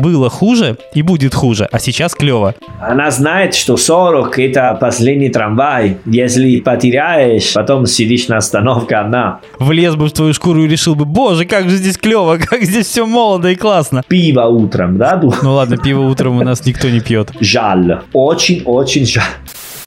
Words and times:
Было 0.00 0.30
хуже 0.30 0.78
и 0.94 1.02
будет 1.02 1.34
хуже, 1.34 1.68
а 1.70 1.78
сейчас 1.78 2.14
клево. 2.14 2.54
Она 2.80 3.10
знает, 3.10 3.54
что 3.54 3.76
40 3.76 4.38
это 4.38 4.76
последний 4.80 5.28
трамвай. 5.28 5.98
Если 6.06 6.60
потеряешь, 6.60 7.52
потом 7.52 7.84
сидишь 7.86 8.28
на 8.28 8.38
остановке 8.38 8.96
одна. 8.96 9.40
Влез 9.58 9.96
бы 9.96 10.08
в 10.08 10.12
твою 10.12 10.32
шкуру 10.32 10.64
и 10.64 10.68
решил 10.68 10.94
бы, 10.94 11.04
боже, 11.04 11.44
как 11.44 11.68
же 11.68 11.76
здесь 11.76 11.98
клево, 11.98 12.38
как 12.50 12.62
здесь 12.62 12.86
все 12.86 13.04
молодо 13.04 13.50
и 13.50 13.56
классно. 13.56 14.02
Пиво 14.08 14.46
утром, 14.46 14.96
да? 14.96 15.20
Ну 15.42 15.52
ладно, 15.52 15.76
пиво 15.76 16.00
утром 16.02 16.38
у 16.38 16.44
нас 16.44 16.64
никто 16.64 16.88
не 16.88 17.00
пьет. 17.00 17.30
Жаль. 17.40 18.00
Очень-очень 18.14 19.04
жаль. 19.04 19.24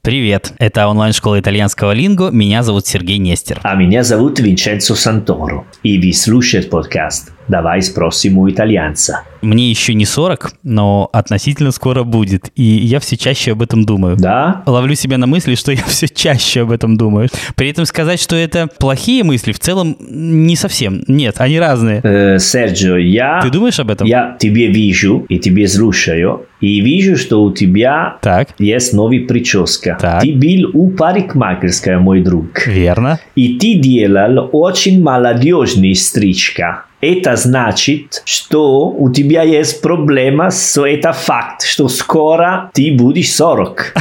Привет, 0.04 0.52
это 0.60 0.88
онлайн-школа 0.88 1.40
итальянского 1.40 1.94
линго, 1.94 2.30
меня 2.30 2.62
зовут 2.62 2.86
Сергей 2.86 3.20
Нестер. 3.20 3.62
А 3.64 3.74
меня 3.76 4.04
зовут 4.04 4.38
Винченцо 4.38 4.96
Санторо. 4.96 5.64
И 5.82 5.98
вы 5.98 6.12
слушаете 6.12 6.68
подкаст 6.68 7.33
«Давай 7.48 7.82
спросим 7.82 8.38
у 8.38 8.50
итальянца». 8.50 9.22
Мне 9.44 9.70
еще 9.70 9.94
не 9.94 10.06
40, 10.06 10.54
но 10.64 11.10
относительно 11.12 11.72
скоро 11.72 12.04
будет, 12.04 12.50
и 12.56 12.64
я 12.64 13.02
все 13.02 13.18
чаще 13.18 13.52
об 13.52 13.62
этом 13.62 13.86
думаю. 13.86 14.16
Да? 14.18 14.64
Ловлю 14.66 14.96
себя 14.96 15.18
на 15.18 15.28
мысли, 15.28 15.56
что 15.56 15.72
я 15.74 15.84
все 15.84 16.08
чаще 16.08 16.62
об 16.62 16.72
этом 16.72 16.96
думаю. 16.96 17.28
При 17.56 17.70
этом 17.70 17.86
сказать, 17.86 18.22
что 18.22 18.38
это 18.38 18.68
плохие 18.80 19.24
мысли, 19.24 19.52
в 19.52 19.60
целом 19.60 19.98
не 20.00 20.56
совсем. 20.56 21.04
Нет, 21.08 21.36
они 21.40 21.60
разные. 21.60 22.00
Э, 22.04 22.40
Серджио, 22.40 22.98
я... 22.98 23.42
Ты 23.42 23.50
думаешь 23.50 23.80
об 23.80 23.90
этом? 23.90 24.08
Я 24.08 24.38
тебе 24.40 24.68
вижу 24.68 25.26
и 25.28 25.40
тебе 25.40 25.68
слушаю, 25.68 26.46
и 26.62 26.80
вижу, 26.80 27.18
что 27.18 27.44
у 27.44 27.52
тебя 27.52 28.18
Так, 28.22 28.50
есть 28.58 28.94
новая 28.94 29.28
прическа. 29.28 29.98
Так. 30.00 30.22
Ты 30.22 30.34
был 30.34 30.72
у 30.74 30.90
парикмахерской, 30.92 31.98
мой 31.98 32.22
друг. 32.22 32.66
верно. 32.66 33.20
И 33.36 33.58
ты 33.58 33.76
делал 33.76 34.50
очень 34.54 35.04
молодежный 35.04 35.96
стричка. 35.96 36.86
Это 37.06 37.36
значит, 37.36 38.22
что 38.24 38.88
у 38.88 39.12
тебя 39.12 39.42
есть 39.44 39.82
проблема 39.82 40.52
с 40.52 40.82
это 40.82 41.12
факт, 41.12 41.64
что 41.64 41.90
скоро 41.90 42.72
ты 42.74 42.96
будешь 42.98 43.30
40. 43.34 43.94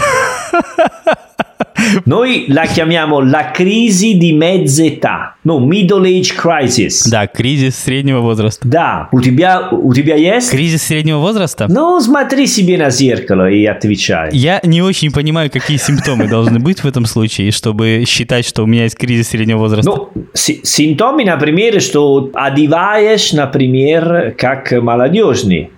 Noi 2.05 2.45
la 2.49 2.65
chiamiamo 2.65 3.21
la 3.21 3.51
crisi 3.51 4.17
di 4.17 4.33
mezza 4.33 4.85
età, 4.85 5.37
no, 5.43 5.59
middle 5.61 6.07
age 6.09 6.35
crisis. 6.35 7.09
Да, 7.09 7.27
кризис 7.27 7.77
среднего 7.77 8.21
возраста. 8.21 8.67
Да, 8.67 9.09
у 9.13 9.21
тебя, 9.21 9.69
у 9.71 9.93
тебя 9.95 10.17
есть? 10.17 10.51
Кризис 10.51 10.83
среднего 10.83 11.19
возраста? 11.19 11.67
Ну, 11.69 12.01
смотри 12.01 12.47
себе 12.47 12.79
на 12.79 12.91
зеркало 12.91 13.49
и 13.51 13.65
отвечай. 13.67 14.31
Я 14.33 14.61
не 14.65 14.83
очень 14.83 15.11
понимаю, 15.13 15.51
какие 15.51 15.77
симптомы 15.77 16.27
должны 16.29 16.59
быть 16.59 16.81
в 16.81 16.87
этом 16.87 17.07
случае, 17.07 17.51
чтобы 17.51 18.05
считать, 18.07 18.47
что 18.47 18.63
у 18.65 18.67
меня 18.67 18.85
есть 18.85 18.97
кризис 18.97 19.29
среднего 19.29 19.59
возраста. 19.59 19.91
Ну, 19.91 20.11
си- 20.35 20.61
симптомы, 20.63 21.25
например, 21.25 21.81
что 21.81 22.31
одеваешь, 22.35 23.33
например, 23.33 24.35
как 24.37 24.73
молодежный. 24.73 25.71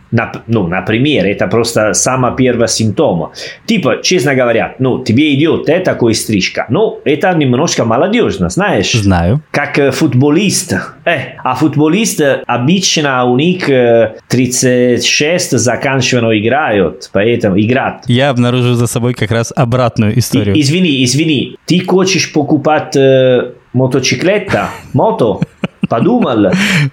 Ну, 0.47 0.67
например, 0.69 1.27
это 1.27 1.47
просто 1.48 1.93
самый 1.95 2.37
первый 2.37 2.69
симптом. 2.69 3.33
Типа, 3.67 3.98
честно 4.03 4.34
говоря, 4.34 4.75
ну, 4.79 5.03
тебе 5.03 5.34
идет 5.34 5.69
это 5.69 5.84
такой 5.84 6.15
стрижка. 6.15 6.67
Ну, 6.69 7.01
это 7.05 7.33
немножко 7.34 7.84
молодежно, 7.84 8.48
знаешь? 8.48 8.92
Знаю. 8.92 9.41
Как 9.51 9.79
э, 9.79 9.91
футболист. 9.91 10.73
Э, 11.05 11.19
а 11.42 11.55
футболист 11.55 12.20
э, 12.20 12.42
обычно 12.47 13.25
у 13.25 13.37
них 13.37 13.69
э, 13.69 14.15
36 14.29 15.59
заканчивают 15.59 16.45
играют, 16.45 17.11
поэтому 17.12 17.61
играть. 17.61 18.05
Я 18.07 18.31
обнаружил 18.31 18.75
за 18.75 18.87
собой 18.87 19.15
как 19.15 19.31
раз 19.31 19.53
обратную 19.55 20.19
историю. 20.19 20.55
И- 20.55 20.61
извини, 20.61 21.05
извини, 21.05 21.57
ты 21.67 21.81
хочешь 21.85 22.33
покупать 22.33 22.97
э, 22.97 23.53
мотоциклета, 23.73 24.69
мото? 24.92 25.41
Подумал? 25.89 26.53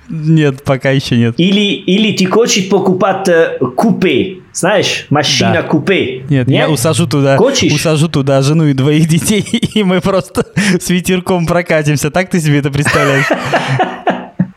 Нет, 0.09 0.63
пока 0.63 0.91
еще 0.91 1.15
нет. 1.17 1.35
Или, 1.37 1.61
или 1.75 2.15
ты 2.15 2.25
хочешь 2.25 2.69
покупать 2.69 3.27
э, 3.29 3.57
купе? 3.75 4.37
Знаешь, 4.53 5.05
машина 5.09 5.53
Да. 5.53 5.63
купе? 5.63 6.23
Нет, 6.29 6.49
я 6.49 6.69
усажу 6.69 7.07
туда, 7.07 7.37
Хочешь? 7.37 7.71
усажу 7.73 8.09
туда 8.09 8.41
жену 8.41 8.65
и 8.67 8.73
двоих 8.73 9.07
детей, 9.07 9.41
и 9.75 9.83
мы 9.83 10.01
просто 10.01 10.45
с 10.79 10.89
ветерком 10.89 11.45
прокатимся. 11.45 12.11
Так 12.11 12.29
ты 12.29 12.39
себе 12.39 12.59
это 12.59 12.69
представляешь? 12.69 13.25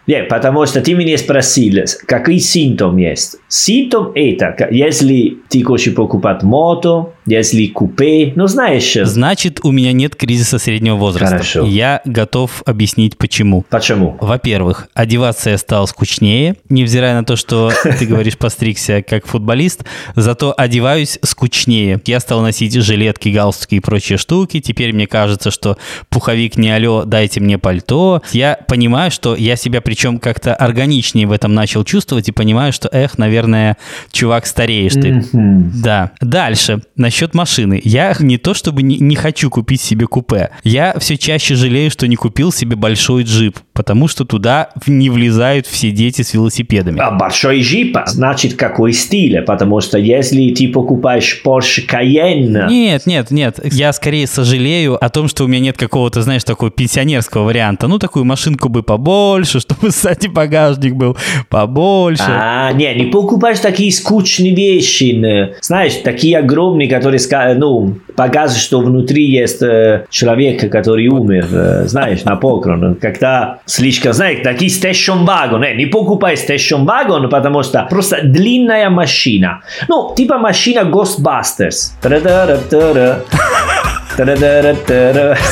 Нет, 0.06 0.28
потому 0.28 0.66
что 0.66 0.82
ты 0.82 0.92
меня 0.94 1.16
спросил, 1.16 1.82
какой 2.06 2.38
симптом 2.38 2.98
есть. 2.98 3.36
Симптом 3.48 4.12
это, 4.14 4.54
если 4.70 5.38
ты 5.48 5.62
хочешь 5.62 5.94
покупать 5.94 6.42
мото, 6.42 7.13
если 7.26 7.66
купе, 7.66 8.32
ну 8.36 8.46
знаешь, 8.46 8.94
Значит, 8.94 9.60
у 9.62 9.70
меня 9.70 9.92
нет 9.92 10.14
кризиса 10.14 10.58
среднего 10.58 10.96
возраста. 10.96 11.36
Хорошо. 11.36 11.64
Я 11.64 12.00
готов 12.04 12.62
объяснить, 12.66 13.16
почему. 13.16 13.64
почему? 13.70 14.16
Во-первых, 14.20 14.88
одеваться 14.94 15.50
я 15.50 15.58
стал 15.58 15.86
скучнее, 15.86 16.56
невзирая 16.68 17.14
на 17.14 17.24
то, 17.24 17.36
что 17.36 17.72
ты 17.98 18.06
говоришь 18.06 18.36
постригся 18.36 19.02
как 19.02 19.26
футболист, 19.26 19.84
зато 20.16 20.54
одеваюсь 20.56 21.18
скучнее. 21.22 22.00
Я 22.04 22.20
стал 22.20 22.42
носить 22.42 22.74
жилетки, 22.74 23.28
галстуки 23.28 23.76
и 23.76 23.80
прочие 23.80 24.18
штуки. 24.18 24.60
Теперь 24.60 24.92
мне 24.92 25.06
кажется, 25.06 25.50
что 25.50 25.78
пуховик 26.08 26.56
не 26.56 26.70
алё, 26.70 27.04
дайте 27.04 27.40
мне 27.40 27.58
пальто. 27.58 28.22
Я 28.32 28.58
понимаю, 28.68 29.10
что 29.10 29.34
я 29.34 29.56
себя 29.56 29.80
причем 29.80 30.18
как-то 30.18 30.54
органичнее 30.54 31.26
в 31.26 31.32
этом 31.32 31.54
начал 31.54 31.84
чувствовать 31.84 32.28
и 32.28 32.32
понимаю, 32.32 32.72
что, 32.72 32.88
эх, 32.92 33.18
наверное, 33.18 33.76
чувак, 34.12 34.46
стареешь 34.46 34.92
ты. 34.92 35.24
Да. 35.32 36.10
Дальше. 36.20 36.82
Насчет 37.14 37.32
машины. 37.32 37.80
Я 37.84 38.12
не 38.18 38.38
то 38.38 38.54
чтобы 38.54 38.82
не, 38.82 38.98
не 38.98 39.14
хочу 39.14 39.48
купить 39.48 39.80
себе 39.80 40.08
купе. 40.08 40.50
Я 40.64 40.98
все 40.98 41.16
чаще 41.16 41.54
жалею, 41.54 41.88
что 41.92 42.08
не 42.08 42.16
купил 42.16 42.50
себе 42.50 42.74
большой 42.74 43.22
джип, 43.22 43.56
потому 43.74 44.08
что 44.08 44.24
туда 44.24 44.70
не 44.86 45.10
влезают 45.10 45.66
все 45.66 45.90
дети 45.90 46.22
с 46.22 46.32
велосипедами. 46.32 47.00
А 47.00 47.10
большой 47.10 47.60
джип 47.60 47.98
значит 48.06 48.54
какой 48.54 48.92
стиль, 48.92 49.42
потому 49.42 49.80
что 49.80 49.98
если 49.98 50.54
ты 50.54 50.68
покупаешь 50.68 51.42
Porsche 51.44 51.86
Cayenne, 51.86 52.68
Нет, 52.68 53.06
нет, 53.06 53.30
нет. 53.30 53.58
Я 53.64 53.92
скорее 53.92 54.26
сожалею 54.26 55.04
о 55.04 55.08
том, 55.08 55.28
что 55.28 55.44
у 55.44 55.48
меня 55.48 55.60
нет 55.60 55.76
какого-то, 55.76 56.22
знаешь, 56.22 56.44
такого 56.44 56.70
пенсионерского 56.70 57.44
варианта. 57.44 57.88
Ну, 57.88 57.98
такую 57.98 58.24
машинку 58.24 58.68
бы 58.68 58.82
побольше, 58.82 59.60
чтобы 59.64 59.90
сзади 59.90 60.28
багажник 60.28 60.94
был 60.94 61.16
побольше. 61.48 62.24
А, 62.28 62.72
не, 62.72 62.94
не 62.94 63.06
покупаешь 63.06 63.58
такие 63.58 63.92
скучные 63.92 64.54
вещи, 64.54 65.54
знаешь, 65.60 65.94
такие 66.04 66.38
огромные, 66.38 66.88
которые, 66.88 67.20
ну, 67.56 67.96
показывают, 68.16 68.62
что 68.62 68.80
внутри 68.80 69.28
есть 69.28 69.62
э, 69.62 70.06
человек, 70.10 70.70
который 70.70 71.08
умер, 71.08 71.48
э, 71.50 71.86
знаешь, 71.86 72.22
на 72.24 72.36
похорон. 72.36 72.94
Когда 72.94 73.58
слишком, 73.65 74.13
знаешь, 74.13 74.39
такие 74.43 74.69
station 74.69 75.25
wagon, 75.25 75.59
не, 75.59 75.75
не 75.75 75.85
покупай 75.85 76.35
station 76.35 76.85
wagon, 76.85 77.27
потому 77.29 77.63
что 77.63 77.87
просто 77.89 78.21
длинная 78.23 78.89
машина. 78.89 79.61
Ну, 79.87 80.13
типа 80.15 80.37
машина 80.37 80.81
Ghostbusters. 80.81 81.91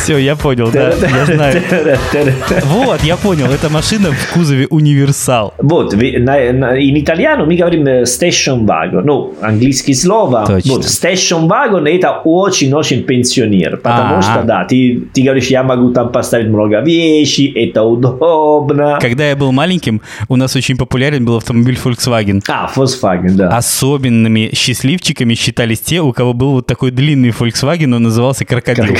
Все, 0.02 0.18
я 0.18 0.36
понял, 0.36 0.70
да, 0.72 0.90
я 0.90 1.26
знаю. 1.26 1.62
Вот, 2.64 3.02
я 3.02 3.16
понял, 3.16 3.46
эта 3.46 3.68
машина 3.68 4.10
в 4.12 4.32
кузове 4.32 4.66
универсал. 4.70 5.54
Вот, 5.58 5.94
in 5.94 6.94
italiano 6.96 7.46
мы 7.46 7.56
говорим 7.56 7.86
station 8.04 8.64
wagon, 8.66 9.02
ну, 9.04 9.34
английское 9.40 9.94
слово. 9.94 10.44
Вот, 10.64 10.84
station 10.84 11.48
wagon 11.48 11.88
это 11.88 12.20
очень-очень 12.24 13.02
пенсионер, 13.02 13.76
потому 13.78 14.22
что, 14.22 14.42
да, 14.44 14.64
ты, 14.64 15.02
ты 15.12 15.22
говоришь, 15.22 15.46
я 15.46 15.62
могу 15.62 15.90
там 15.92 16.10
поставить 16.12 16.48
много 16.48 16.80
вещей, 16.80 17.52
это 17.52 17.82
удобно. 17.82 18.98
Когда 19.00 19.28
я 19.28 19.36
был 19.36 19.52
маленьким, 19.52 20.00
у 20.28 20.36
нас 20.36 20.56
очень 20.56 20.76
популярен 20.76 21.24
был 21.24 21.36
автомобиль 21.36 21.78
Volkswagen. 21.82 22.42
А, 22.48 22.70
Volkswagen, 22.74 23.32
да. 23.32 23.48
Особенными 23.48 24.50
счастливчиками 24.54 25.34
считались 25.34 25.80
те, 25.80 26.00
у 26.00 26.12
кого 26.12 26.32
был 26.32 26.52
вот 26.52 26.66
такой 26.66 26.90
длинный 26.90 27.30
Volkswagen, 27.30 27.94
он 27.94 28.02
назывался 28.02 28.44
крокодил. 28.52 28.96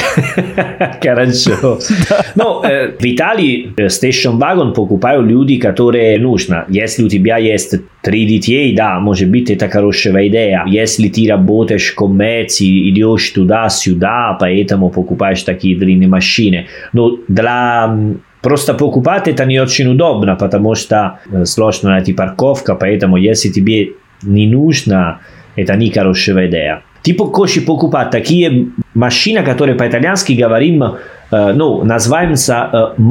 Ну, 2.35 2.63
э, 2.65 2.97
в 2.99 3.05
Италии 3.05 3.73
э, 3.77 3.87
station 3.87 4.39
wagon 4.39 4.73
покупают 4.73 5.27
люди, 5.27 5.57
которые 5.57 6.19
нужно. 6.19 6.65
Если 6.69 7.05
у 7.05 7.09
тебя 7.09 7.38
есть 7.38 7.75
три 8.03 8.26
детей, 8.26 8.75
да, 8.75 9.00
может 9.00 9.29
быть, 9.29 9.50
это 9.50 9.69
хорошая 9.69 10.29
идея. 10.29 10.65
Если 10.67 11.09
ты 11.09 11.29
работаешь 11.29 11.93
в 11.93 11.94
коммерции, 11.94 12.91
идешь 12.91 13.31
туда-сюда, 13.31 14.37
поэтому 14.41 14.91
покупаешь 14.91 15.43
такие 15.43 15.76
длинные 15.76 16.09
машины. 16.09 16.67
Но 16.93 17.19
для 17.29 17.85
м, 17.88 18.21
Просто 18.43 18.75
покупать 18.75 19.29
это 19.29 19.44
не 19.44 19.61
очень 19.61 19.88
удобно, 19.88 20.35
потому 20.35 20.75
что 20.75 21.21
э, 21.31 21.44
сложно 21.44 21.91
найти 21.91 22.12
парковка, 22.12 22.75
поэтому 22.75 23.17
если 23.17 23.50
тебе 23.50 23.91
не 24.23 24.49
нужно, 24.49 25.21
это 25.55 25.76
не 25.76 25.91
хорошая 25.91 26.49
идея. 26.49 26.82
Ты 27.04 27.16
хочешь 27.18 27.66
покупать 27.66 28.12
такие 28.12 28.68
машины, 28.94 29.44
которые 29.44 29.75
по-итальянски 29.75 30.34
говорим, 30.34 30.84
э, 30.84 31.54
ну, 31.54 31.84
называются 31.84 32.69
э, 32.72 33.01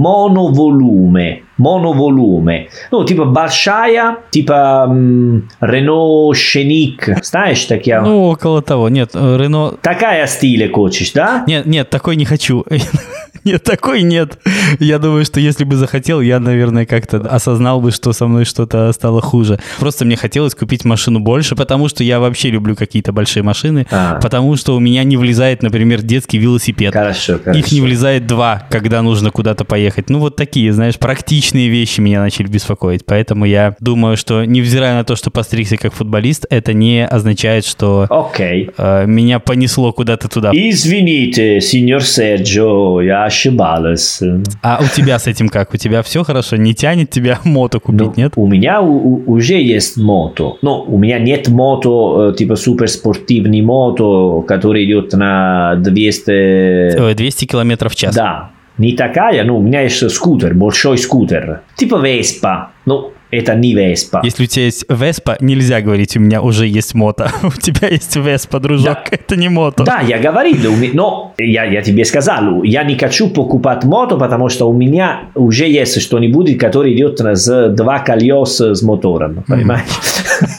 Моноволуме. 1.61 2.69
Ну, 2.91 3.03
типа 3.05 3.25
большая, 3.25 4.17
типа 4.31 4.87
м, 4.89 5.49
Renault 5.61 6.31
Scenic. 6.31 7.23
Знаешь, 7.23 7.65
такие? 7.65 8.01
Ну, 8.01 8.23
около 8.29 8.61
того. 8.61 8.89
Нет, 8.89 9.11
Рено... 9.13 9.73
Такая 9.81 10.27
стиля 10.27 10.71
хочешь, 10.71 11.11
да? 11.11 11.43
Нет, 11.47 11.65
нет, 11.65 11.89
такой 11.89 12.15
не 12.15 12.25
хочу. 12.25 12.65
Нет, 13.43 13.63
такой 13.63 14.03
нет. 14.03 14.37
Я 14.79 14.99
думаю, 14.99 15.25
что 15.25 15.39
если 15.39 15.63
бы 15.63 15.75
захотел, 15.75 16.21
я, 16.21 16.39
наверное, 16.39 16.85
как-то 16.85 17.17
осознал 17.17 17.81
бы, 17.81 17.91
что 17.91 18.13
со 18.13 18.27
мной 18.27 18.45
что-то 18.45 18.91
стало 18.93 19.21
хуже. 19.21 19.59
Просто 19.79 20.05
мне 20.05 20.15
хотелось 20.15 20.53
купить 20.53 20.85
машину 20.85 21.19
больше, 21.19 21.55
потому 21.55 21.89
что 21.89 22.03
я 22.03 22.19
вообще 22.19 22.51
люблю 22.51 22.75
какие-то 22.75 23.11
большие 23.11 23.41
машины, 23.41 23.87
а. 23.89 24.19
потому 24.21 24.55
что 24.57 24.75
у 24.75 24.79
меня 24.79 25.03
не 25.03 25.17
влезает, 25.17 25.63
например, 25.63 26.01
детский 26.01 26.37
велосипед. 26.37 26.93
Хорошо, 26.93 27.39
хорошо. 27.39 27.59
Их 27.59 27.71
не 27.71 27.81
влезает 27.81 28.27
два, 28.27 28.67
когда 28.69 29.01
нужно 29.01 29.31
куда-то 29.31 29.65
поехать. 29.65 30.09
Ну, 30.09 30.19
вот 30.19 30.35
такие, 30.35 30.71
знаешь, 30.71 30.99
практичные 30.99 31.50
вещи 31.59 31.99
меня 32.01 32.19
начали 32.19 32.47
беспокоить. 32.47 33.05
Поэтому 33.05 33.45
я 33.45 33.75
думаю, 33.79 34.17
что, 34.17 34.45
невзирая 34.45 34.95
на 34.95 35.03
то, 35.03 35.15
что 35.15 35.31
постригся 35.31 35.77
как 35.77 35.93
футболист, 35.93 36.45
это 36.49 36.73
не 36.73 37.05
означает, 37.05 37.65
что 37.65 38.07
okay. 38.09 38.73
э, 38.77 39.05
меня 39.05 39.39
понесло 39.39 39.93
куда-то 39.93 40.27
туда. 40.27 40.51
Извините, 40.53 41.61
сеньор 41.61 42.03
Серджо, 42.03 43.01
я 43.01 43.25
ошибалась. 43.25 44.21
А 44.61 44.81
у 44.81 44.87
тебя 44.95 45.19
с 45.19 45.27
этим 45.27 45.49
как? 45.49 45.73
У 45.73 45.77
тебя 45.77 46.01
все 46.01 46.23
хорошо? 46.23 46.55
Не 46.55 46.73
тянет 46.73 47.09
тебя 47.09 47.39
мото 47.43 47.79
купить, 47.79 48.01
ну, 48.01 48.13
нет? 48.15 48.33
У 48.35 48.47
меня 48.47 48.81
у, 48.81 49.23
уже 49.31 49.61
есть 49.61 49.97
мото. 49.97 50.57
Но 50.61 50.83
у 50.83 50.97
меня 50.97 51.19
нет 51.19 51.47
мото, 51.47 52.31
э, 52.31 52.37
типа 52.37 52.55
суперспортивный 52.55 53.61
мото, 53.61 54.41
который 54.47 54.85
идет 54.85 55.13
на 55.13 55.75
200... 55.75 57.13
200 57.13 57.45
километров 57.45 57.93
в 57.93 57.95
час. 57.95 58.15
Да. 58.15 58.51
Не 58.77 58.93
такая, 58.93 59.43
но 59.43 59.57
у 59.57 59.61
меня 59.61 59.81
есть 59.81 60.09
скутер, 60.09 60.53
большой 60.53 60.97
скутер. 60.97 61.61
Типа 61.75 61.99
Веспа. 62.03 62.71
Ну, 62.85 63.11
это 63.31 63.55
не 63.55 63.73
Веспа. 63.73 64.21
Если 64.23 64.43
у 64.43 64.47
тебя 64.47 64.65
есть 64.65 64.85
Веспа, 64.89 65.37
нельзя 65.39 65.81
говорить, 65.81 66.17
у 66.17 66.19
меня 66.19 66.41
уже 66.41 66.67
есть 66.67 66.93
мото. 66.93 67.31
у 67.43 67.51
тебя 67.51 67.87
есть 67.87 68.15
Веспа, 68.15 68.59
дружок, 68.59 68.85
да. 68.85 69.03
это 69.11 69.35
не 69.35 69.49
мото. 69.49 69.83
Да, 69.83 70.01
я 70.01 70.19
говорил, 70.19 70.73
но 70.93 71.33
я, 71.37 71.65
я 71.65 71.81
тебе 71.81 72.03
сказал, 72.05 72.63
я 72.63 72.83
не 72.83 72.97
хочу 72.97 73.29
покупать 73.29 73.83
мото, 73.85 74.17
потому 74.17 74.49
что 74.49 74.69
у 74.69 74.73
меня 74.73 75.21
уже 75.35 75.67
есть 75.67 76.01
что-нибудь, 76.01 76.57
который 76.57 76.93
идет 76.93 77.19
с 77.19 77.69
два 77.69 77.99
колеса 77.99 78.75
с 78.75 78.81
мотором, 78.81 79.43
понимаешь? 79.47 79.85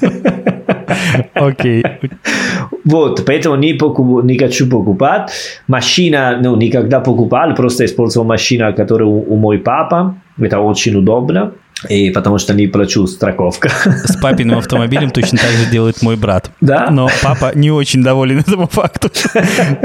Окей. 1.34 1.84
Вот, 2.84 3.24
поэтому 3.26 3.56
не, 3.56 3.74
покуп, 3.74 4.24
не 4.24 4.38
хочу 4.38 4.68
покупать. 4.68 5.30
Машина, 5.68 6.38
ну, 6.42 6.56
никогда 6.56 7.00
покупал, 7.00 7.54
просто 7.54 7.84
использовал 7.84 8.26
машину, 8.26 8.74
которая 8.74 9.08
у, 9.08 9.34
у 9.34 9.36
мой 9.36 9.58
папа. 9.58 10.16
Это 10.38 10.58
очень 10.58 10.96
удобно. 10.96 11.52
И 11.88 12.10
потому 12.10 12.38
что 12.38 12.54
не 12.54 12.66
плачу 12.66 13.06
страховка. 13.06 13.70
С 14.04 14.16
папиным 14.16 14.58
автомобилем 14.58 15.10
точно 15.10 15.38
так 15.38 15.50
же 15.50 15.70
делает 15.70 16.02
мой 16.02 16.16
брат. 16.16 16.50
Да? 16.60 16.90
Но 16.90 17.08
папа 17.22 17.52
не 17.54 17.70
очень 17.70 18.02
доволен 18.02 18.40
этому 18.40 18.66
факту. 18.66 19.10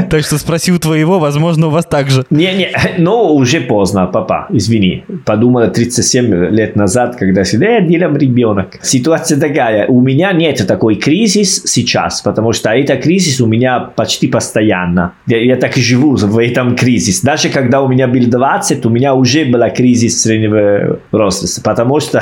Так 0.09 0.23
что 0.23 0.38
спросил 0.38 0.79
твоего, 0.79 1.19
возможно, 1.19 1.67
у 1.67 1.69
вас 1.69 1.85
так 1.85 2.09
же. 2.09 2.25
Не-не, 2.29 2.71
но 2.97 3.33
уже 3.33 3.61
поздно, 3.61 4.05
папа, 4.07 4.47
извини. 4.49 5.03
Подумала 5.25 5.67
37 5.67 6.33
лет 6.51 6.75
назад, 6.75 7.15
когда 7.15 7.44
сидел, 7.44 7.67
э, 7.67 7.81
делом 7.88 8.17
ребенок. 8.17 8.79
Ситуация 8.81 9.39
такая, 9.39 9.88
у 9.88 10.01
меня 10.01 10.31
нет 10.33 10.65
такой 10.67 10.95
кризис 10.95 11.63
сейчас, 11.65 12.21
потому 12.21 12.53
что 12.53 12.69
это 12.69 12.95
кризис 12.97 13.41
у 13.41 13.47
меня 13.47 13.79
почти 13.79 14.27
постоянно. 14.27 15.13
Я, 15.27 15.44
я 15.44 15.55
так 15.55 15.77
и 15.77 15.81
живу 15.81 16.15
в 16.15 16.39
этом 16.39 16.75
кризисе. 16.75 17.25
Даже 17.25 17.49
когда 17.49 17.81
у 17.81 17.88
меня 17.88 18.07
был 18.07 18.25
20, 18.27 18.85
у 18.85 18.89
меня 18.89 19.13
уже 19.13 19.45
был 19.45 19.61
кризис 19.75 20.21
среднего 20.21 20.99
роста, 21.11 21.47
потому 21.61 21.87
потому 21.88 22.00
что 22.00 22.22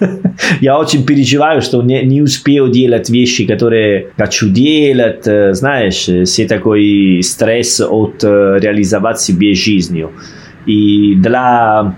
я 0.60 0.78
очень 0.78 1.04
переживаю, 1.04 1.60
что 1.60 1.82
не, 1.82 2.02
не 2.04 2.22
успею 2.22 2.68
делать 2.68 3.10
вещи, 3.10 3.46
которые 3.46 4.08
хочу 4.16 4.48
делать, 4.48 5.24
знаешь, 5.54 6.08
все 6.26 6.46
такой 6.46 7.20
стресс 7.22 7.80
от 7.80 8.24
реализовать 8.24 9.20
себе 9.20 9.54
жизнью. 9.54 10.12
И 10.66 11.14
для 11.16 11.94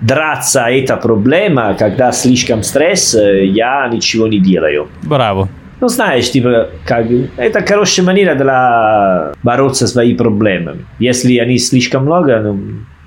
драться 0.00 0.62
это 0.62 0.96
проблема, 0.96 1.74
когда 1.78 2.12
слишком 2.12 2.62
стресс, 2.62 3.14
я 3.14 3.88
ничего 3.92 4.26
не 4.26 4.40
делаю. 4.40 4.88
Браво. 5.02 5.48
Ну, 5.80 5.88
знаешь, 5.88 6.28
типа, 6.32 6.70
как, 6.84 7.06
это 7.36 7.64
хорошая 7.64 8.04
манера 8.04 8.34
для 8.34 9.32
бороться 9.44 9.86
с 9.86 9.92
своими 9.92 10.16
проблемами. 10.16 10.84
Если 10.98 11.38
они 11.38 11.58
слишком 11.58 12.04
много, 12.04 12.40
ну, 12.40 12.58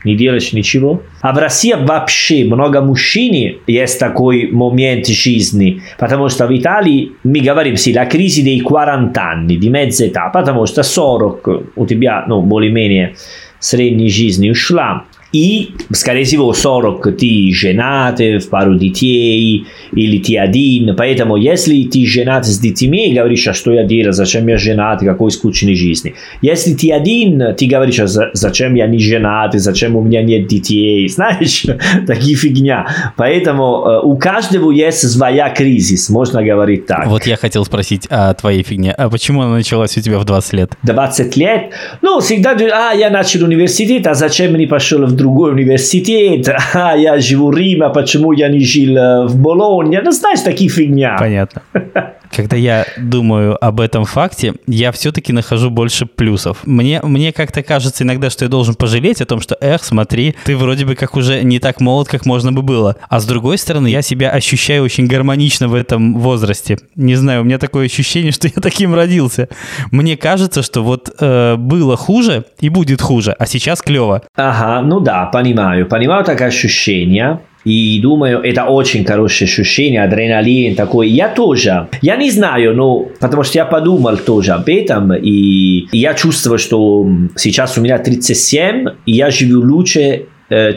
не 0.04 0.16
делаешь 0.16 0.54
ничего. 0.54 1.02
А 1.22 1.34
в 1.34 1.38
России 1.38 1.74
вообще 1.74 2.44
много 2.46 2.82
мужчин 2.82 3.58
есть 3.68 4.00
такой 4.00 4.50
момент 4.52 5.08
жизни, 5.08 5.82
потому 5.98 6.30
что 6.30 6.48
в 6.48 6.58
Италии 6.58 7.12
мы 7.24 7.40
говорим, 7.40 7.76
sì, 7.76 7.94
la 7.94 8.08
crisi 8.08 8.42
dei 8.44 8.62
40 8.62 9.18
anni, 9.18 9.58
di 9.58 9.70
mezza 9.70 10.06
età, 10.06 10.30
потому 10.32 10.66
что 10.66 10.84
40 10.84 11.72
у 11.76 11.86
тебя, 11.86 12.26
ну, 12.28 12.42
более-менее 12.42 13.16
средней 13.60 14.10
жизни 14.10 14.50
ушла, 14.50 15.06
и, 15.34 15.72
скорее 15.92 16.26
всего, 16.26 16.54
40 16.54 17.18
ты 17.18 17.52
женаты 17.54 18.40
в 18.40 18.50
пару 18.50 18.76
детей, 18.76 19.66
или 19.94 20.20
ты 20.20 20.38
один. 20.38 20.96
Поэтому, 20.96 21.38
если 21.38 21.84
ты 21.84 22.06
женат 22.06 22.46
с 22.46 22.60
детьми, 22.60 23.14
говоришь, 23.14 23.48
а 23.48 23.54
что 23.54 23.72
я 23.72 23.84
делаю, 23.84 24.14
зачем 24.14 24.48
я 24.48 24.58
женат, 24.58 25.02
какой 25.02 25.32
скучной 25.32 25.76
жизни. 25.76 26.16
Если 26.42 26.74
ты 26.74 26.92
один, 26.92 27.56
ты 27.56 27.68
говоришь, 27.68 28.00
а 28.00 28.08
зачем 28.08 28.76
я 28.76 28.88
не 28.88 29.00
женат, 29.00 29.54
зачем 29.54 29.96
у 29.96 30.02
меня 30.02 30.22
нет 30.22 30.48
детей. 30.48 31.08
Знаешь, 31.08 31.66
такие 32.08 32.36
фигня. 32.36 33.14
Поэтому 33.16 34.02
у 34.04 34.18
каждого 34.18 34.72
есть 34.72 35.10
своя 35.10 35.50
кризис, 35.50 36.10
можно 36.10 36.44
говорить 36.44 36.86
так. 36.86 37.08
Вот 37.08 37.26
я 37.26 37.38
хотел 37.38 37.66
спросить 37.66 38.08
о 38.10 38.34
твоей 38.34 38.64
фигне. 38.64 38.92
А 38.92 39.10
почему 39.10 39.42
она 39.42 39.56
началась 39.56 39.98
у 39.98 40.02
тебя 40.02 40.20
в 40.20 40.26
20 40.26 40.54
лет? 40.54 40.72
20 40.84 41.38
лет? 41.38 41.72
Ну, 42.02 42.20
всегда, 42.20 42.52
а, 42.52 42.94
я 42.94 43.10
начал 43.10 43.44
университет, 43.44 44.08
а 44.08 44.14
зачем 44.14 44.56
не 44.56 44.68
пошел 44.68 45.06
в 45.06 45.16
другой 45.22 45.52
университет? 45.52 46.50
А, 46.74 46.96
я 46.96 47.20
живу 47.20 47.52
в 47.52 47.58
Риме, 47.58 47.90
почему 47.90 48.32
я 48.32 48.50
не 48.50 48.60
жил 48.60 49.28
в 49.28 49.42
Болонье? 49.42 50.02
Ну, 50.04 50.12
знаешь, 50.12 50.42
такие 50.42 50.70
фигня. 50.70 51.16
Понятно. 51.20 51.62
Когда 52.36 52.56
я 52.56 52.86
думаю 52.98 53.64
об 53.64 53.82
этом 53.82 54.06
факте, 54.06 54.54
я 54.68 54.92
все-таки 54.92 55.34
нахожу 55.34 55.70
больше 55.70 56.06
плюсов. 56.06 56.60
Мне, 56.66 57.02
мне 57.04 57.32
как-то 57.32 57.62
кажется 57.62 58.04
иногда, 58.04 58.30
что 58.30 58.46
я 58.46 58.50
должен 58.50 58.76
пожалеть 58.76 59.22
о 59.22 59.26
том, 59.26 59.42
что, 59.42 59.58
эх, 59.60 59.84
смотри, 59.84 60.36
ты 60.46 60.56
вроде 60.56 60.86
бы 60.86 60.96
как 60.96 61.16
уже 61.16 61.44
не 61.44 61.60
так 61.60 61.82
молод, 61.82 62.08
как 62.08 62.26
можно 62.26 62.52
бы 62.54 62.62
было. 62.62 62.96
А 63.10 63.20
с 63.20 63.26
другой 63.26 63.58
стороны, 63.58 63.88
я 63.88 64.02
себя 64.02 64.32
ощущаю 64.32 64.84
очень 64.84 65.08
гармонично 65.08 65.68
в 65.68 65.76
этом 65.76 66.20
возрасте. 66.20 66.78
Не 66.96 67.16
знаю, 67.16 67.42
у 67.42 67.44
меня 67.44 67.58
такое 67.58 67.86
ощущение, 67.86 68.32
что 68.32 68.48
я 68.48 68.62
таким 68.62 68.96
родился. 68.96 69.50
Мне 69.92 70.18
кажется, 70.18 70.64
что 70.64 70.84
вот 70.84 71.10
э, 71.20 71.56
было 71.58 71.98
хуже 71.98 72.46
и 72.60 72.70
будет 72.70 73.02
хуже, 73.02 73.36
а 73.38 73.46
сейчас 73.46 73.82
клево. 73.82 74.24
Ага, 74.36 74.82
ну 74.82 75.00
да, 75.00 75.26
понимаю. 75.26 75.88
Понимаю 75.88 76.24
такое 76.24 76.48
ощущение. 76.48 77.40
И 77.64 78.00
думаю, 78.02 78.42
это 78.42 78.66
очень 78.66 79.06
хорошее 79.06 79.48
ощущение, 79.48 80.04
адреналин 80.04 80.76
такой. 80.76 81.10
Я 81.10 81.30
тоже. 81.30 81.88
Я 82.02 82.16
не 82.16 82.32
знаю, 82.32 82.76
но 82.76 83.08
потому 83.20 83.44
что 83.44 83.58
я 83.58 83.66
подумал 83.66 84.18
тоже 84.18 84.54
об 84.54 84.68
этом, 84.68 85.14
и 85.14 85.88
я 85.92 86.14
чувствую, 86.14 86.58
что 86.58 87.08
сейчас 87.36 87.78
у 87.78 87.82
меня 87.82 87.98
37, 88.00 88.88
и 89.06 89.12
я 89.12 89.30
живу 89.30 89.62
лучше, 89.62 90.26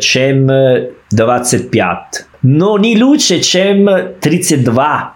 чем 0.00 0.50
25. 1.10 1.98
Но 2.42 2.78
не 2.78 3.02
лучше, 3.02 3.40
чем 3.40 3.88
32. 4.20 5.14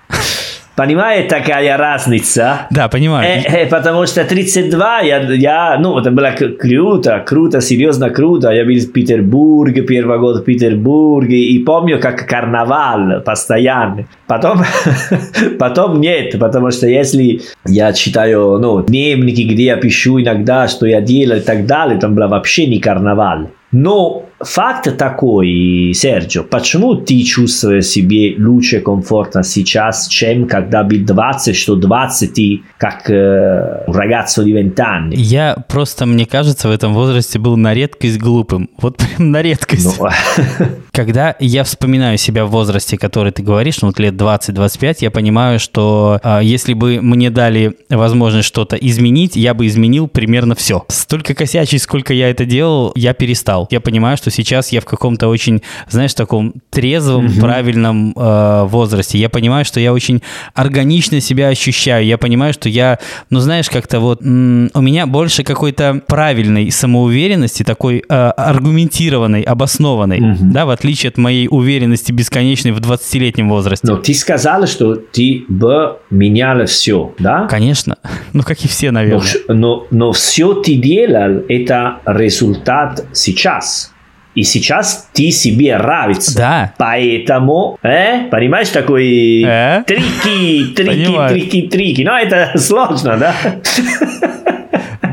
Понимаете, 0.79 1.29
такая 1.29 1.77
разница? 1.77 2.69
Да, 2.71 2.87
понимаю. 2.89 3.27
Э, 3.27 3.65
э, 3.65 3.67
потому 3.67 4.07
что 4.07 4.25
32, 4.25 5.01
я, 5.01 5.23
я, 5.33 5.77
ну, 5.81 5.99
это 5.99 6.13
было 6.13 6.31
круто, 6.31 7.25
круто, 7.27 7.61
серьезно 7.61 8.11
круто. 8.11 8.53
Я 8.53 8.65
был 8.65 8.79
в 8.79 8.93
Петербурге, 8.93 9.83
первый 9.83 10.21
год 10.21 10.43
в 10.43 10.45
Петербурге, 10.45 11.37
и 11.37 11.59
помню, 11.65 11.99
как 11.99 12.29
карнавал 12.29 13.23
постоянно. 13.23 14.05
Потом, 14.29 14.61
потом 15.59 16.01
нет, 16.01 16.39
потому 16.39 16.71
что 16.71 16.87
если 16.87 17.41
я 17.67 17.93
читаю, 17.93 18.59
ну, 18.61 18.81
дневники, 18.81 19.43
где 19.53 19.65
я 19.65 19.77
пишу 19.79 20.21
иногда, 20.21 20.69
что 20.69 20.87
я 20.87 21.01
делаю 21.01 21.41
и 21.41 21.45
так 21.45 21.67
далее, 21.67 21.99
там 21.99 22.15
было 22.15 22.29
вообще 22.29 22.69
не 22.69 22.79
карнавал. 22.79 23.51
Но 23.73 24.28
факт 24.41 24.97
такой, 24.97 25.93
Серджо, 25.95 26.43
почему 26.43 26.95
ты 26.95 27.23
чувствуешь 27.23 27.87
себе 27.87 28.35
лучше 28.39 28.81
комфортно 28.81 29.43
сейчас, 29.43 30.09
чем 30.09 30.47
когда 30.47 30.85
был 30.85 30.99
20, 30.99 31.57
что 31.57 31.77
20 31.77 32.33
ты 32.35 32.63
как 32.79 33.11
э, 33.11 33.85
ragazzo 33.89 34.45
di 34.45 34.53
20 34.53 34.79
anni? 34.79 35.15
Я 35.15 35.57
просто, 35.69 36.07
мне 36.07 36.27
кажется, 36.27 36.69
в 36.69 36.71
этом 36.71 36.95
возрасте 36.95 37.39
был 37.39 37.57
на 37.57 37.75
редкость 37.75 38.19
глупым. 38.19 38.71
Вот 38.81 38.97
прям 38.97 39.33
на 39.33 39.43
редкость. 39.43 39.99
Ну. 39.99 40.09
Когда 40.93 41.37
я 41.39 41.65
вспоминаю 41.65 42.19
себя 42.19 42.45
в 42.45 42.51
возрасте, 42.51 42.99
который 42.99 43.33
ты 43.33 43.43
говоришь, 43.43 43.83
ну 43.83 43.89
вот 43.89 43.99
лет 43.99 44.15
20-25, 44.15 44.99
я 45.01 45.11
понимаю, 45.11 45.59
что 45.59 46.21
э, 46.23 46.41
если 46.43 46.75
бы 46.75 47.01
мне 47.01 47.31
дали 47.31 47.77
возможность 47.89 48.49
что-то 48.49 48.77
изменить, 48.77 49.37
я 49.37 49.55
бы 49.55 49.67
изменил 49.67 50.09
примерно 50.09 50.55
все. 50.55 50.85
Столько 50.89 51.35
косячей, 51.35 51.79
сколько 51.79 52.13
я 52.13 52.31
это 52.31 52.45
делал, 52.45 52.93
я 52.95 53.15
перестал. 53.15 53.67
Я 53.71 53.81
понимаю, 53.81 54.17
что 54.17 54.28
что 54.29 54.43
сейчас 54.43 54.73
я 54.73 54.81
в 54.81 54.85
каком-то 54.85 55.29
очень, 55.29 55.63
знаешь, 55.89 56.15
таком 56.15 56.55
трезвом, 56.71 57.27
угу. 57.27 57.41
правильном 57.41 58.13
э, 58.17 58.65
возрасте. 58.65 59.19
Я 59.19 59.29
понимаю, 59.29 59.65
что 59.65 59.81
я 59.81 59.93
очень 59.93 60.23
органично 60.55 61.21
себя 61.21 61.49
ощущаю. 61.49 62.05
Я 62.05 62.19
понимаю, 62.19 62.53
что 62.53 62.69
я, 62.69 62.99
ну, 63.31 63.41
знаешь, 63.41 63.71
как-то 63.71 64.01
вот 64.01 64.23
м- 64.23 64.71
у 64.75 64.81
меня 64.81 65.07
больше 65.07 65.43
какой-то 65.45 66.03
правильной 66.07 66.71
самоуверенности, 66.71 67.63
такой 67.63 68.05
э, 68.09 68.15
аргументированной, 68.15 69.43
обоснованной, 69.43 70.21
угу. 70.21 70.53
да, 70.53 70.67
в 70.67 70.71
отличие 70.71 71.09
от 71.09 71.19
моей 71.19 71.49
уверенности 71.51 72.13
бесконечной 72.13 72.73
в 72.73 72.79
20-летнем 72.79 73.49
возрасте. 73.49 73.87
Но 73.87 73.97
ты 73.97 74.15
сказал, 74.15 74.67
что 74.67 74.95
ты 74.97 75.45
бы 75.49 75.97
менял 76.11 76.67
все, 76.67 77.13
да? 77.19 77.47
Конечно. 77.47 77.97
Ну, 78.33 78.43
как 78.43 78.65
и 78.65 78.69
все, 78.69 78.91
наверное. 78.91 79.27
Но, 79.49 79.55
но, 79.55 79.87
но 79.91 80.13
все 80.13 80.55
ты 80.55 80.75
делал, 80.75 81.45
это 81.49 81.99
результат 82.07 83.07
сейчас. 83.13 83.93
И 84.39 84.45
сейчас 84.45 85.09
ты 85.13 85.33
себе 85.33 85.77
нравится. 85.77 86.37
Да. 86.37 86.73
Поэтому, 86.79 87.77
э, 87.83 88.29
понимаешь, 88.31 88.69
такой 88.69 89.43
э? 89.43 89.83
трики, 89.85 90.75
трики, 90.77 91.07
Понимаю. 91.07 91.31
трики, 91.31 91.63
трики. 91.63 92.03
Но 92.03 92.17
это 92.17 92.53
сложно, 92.57 93.17
да? 93.17 93.35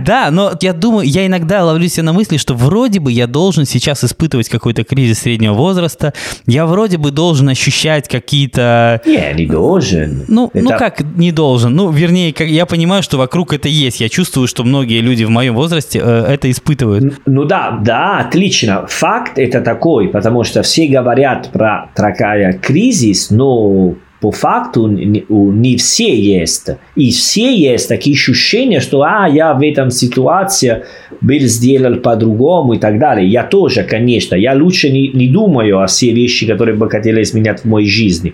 Да, 0.05 0.29
но 0.31 0.51
я 0.61 0.73
думаю, 0.73 1.07
я 1.07 1.25
иногда 1.25 1.63
ловлю 1.63 1.87
себя 1.87 2.03
на 2.03 2.13
мысли, 2.13 2.37
что 2.37 2.53
вроде 2.53 2.99
бы 2.99 3.11
я 3.11 3.27
должен 3.27 3.65
сейчас 3.65 4.03
испытывать 4.03 4.49
какой-то 4.49 4.83
кризис 4.83 5.19
среднего 5.19 5.53
возраста, 5.53 6.13
я 6.45 6.65
вроде 6.65 6.97
бы 6.97 7.11
должен 7.11 7.49
ощущать 7.49 8.07
какие-то... 8.07 9.01
Не, 9.05 9.33
не 9.33 9.45
должен. 9.47 10.25
Ну, 10.27 10.51
это... 10.53 10.63
ну 10.63 10.69
как 10.77 11.01
не 11.01 11.31
должен? 11.31 11.75
Ну, 11.75 11.89
вернее, 11.89 12.33
как, 12.33 12.47
я 12.47 12.65
понимаю, 12.65 13.03
что 13.03 13.17
вокруг 13.17 13.53
это 13.53 13.67
есть. 13.67 13.99
Я 14.01 14.09
чувствую, 14.09 14.47
что 14.47 14.63
многие 14.63 15.01
люди 15.01 15.23
в 15.23 15.29
моем 15.29 15.55
возрасте 15.55 15.99
э, 16.03 16.25
это 16.27 16.51
испытывают. 16.51 17.19
Ну 17.25 17.45
да, 17.45 17.79
да, 17.83 18.19
отлично. 18.19 18.85
Факт 18.87 19.39
это 19.39 19.61
такой, 19.61 20.09
потому 20.09 20.43
что 20.43 20.61
все 20.61 20.87
говорят 20.87 21.49
про 21.51 21.89
такая 21.95 22.53
кризис, 22.53 23.31
но 23.31 23.95
по 24.25 24.31
факту 24.31 24.87
не 24.87 25.77
все 25.77 26.19
есть. 26.19 26.69
И 26.95 27.11
все 27.11 27.55
есть 27.55 27.87
такие 27.87 28.15
ощущения, 28.15 28.79
что 28.79 29.03
а, 29.03 29.29
я 29.29 29.53
в 29.53 29.61
этом 29.61 29.91
ситуации 29.91 30.83
был 31.21 31.41
сделал 31.41 31.97
по-другому 31.97 32.73
и 32.73 32.79
так 32.79 32.97
далее. 32.97 33.29
Я 33.29 33.43
тоже, 33.43 33.83
конечно, 33.83 34.33
я 34.33 34.55
лучше 34.55 34.89
не, 34.89 35.09
не 35.09 35.27
думаю 35.27 35.79
о 35.79 35.85
все 35.85 36.11
вещи, 36.11 36.47
которые 36.47 36.75
бы 36.75 36.89
хотели 36.89 37.21
изменять 37.21 37.61
в 37.61 37.65
моей 37.65 37.87
жизни 37.87 38.33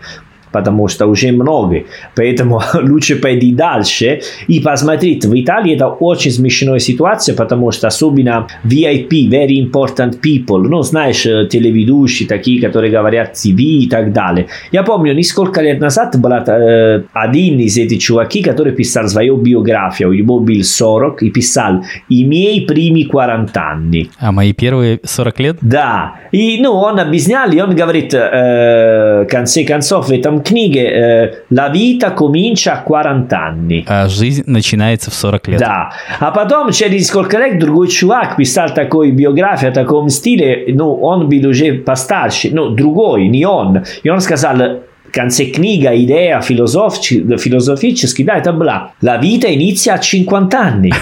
потому 0.51 0.87
что 0.87 1.07
уже 1.07 1.31
много. 1.31 1.83
Поэтому 2.15 2.61
лучше 2.81 3.15
пойти 3.15 3.53
дальше 3.53 4.21
и 4.47 4.59
посмотреть. 4.59 5.25
В 5.25 5.33
Италии 5.33 5.75
это 5.75 5.87
очень 5.87 6.31
смешная 6.31 6.79
ситуация, 6.79 7.35
потому 7.35 7.71
что 7.71 7.87
особенно 7.87 8.47
VIP, 8.63 9.29
very 9.29 9.59
important 9.59 10.19
people, 10.21 10.59
ну, 10.59 10.81
знаешь, 10.81 11.23
телеведущие 11.23 12.27
такие, 12.27 12.61
которые 12.61 12.91
говорят 12.91 13.33
ТВ 13.33 13.59
и 13.59 13.87
так 13.89 14.13
далее. 14.13 14.47
Я 14.71 14.83
помню, 14.83 15.13
несколько 15.13 15.61
лет 15.61 15.79
назад 15.79 16.19
был 16.19 16.31
э, 16.31 17.03
один 17.13 17.59
из 17.59 17.77
этих 17.77 18.01
чуваков, 18.01 18.43
который 18.43 18.73
писал 18.73 19.07
свою 19.07 19.37
биографию. 19.37 20.11
Ему 20.11 20.39
был 20.39 20.63
40 20.63 21.23
и 21.23 21.29
писал 21.29 21.83
«И 22.09 22.25
мои 22.25 22.65
прими 22.65 23.07
40 23.11 23.51
anni». 23.51 24.09
А 24.19 24.31
мои 24.31 24.53
первые 24.53 24.99
40 25.03 25.39
лет? 25.39 25.57
Да. 25.61 26.15
И, 26.31 26.59
ну, 26.61 26.71
он 26.73 26.99
объяснял, 26.99 27.51
и 27.51 27.59
он 27.59 27.75
говорит, 27.75 28.13
э, 28.13 29.23
в 29.23 29.27
конце 29.29 29.63
концов, 29.63 30.07
в 30.07 30.11
этом 30.11 30.40
книге 30.41 30.81
э, 30.81 31.33
«La 31.51 31.69
vita 31.69 32.13
comincia 32.13 32.73
a 32.73 32.83
40 32.85 33.31
anni». 33.31 33.83
А 33.87 34.07
жизнь 34.07 34.43
начинается 34.45 35.11
в 35.11 35.13
40 35.13 35.47
лет. 35.49 35.59
Да. 35.59 35.91
А 36.19 36.31
потом 36.31 36.71
через 36.71 37.07
сколько 37.07 37.37
лет 37.37 37.59
другой 37.59 37.87
чувак 37.87 38.35
писал 38.35 38.69
такой 38.73 39.11
биографию 39.11 39.71
в 39.71 39.73
таком 39.73 40.09
стиле, 40.09 40.65
ну, 40.73 40.93
он 40.95 41.29
был 41.29 41.49
уже 41.49 41.73
постарше, 41.73 42.49
ну, 42.51 42.69
другой, 42.69 43.27
не 43.27 43.45
он. 43.45 43.83
И 44.03 44.09
он 44.09 44.21
сказал, 44.21 44.81
конце 45.11 45.45
книга, 45.45 45.95
идея 45.95 46.41
философически, 46.41 48.23
да, 48.23 48.37
это 48.37 48.53
была 48.53 48.91
«La 49.01 49.17
vita 49.17 49.47
inizia 49.47 49.93
a 49.93 49.97
50 49.97 50.53
anni». 50.53 50.91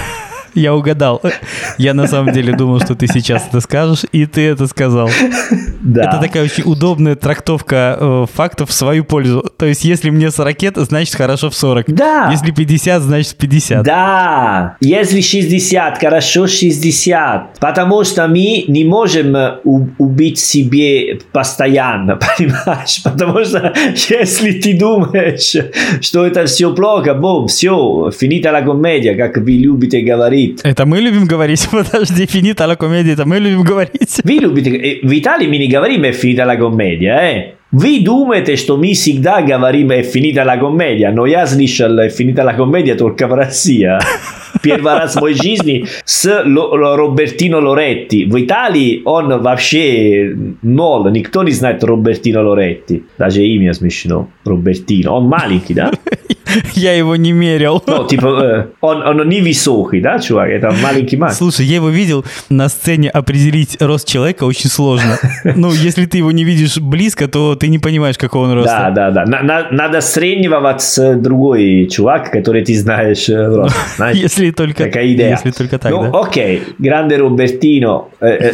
Я 0.55 0.73
угадал. 0.73 1.21
Я 1.77 1.93
на 1.93 2.07
самом 2.07 2.33
деле 2.33 2.55
думал, 2.55 2.79
что 2.79 2.95
ты 2.95 3.07
сейчас 3.07 3.47
это 3.47 3.61
скажешь, 3.61 4.05
и 4.11 4.25
ты 4.25 4.47
это 4.47 4.67
сказал. 4.67 5.09
Да. 5.81 6.03
Это 6.03 6.19
такая 6.19 6.43
очень 6.43 6.63
удобная 6.65 7.15
трактовка 7.15 7.97
э, 7.99 8.25
фактов 8.31 8.69
в 8.69 8.73
свою 8.73 9.03
пользу. 9.03 9.43
То 9.57 9.65
есть, 9.65 9.85
если 9.85 10.09
мне 10.09 10.31
40 10.31 10.61
лет, 10.61 10.73
значит 10.77 11.15
хорошо 11.15 11.49
в 11.49 11.55
40. 11.55 11.85
Да. 11.93 12.29
Если 12.31 12.51
50, 12.51 13.01
значит 13.01 13.35
50. 13.35 13.83
Да. 13.83 14.77
Если 14.81 15.21
60, 15.21 15.99
хорошо 15.99 16.47
60. 16.47 17.59
Потому 17.59 18.03
что 18.03 18.27
мы 18.27 18.65
не 18.67 18.83
можем 18.85 19.35
э, 19.35 19.59
убить 19.63 20.39
себе 20.39 21.19
постоянно, 21.31 22.19
понимаешь? 22.37 23.01
Потому 23.03 23.43
что 23.45 23.73
если 24.09 24.51
ты 24.59 24.77
думаешь, 24.77 25.55
что 26.01 26.25
это 26.25 26.45
все 26.45 26.73
плохо, 26.73 27.13
бом, 27.13 27.47
все, 27.47 28.11
финита 28.11 28.49
la 28.49 28.63
комедия, 28.63 29.15
как 29.15 29.37
вы 29.37 29.51
любите 29.51 30.01
говорить, 30.01 30.19
говорит. 30.19 30.61
Это 30.63 30.85
мы 30.85 30.99
любим 30.99 31.25
говорить. 31.25 31.67
Подожди, 31.71 32.25
финита 32.25 32.65
la 32.65 32.75
комедия, 32.75 33.13
это 33.13 33.25
мы 33.25 33.39
любим 33.39 33.63
говорить. 33.63 34.21
Вы 34.23 34.33
любите... 34.33 34.99
В 35.03 35.13
Италии 35.13 35.47
мы 35.47 35.57
не 35.57 35.67
говорим 35.69 36.03
«è 36.03 36.11
finita 36.11 36.45
la 36.45 36.57
commedia», 36.57 37.21
eh? 37.21 37.55
Вы 37.71 37.99
думаете, 38.03 38.55
что 38.55 38.77
мы 38.77 38.93
всегда 38.93 39.41
говорим 39.41 39.91
«è 39.91 40.01
finita 40.01 40.43
la 40.43 40.57
commedia», 40.57 41.11
но 41.11 41.25
я 41.27 41.45
слышал 41.45 41.99
«è 41.99 42.09
finita 42.09 42.43
la 42.43 42.55
commedia» 42.55 42.95
только 42.95 43.27
в 43.27 43.33
России. 43.33 43.87
Первый 44.61 44.93
раз 44.93 45.15
в 45.15 45.21
моей 45.21 45.35
жизни 45.35 45.85
с 46.05 46.43
Робертино 46.45 47.59
Лоретти. 47.59 48.25
В 48.25 48.39
Италии 48.39 49.01
он 49.05 49.41
вообще 49.41 50.35
ноль. 50.61 51.11
Никто 51.11 51.43
не 51.43 51.51
знает 51.51 51.83
Робертино 51.83 52.41
Лоретти. 52.41 53.03
Даже 53.17 53.45
имя 53.45 53.73
смешно. 53.73 54.29
Робертино. 54.45 55.11
Он 55.11 55.25
маленький, 55.25 55.73
да? 55.73 55.91
Я 56.73 56.93
его 56.93 57.15
не 57.15 57.31
мерил. 57.31 57.83
Ну, 57.85 58.07
типа, 58.07 58.27
э, 58.43 58.65
он, 58.81 59.05
он 59.05 59.29
не 59.29 59.41
высокий, 59.41 60.01
да, 60.01 60.19
чувак? 60.19 60.49
Это 60.49 60.71
маленький 60.71 61.17
мальчик. 61.17 61.37
Слушай, 61.37 61.65
я 61.65 61.75
его 61.75 61.89
видел 61.89 62.25
на 62.49 62.69
сцене. 62.69 63.09
Определить 63.09 63.77
рост 63.79 64.07
человека 64.07 64.45
очень 64.45 64.69
сложно. 64.69 65.17
Ну, 65.43 65.71
если 65.71 66.05
ты 66.05 66.17
его 66.17 66.31
не 66.31 66.43
видишь 66.43 66.77
близко, 66.77 67.27
то 67.27 67.55
ты 67.55 67.67
не 67.67 67.79
понимаешь, 67.79 68.17
какого 68.17 68.45
он 68.45 68.53
роста. 68.53 68.91
Да, 68.95 69.11
да, 69.11 69.25
да. 69.25 69.41
На, 69.43 69.67
надо 69.71 70.01
сравнивать 70.01 70.81
с 70.81 71.15
другой 71.15 71.87
чувак, 71.91 72.31
который 72.31 72.63
ты 72.63 72.75
знаешь 72.75 73.29
э, 73.29 73.45
рост. 73.45 73.75
Если 74.39 74.51
только, 74.51 74.85
Такая 74.85 75.11
идея. 75.13 75.31
Если 75.31 75.51
только 75.51 75.77
так, 75.77 75.91
ну, 75.91 76.11
да. 76.11 76.19
окей, 76.21 76.63
гранде 76.77 77.17
Робертино. 77.17 78.05
Э, 78.21 78.53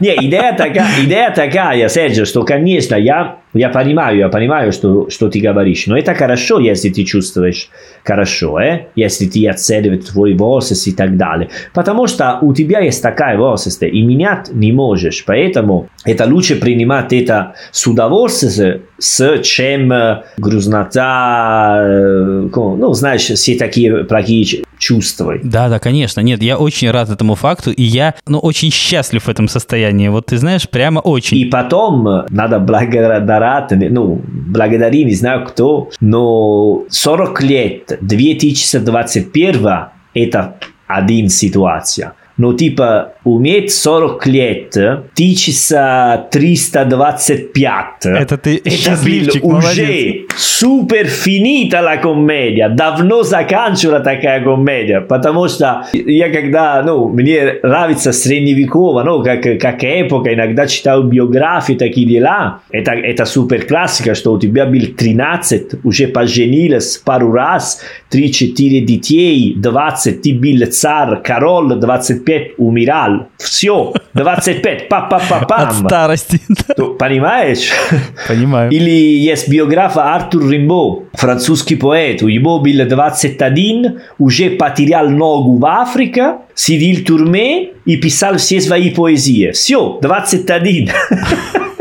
не, 0.00 0.16
идея 0.16 0.54
такая, 0.56 0.86
идея 1.04 1.30
такая, 1.30 1.88
Серджио, 1.88 2.24
что, 2.24 2.44
конечно, 2.44 2.94
я 2.94 3.38
я 3.54 3.68
понимаю, 3.68 4.18
я 4.18 4.28
понимаю, 4.28 4.72
что, 4.72 5.08
что 5.08 5.28
ты 5.28 5.40
говоришь, 5.40 5.86
но 5.86 5.96
это 5.96 6.14
хорошо, 6.14 6.58
если 6.58 6.90
ты 6.90 7.04
чувствуешь 7.04 7.68
хорошо, 8.02 8.58
э? 8.58 8.86
если 8.96 9.26
ты 9.26 9.48
оцениваешь 9.48 10.04
твой 10.04 10.34
возраст 10.34 10.86
и 10.86 10.92
так 10.92 11.16
далее. 11.16 11.48
Потому 11.72 12.06
что 12.06 12.38
у 12.42 12.52
тебя 12.52 12.80
есть 12.80 13.02
такая 13.02 13.38
возраст, 13.38 13.82
и 13.82 14.02
менять 14.02 14.50
не 14.52 14.72
можешь. 14.72 15.24
Поэтому 15.24 15.88
это 16.04 16.26
лучше 16.26 16.56
принимать 16.56 17.12
это 17.12 17.54
с 17.70 17.86
удовольствием, 17.86 18.82
с 18.98 19.38
чем 19.42 19.92
грузнота, 20.36 21.80
ну, 22.54 22.92
знаешь, 22.92 23.22
все 23.22 23.56
такие 23.56 24.04
плохие 24.04 24.64
чувства. 24.84 25.34
Да, 25.42 25.68
да, 25.68 25.78
конечно. 25.78 26.20
Нет, 26.20 26.42
я 26.42 26.58
очень 26.58 26.90
рад 26.90 27.08
этому 27.08 27.34
факту, 27.36 27.70
и 27.70 27.82
я, 27.82 28.14
ну, 28.26 28.38
очень 28.38 28.70
счастлив 28.70 29.24
в 29.24 29.28
этом 29.30 29.48
состоянии. 29.48 30.08
Вот 30.08 30.26
ты 30.26 30.36
знаешь, 30.36 30.68
прямо 30.68 31.00
очень. 31.00 31.38
И 31.38 31.46
потом 31.46 32.26
надо 32.28 32.58
благодарить, 32.58 33.90
ну, 33.90 34.20
благодарить, 34.26 35.06
не 35.06 35.14
знаю 35.14 35.46
кто, 35.46 35.88
но 36.00 36.84
40 36.90 37.42
лет, 37.42 37.98
2021 38.02 39.68
это 40.12 40.54
один 40.86 41.28
ситуация. 41.30 42.12
Но 42.36 42.52
типа 42.52 43.14
уметь 43.24 43.72
40 43.72 44.26
лет, 44.26 44.76
тысяча 45.14 46.26
325. 46.30 48.06
Это 48.06 48.36
ты 48.38 48.60
Это 48.64 48.96
был 49.04 49.56
уже 49.56 50.26
супер 50.36 51.06
финита 51.06 51.80
la 51.80 51.96
комедия. 51.98 52.68
Давно 52.68 53.22
заканчивала 53.22 54.00
такая 54.00 54.42
комедия. 54.42 55.00
Потому 55.00 55.48
что 55.48 55.86
я 55.92 56.30
когда, 56.30 56.82
ну, 56.82 57.08
мне 57.08 57.60
нравится 57.62 58.12
средневеково, 58.12 59.02
ну, 59.04 59.22
как, 59.22 59.42
как 59.60 59.84
эпока, 59.84 60.34
иногда 60.34 60.66
читаю 60.66 61.04
биографии, 61.04 61.74
такие 61.74 62.06
дела. 62.06 62.60
Это, 62.70 62.92
это 62.92 63.24
супер 63.24 63.66
классика, 63.66 64.14
что 64.14 64.32
у 64.32 64.38
тебя 64.38 64.66
был 64.66 64.86
13, 64.96 65.84
уже 65.84 66.08
поженилась 66.08 66.98
пару 66.98 67.32
раз, 67.32 67.80
3-4 68.14 68.80
детей, 68.80 69.54
20, 69.56 70.22
ты 70.22 70.34
был 70.34 70.66
царь, 70.70 71.22
король, 71.22 71.74
25 71.74 72.04
25 72.04 72.58
умирал. 72.58 73.28
Все, 73.38 73.92
25, 74.14 74.88
па-па-па-пам. 74.88 75.68
От 75.68 75.74
старости. 75.74 76.40
Ну, 76.76 76.94
понимаешь? 76.94 77.70
Понимаю. 78.28 78.70
Или 78.70 78.90
есть 78.90 79.48
биограф 79.48 79.96
Артур 79.96 80.50
Римбо, 80.50 81.04
французский 81.14 81.76
поэт. 81.76 82.22
У 82.22 82.28
него 82.28 82.60
было 82.60 82.84
21, 82.84 84.00
уже 84.18 84.50
потерял 84.50 85.08
ногу 85.08 85.58
в 85.58 85.66
Африке, 85.66 86.36
сидел 86.54 87.02
в 87.02 87.04
тюрьме 87.04 87.70
и 87.84 87.96
писал 87.96 88.36
все 88.36 88.60
свои 88.60 88.90
поэзии. 88.90 89.50
Все, 89.52 89.98
21. 90.00 90.90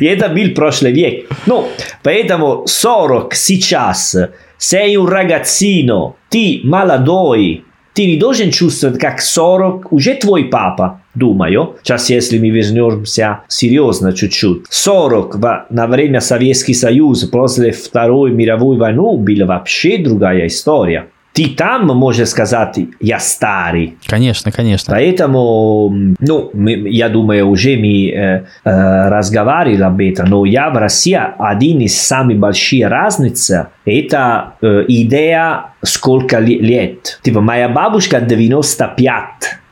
И 0.00 0.04
это 0.06 0.28
был 0.28 0.50
прошлый 0.54 0.92
век. 0.92 1.28
Ну, 1.46 1.68
поэтому 2.02 2.64
40 2.66 3.34
сейчас, 3.34 4.16
sei 4.58 4.96
un 4.96 5.06
ragazzino, 5.06 6.14
ты 6.28 6.60
молодой, 6.64 7.64
ты 7.94 8.06
не 8.06 8.16
должен 8.16 8.50
чувствовать, 8.50 8.98
как 8.98 9.20
40 9.20 9.92
уже 9.92 10.14
твой 10.14 10.44
папа, 10.44 11.02
думаю. 11.14 11.76
Сейчас, 11.82 12.08
если 12.08 12.38
мы 12.38 12.48
вернемся 12.48 13.40
серьезно 13.48 14.12
чуть-чуть. 14.12 14.64
40 14.70 15.36
в, 15.36 15.66
на 15.68 15.86
время 15.86 16.20
Советский 16.20 16.74
Союз 16.74 17.24
после 17.24 17.72
Второй 17.72 18.30
мировой 18.30 18.78
войны 18.78 19.18
была 19.18 19.46
вообще 19.46 19.98
другая 19.98 20.46
история. 20.46 21.08
Ты 21.32 21.48
там 21.48 21.86
можешь 21.86 22.28
сказать, 22.28 22.78
я 23.00 23.18
старый. 23.18 23.96
Конечно, 24.06 24.52
конечно. 24.52 24.92
Поэтому, 24.92 25.88
ну, 26.20 26.50
мы, 26.52 26.72
я 26.90 27.08
думаю, 27.08 27.48
уже 27.48 27.76
мы 27.76 28.10
э, 28.10 28.44
э, 28.64 29.08
разговаривали 29.08 29.82
об 29.82 30.00
этом, 30.00 30.28
но 30.28 30.44
я 30.44 30.68
в 30.70 30.76
России 30.76 31.18
один 31.38 31.80
из 31.80 31.98
самых 31.98 32.38
больших 32.38 32.90
разниц 32.90 33.50
это 33.84 34.54
э, 34.60 34.84
идея 34.88 35.72
сколько 35.82 36.38
лет. 36.38 37.18
Типа, 37.22 37.40
моя 37.40 37.68
бабушка 37.68 38.20
95, 38.20 39.24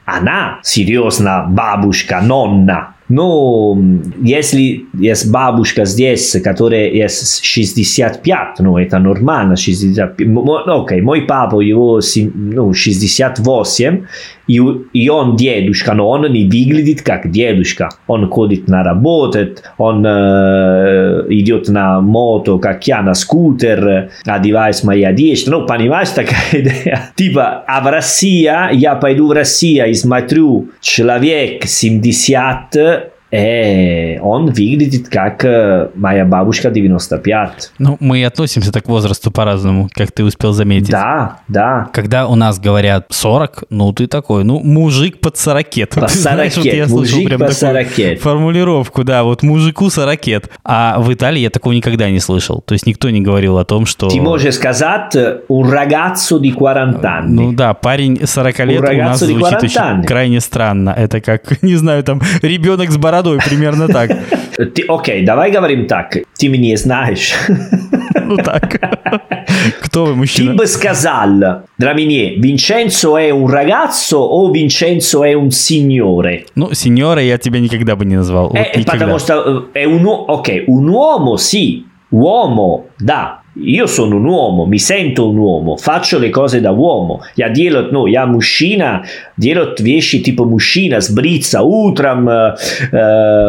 она 0.07 0.61
серьезно 0.63 1.45
бабушка, 1.47 2.21
нонна. 2.23 2.95
Ну, 3.11 4.01
если 4.23 4.87
есть 4.95 5.33
бабушка 5.33 5.85
здесь, 5.85 6.37
которая 6.45 6.89
есть 6.91 7.45
65, 7.45 8.61
ну, 8.61 8.79
это 8.79 9.01
нормально, 9.01 9.57
65. 9.57 10.21
Окей, 10.67 11.01
мой 11.01 11.23
папа, 11.23 11.61
его 11.61 12.01
ну, 12.35 12.73
68, 12.73 14.07
и, 14.50 14.62
и 14.94 15.10
он 15.10 15.36
дедушка, 15.36 15.94
но 15.94 16.10
он 16.10 16.32
не 16.32 16.44
выглядит 16.44 17.02
как 17.02 17.32
дедушка. 17.32 17.90
Он 18.08 18.30
ходит 18.30 18.68
на 18.68 18.84
работу, 18.84 19.40
он 19.78 20.06
э, 20.06 21.26
идет 21.30 21.68
на 21.70 22.02
мото, 22.02 22.58
как 22.60 22.86
я, 22.88 23.02
на 23.02 23.14
скутер, 23.14 24.12
одевается 24.26 24.86
моя 24.86 25.10
одежда. 25.10 25.52
Ну, 25.52 25.66
понимаешь, 25.66 26.10
такая 26.10 26.38
идея. 26.52 27.12
Типа, 27.16 27.64
а 27.68 27.82
в 27.82 27.88
России, 27.88 28.50
я 28.74 28.96
пойду 28.96 29.28
в 29.28 29.32
Россию 29.32 29.90
и 29.90 29.94
смотрю, 29.94 30.70
человек 30.82 31.66
70 31.66 33.09
э, 33.31 34.19
он 34.21 34.47
выглядит 34.47 35.09
как 35.09 35.45
э, 35.45 35.89
моя 35.95 36.25
бабушка 36.25 36.71
95. 36.71 37.73
Ну, 37.79 37.97
мы 38.01 38.21
и 38.21 38.23
относимся 38.23 38.73
так 38.73 38.85
к 38.85 38.89
возрасту 38.89 39.31
по-разному, 39.31 39.89
как 39.93 40.13
ты 40.13 40.25
успел 40.25 40.53
заметить. 40.53 40.91
Да, 40.91 41.39
да. 41.49 41.89
Когда 41.93 42.27
у 42.27 42.35
нас 42.35 42.59
говорят 42.59 43.07
40, 43.11 43.65
ну 43.71 43.93
ты 43.93 44.07
такой, 44.07 44.45
ну 44.45 44.61
мужик 44.61 45.21
под 45.21 45.37
40. 45.37 45.67
По 45.95 46.09
40, 46.09 46.57
вот 46.57 46.65
я 46.65 46.87
мужик 46.87 47.27
прям 47.27 47.41
по 47.41 47.51
40. 47.51 48.21
формулировку, 48.21 49.05
да, 49.05 49.23
вот 49.23 49.43
мужику 49.43 49.91
40. 49.91 50.21
А 50.65 50.99
в 51.01 51.13
Италии 51.13 51.41
я 51.41 51.51
такого 51.51 51.73
никогда 51.73 52.11
не 52.11 52.21
слышал. 52.21 52.63
То 52.65 52.75
есть 52.75 52.87
никто 52.87 53.11
не 53.11 53.21
говорил 53.21 53.59
о 53.59 53.65
том, 53.65 53.87
что... 53.87 54.09
Ты 54.09 54.21
можешь 54.21 54.55
сказать 54.55 55.15
un 55.49 55.71
ragazzo 55.71 56.39
di 56.39 56.53
40 56.53 57.05
anni. 57.05 57.29
Ну 57.29 57.53
да, 57.53 57.75
парень 57.75 58.21
40 58.27 58.59
лет 58.67 58.89
у 58.89 58.97
нас 58.97 59.21
звучит 59.21 59.63
очень 59.63 60.03
крайне 60.05 60.41
странно. 60.41 60.91
Это 60.91 61.21
как, 61.21 61.63
не 61.63 61.77
знаю, 61.77 62.03
там 62.03 62.21
ребенок 62.43 62.91
с 62.91 62.97
бородой 62.97 63.20
бородой, 63.23 63.39
примерно 63.45 63.89
так. 63.89 64.11
Ты, 64.75 64.85
окей, 64.89 65.25
давай 65.25 65.51
говорим 65.51 65.87
так. 65.87 66.17
Ты 66.39 66.49
меня 66.49 66.77
знаешь. 66.77 67.35
Ну 68.13 68.37
так. 68.37 68.81
Кто 69.83 70.05
вы, 70.05 70.15
мужчина? 70.15 70.53
Chi 70.53 70.57
бы 70.57 70.67
сказал, 70.67 71.65
для 71.79 71.93
меня, 71.95 72.35
Vincenzo 72.39 73.17
è 73.17 73.31
un 73.31 73.49
ragazzo 73.49 74.19
o 74.19 74.51
Vincenzo 74.51 75.25
è 75.25 75.33
un 75.35 75.51
signore? 75.51 76.47
Ну, 76.55 76.73
сеньора 76.73 77.23
я 77.23 77.39
тебя 77.39 77.61
никогда 77.61 77.97
бы 77.97 78.05
не 78.05 78.17
назвал. 78.17 78.53
Eh, 78.55 78.79
вот 78.79 78.87
потому 78.87 79.19
что 79.19 79.69
è 79.73 79.85
un, 79.85 80.07
ok, 80.07 80.65
un 80.67 80.89
uomo 80.89 81.37
sì, 81.37 81.85
uomo, 82.11 82.87
da, 82.99 83.43
io 83.55 83.87
sono 83.87 84.17
un 84.17 84.25
uomo, 84.27 84.67
mi 84.67 84.79
sento 84.79 85.29
un 85.29 85.37
uomo, 85.37 85.77
faccio 85.77 86.19
le 86.19 86.31
cose 86.31 86.61
da 86.61 86.71
uomo. 86.71 87.21
Ja 87.35 87.49
делать, 87.49 87.91
ну, 87.91 88.07
я 88.07 88.27
мужчина, 88.27 89.05
делать 89.37 89.81
вещи 89.81 90.21
типа 90.21 90.45
мужчина, 90.45 91.01
сбриться 91.01 91.63
утром, 91.63 92.29
э, 92.29 92.55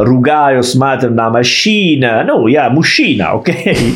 ругаю, 0.01 0.63
смотрю 0.63 1.11
на 1.11 1.29
машину. 1.29 2.23
Ну, 2.25 2.47
я 2.47 2.69
мужчина, 2.69 3.33
окей? 3.33 3.55
Okay? 3.55 3.93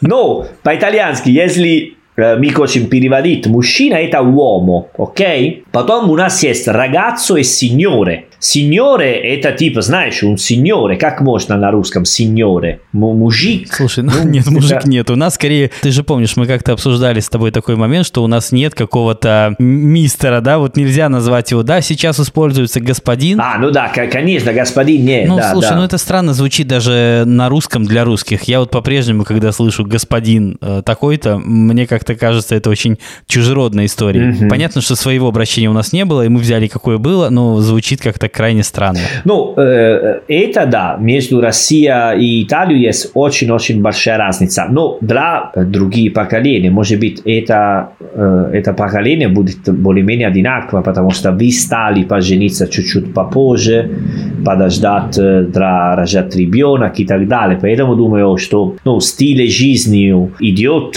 Но 0.00 0.46
по-итальянски, 0.62 1.30
если 1.30 1.94
mi 2.18 2.50
хотим 2.50 2.86
переводить 2.86 3.46
мужчина 3.46 3.94
это 3.94 4.20
uomo, 4.20 4.88
ok? 4.96 5.62
Потом 5.70 6.10
у 6.10 6.16
нас 6.16 6.42
есть 6.42 6.66
ragazzo 6.68 7.36
e 7.36 7.42
signore. 7.42 8.24
Signore 8.40 9.12
это 9.12 9.52
типа, 9.52 9.82
знаешь, 9.82 10.22
un 10.22 10.34
signore. 10.34 10.96
Как 10.96 11.20
можно 11.20 11.56
на 11.56 11.70
русском 11.70 12.04
signore? 12.04 12.78
Мужик? 12.92 13.72
Слушай, 13.72 14.04
ну, 14.04 14.12
ну 14.22 14.28
нет, 14.28 14.46
мужик 14.46 14.78
это... 14.78 14.88
нет. 14.88 15.10
У 15.10 15.16
нас 15.16 15.34
скорее, 15.34 15.70
ты 15.82 15.90
же 15.90 16.02
помнишь, 16.04 16.36
мы 16.36 16.46
как-то 16.46 16.72
обсуждали 16.72 17.20
с 17.20 17.28
тобой 17.28 17.50
такой 17.50 17.76
момент, 17.76 18.06
что 18.06 18.22
у 18.22 18.26
нас 18.26 18.52
нет 18.52 18.74
какого-то 18.74 19.56
мистера, 19.58 20.40
да, 20.40 20.58
вот 20.58 20.76
нельзя 20.76 21.08
назвать 21.08 21.50
его, 21.50 21.62
да, 21.62 21.80
сейчас 21.80 22.20
используется 22.20 22.80
господин. 22.80 23.40
А, 23.40 23.58
ну 23.58 23.70
да, 23.70 23.88
конечно, 23.88 24.52
господин 24.52 25.04
нет, 25.04 25.28
Ну, 25.28 25.36
да, 25.36 25.52
слушай, 25.52 25.70
да. 25.70 25.76
ну 25.76 25.84
это 25.84 25.98
странно 25.98 26.32
звучит 26.32 26.68
даже 26.68 27.24
на 27.26 27.48
русском 27.48 27.84
для 27.84 28.04
русских. 28.04 28.44
Я 28.44 28.60
вот 28.60 28.70
по-прежнему, 28.70 29.24
когда 29.24 29.52
слышу 29.52 29.84
господин 29.84 30.58
э, 30.60 30.82
такой-то, 30.84 31.38
мне 31.38 31.86
как-то 31.86 32.14
кажется, 32.14 32.54
это 32.54 32.70
очень 32.70 32.98
чужеродная 33.26 33.86
история. 33.86 34.30
Mm-hmm. 34.30 34.48
Понятно, 34.48 34.80
что 34.80 34.94
своего 34.96 35.28
обращения 35.28 35.70
у 35.70 35.72
нас 35.72 35.92
не 35.92 36.04
было, 36.04 36.24
и 36.24 36.28
мы 36.28 36.40
взяли 36.40 36.68
какое 36.68 36.98
было, 36.98 37.30
но 37.30 37.60
звучит 37.60 38.00
как-то 38.00 38.27
крайне 38.28 38.62
странно. 38.62 38.98
Ну, 39.24 39.54
э, 39.56 40.20
это 40.28 40.66
да, 40.66 40.96
между 41.00 41.40
Россией 41.40 42.18
и 42.20 42.44
Италией 42.44 42.82
есть 42.82 43.10
очень-очень 43.14 43.82
большая 43.82 44.18
разница. 44.18 44.66
Но 44.70 44.98
для 45.00 45.50
других 45.54 46.12
поколений, 46.12 46.70
может 46.70 47.00
быть, 47.00 47.20
это, 47.24 47.90
э, 48.00 48.50
это 48.54 48.72
поколение 48.72 49.28
будет 49.28 49.68
более-менее 49.68 50.28
одинаково, 50.28 50.82
потому 50.82 51.10
что 51.10 51.32
вы 51.32 51.50
стали 51.50 52.04
пожениться 52.04 52.66
чуть-чуть 52.66 53.14
попозже, 53.14 53.90
подождать 54.44 55.16
для 55.16 55.96
рожать 55.96 56.36
ребенок 56.36 57.00
и 57.00 57.04
так 57.04 57.26
далее. 57.28 57.58
Поэтому 57.60 57.96
думаю, 57.96 58.36
что 58.36 58.76
ну, 58.84 59.00
стиль 59.00 59.48
жизни 59.50 60.08
идет 60.40 60.96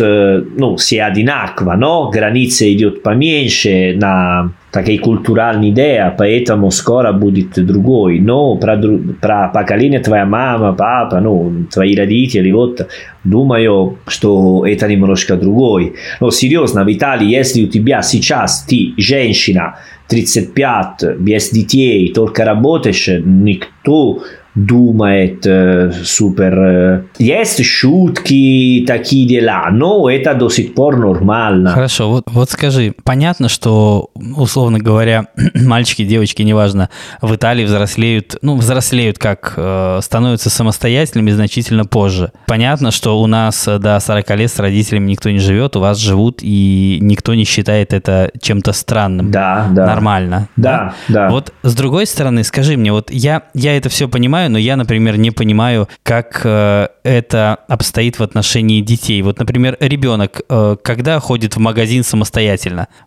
ну, 0.58 0.76
все 0.76 1.04
одинаково, 1.04 1.74
но 1.74 2.10
граница 2.10 2.72
идет 2.72 3.04
поменьше 3.04 3.94
на 3.96 4.52
такие 4.72 5.00
культуральные 5.00 5.72
идеи, 5.72 6.12
поэтому 6.18 6.72
скоро 6.72 7.12
будет 7.12 7.66
другой. 7.66 8.20
Но 8.20 8.56
про, 8.56 8.82
про 9.22 9.50
поколение 9.50 10.00
твоя 10.00 10.26
мама, 10.26 10.74
папа, 10.74 11.20
ну, 11.20 11.66
твои 11.72 11.96
родители, 11.96 12.52
вот, 12.52 12.88
думаю, 13.24 13.98
что 14.08 14.66
это 14.66 14.88
немножко 14.88 15.36
другой. 15.36 15.96
Но 16.20 16.32
серьезно, 16.32 16.84
в 16.84 16.92
Италии, 16.92 17.28
если 17.28 17.66
у 17.66 17.68
тебя 17.68 18.02
сейчас 18.02 18.66
ты 18.68 18.94
женщина 18.98 19.76
35, 20.08 21.18
без 21.20 21.50
детей, 21.50 22.12
только 22.14 22.46
работаешь, 22.46 23.10
никто 23.26 24.24
думает 24.56 25.46
э, 25.46 25.92
супер. 26.04 26.60
Э, 26.60 27.04
есть 27.18 27.64
шутки 27.64 28.84
такие 28.86 29.28
дела, 29.28 29.70
но 29.72 30.10
это 30.10 30.34
до 30.34 30.50
сих 30.50 30.74
пор 30.74 30.98
нормально. 30.98 31.70
Хорошо, 31.70 32.21
вот, 32.32 32.50
скажи, 32.50 32.94
понятно, 33.04 33.50
что, 33.50 34.10
условно 34.36 34.80
говоря, 34.80 35.28
мальчики, 35.54 36.06
девочки, 36.06 36.41
неважно, 36.41 36.89
в 37.22 37.36
Италии 37.36 37.65
взрослеют, 37.65 38.38
ну, 38.41 38.56
взрослеют 38.58 39.17
как, 39.17 39.54
э, 39.58 40.00
становятся 40.02 40.50
самостоятельными 40.50 41.32
значительно 41.32 41.86
позже. 41.86 42.32
Понятно, 42.48 42.91
что 42.91 43.22
у 43.22 43.28
нас 43.28 43.65
до 43.65 44.00
40 44.00 44.30
лет 44.38 44.52
с 44.52 44.60
родителями 44.60 45.10
никто 45.10 45.30
не 45.30 45.39
живет, 45.39 45.76
у 45.76 45.80
вас 45.82 45.98
живут, 45.98 46.39
и 46.41 47.00
никто 47.02 47.34
не 47.34 47.44
считает 47.44 47.94
это 47.94 48.32
чем-то 48.41 48.74
странным. 48.74 49.32
Да, 49.32 49.67
да. 49.72 49.86
Нормально. 49.86 50.48
Да, 50.56 50.94
да. 51.08 51.26
да. 51.26 51.30
Вот 51.30 51.54
с 51.63 51.76
другой 51.76 52.06
стороны, 52.06 52.44
скажи 52.44 52.78
мне, 52.78 52.91
вот 52.91 53.12
я, 53.12 53.44
я 53.54 53.76
это 53.78 53.89
все 53.89 54.08
понимаю, 54.08 54.50
но 54.50 54.58
я, 54.58 54.76
например, 54.76 55.17
не 55.17 55.32
понимаю, 55.32 55.89
как 56.04 56.41
э, 56.44 56.88
это 57.04 57.58
обстоит 57.67 58.20
в 58.20 58.24
отношении 58.24 58.82
детей. 58.82 59.22
Вот, 59.22 59.39
например, 59.39 59.78
ребенок, 59.80 60.41
э, 60.50 60.78
когда 60.82 61.20
ходит 61.20 61.56
в 61.56 61.60
магазин 61.60 62.04
самостоятельно, 62.04 62.21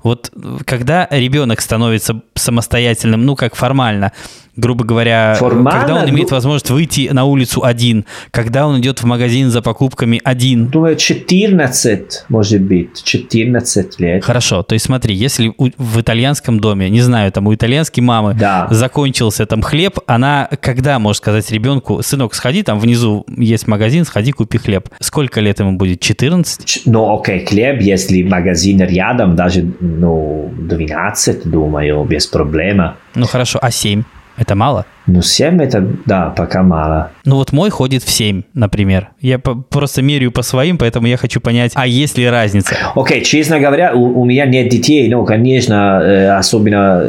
вот 0.02 0.32
когда 0.66 1.08
ребенок 1.10 1.60
становится 1.60 2.20
самостоятельным, 2.34 3.24
ну, 3.24 3.36
как 3.36 3.54
формально, 3.54 4.12
Грубо 4.56 4.84
говоря, 4.84 5.34
Формально, 5.38 5.70
когда 5.80 6.02
он 6.02 6.10
имеет 6.10 6.30
ну- 6.30 6.36
возможность 6.36 6.70
выйти 6.70 7.08
на 7.12 7.24
улицу 7.24 7.64
один, 7.64 8.04
когда 8.30 8.66
он 8.66 8.80
идет 8.80 9.02
в 9.02 9.04
магазин 9.04 9.50
за 9.50 9.62
покупками 9.62 10.20
один. 10.24 10.66
Думаю, 10.68 10.96
14, 10.96 12.24
может 12.28 12.60
быть, 12.62 13.02
14 13.02 13.98
лет. 14.00 14.24
Хорошо, 14.24 14.62
то 14.62 14.74
есть 14.74 14.84
смотри, 14.86 15.14
если 15.14 15.52
у- 15.56 15.70
в 15.76 16.00
итальянском 16.00 16.60
доме, 16.60 16.88
не 16.90 17.00
знаю, 17.00 17.32
там 17.32 17.46
у 17.46 17.54
итальянской 17.54 18.02
мамы 18.02 18.34
Да. 18.34 18.68
закончился 18.70 19.46
там 19.46 19.62
хлеб, 19.62 19.98
она 20.06 20.48
когда 20.60 20.98
может 20.98 21.18
сказать 21.18 21.50
ребенку, 21.50 22.02
сынок, 22.02 22.34
сходи, 22.34 22.62
там 22.62 22.78
внизу 22.78 23.24
есть 23.36 23.66
магазин, 23.66 24.04
сходи, 24.04 24.32
купи 24.32 24.58
хлеб. 24.58 24.88
Сколько 25.00 25.40
лет 25.40 25.60
ему 25.60 25.72
будет? 25.76 26.00
14? 26.00 26.64
Ч- 26.64 26.80
Ну, 26.86 27.12
окей, 27.18 27.44
хлеб, 27.44 27.80
если 27.80 28.22
магазин 28.22 28.80
рядом, 28.82 29.36
даже, 29.36 29.66
ну, 29.80 30.52
12, 30.58 31.44
думаю, 31.44 32.04
без 32.04 32.26
проблема. 32.26 32.96
Ну 33.14 33.26
хорошо, 33.26 33.58
а 33.62 33.70
7? 33.70 34.04
Это 34.36 34.54
мало? 34.54 34.84
Ну, 35.06 35.20
7 35.22 35.62
это, 35.62 35.86
да, 36.06 36.32
пока 36.36 36.62
мало. 36.62 37.10
Ну 37.24 37.36
вот 37.36 37.52
мой 37.52 37.70
ходит 37.70 38.02
в 38.02 38.10
7, 38.10 38.42
например. 38.54 39.10
Я 39.20 39.38
по- 39.38 39.54
просто 39.54 40.02
меряю 40.02 40.32
по 40.32 40.42
своим, 40.42 40.78
поэтому 40.78 41.06
я 41.06 41.16
хочу 41.16 41.40
понять, 41.40 41.72
а 41.74 41.86
есть 41.86 42.16
ли 42.18 42.26
разница? 42.26 42.74
Окей, 42.96 43.22
честно 43.22 43.60
говоря, 43.60 43.92
у, 43.94 44.20
у 44.20 44.24
меня 44.24 44.46
нет 44.46 44.70
детей, 44.70 45.08
но, 45.08 45.24
конечно, 45.24 46.00
э, 46.02 46.30
особенно 46.30 47.02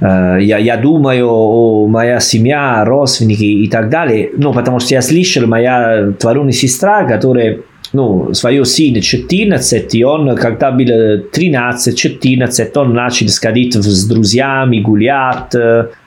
э, 0.00 0.38
я, 0.42 0.58
я 0.58 0.76
думаю 0.76 1.28
о 1.30 1.86
моя 1.88 2.20
семья, 2.20 2.84
родственники 2.84 3.44
и 3.44 3.68
так 3.68 3.88
далее, 3.88 4.30
ну, 4.36 4.52
потому 4.52 4.78
что 4.78 4.94
я 4.94 5.02
слышал, 5.02 5.46
моя 5.46 6.12
двоюродная 6.20 6.52
сестра, 6.52 7.04
которая 7.04 7.60
ну, 7.94 8.34
свою 8.34 8.64
сына 8.64 9.00
14, 9.00 9.94
и 9.94 10.04
он, 10.04 10.36
когда 10.36 10.72
был 10.72 10.84
13-14, 10.84 12.70
он 12.74 12.92
начал 12.92 13.28
сходить 13.28 13.74
с 13.74 14.06
друзьями, 14.06 14.80
гулять. 14.80 15.54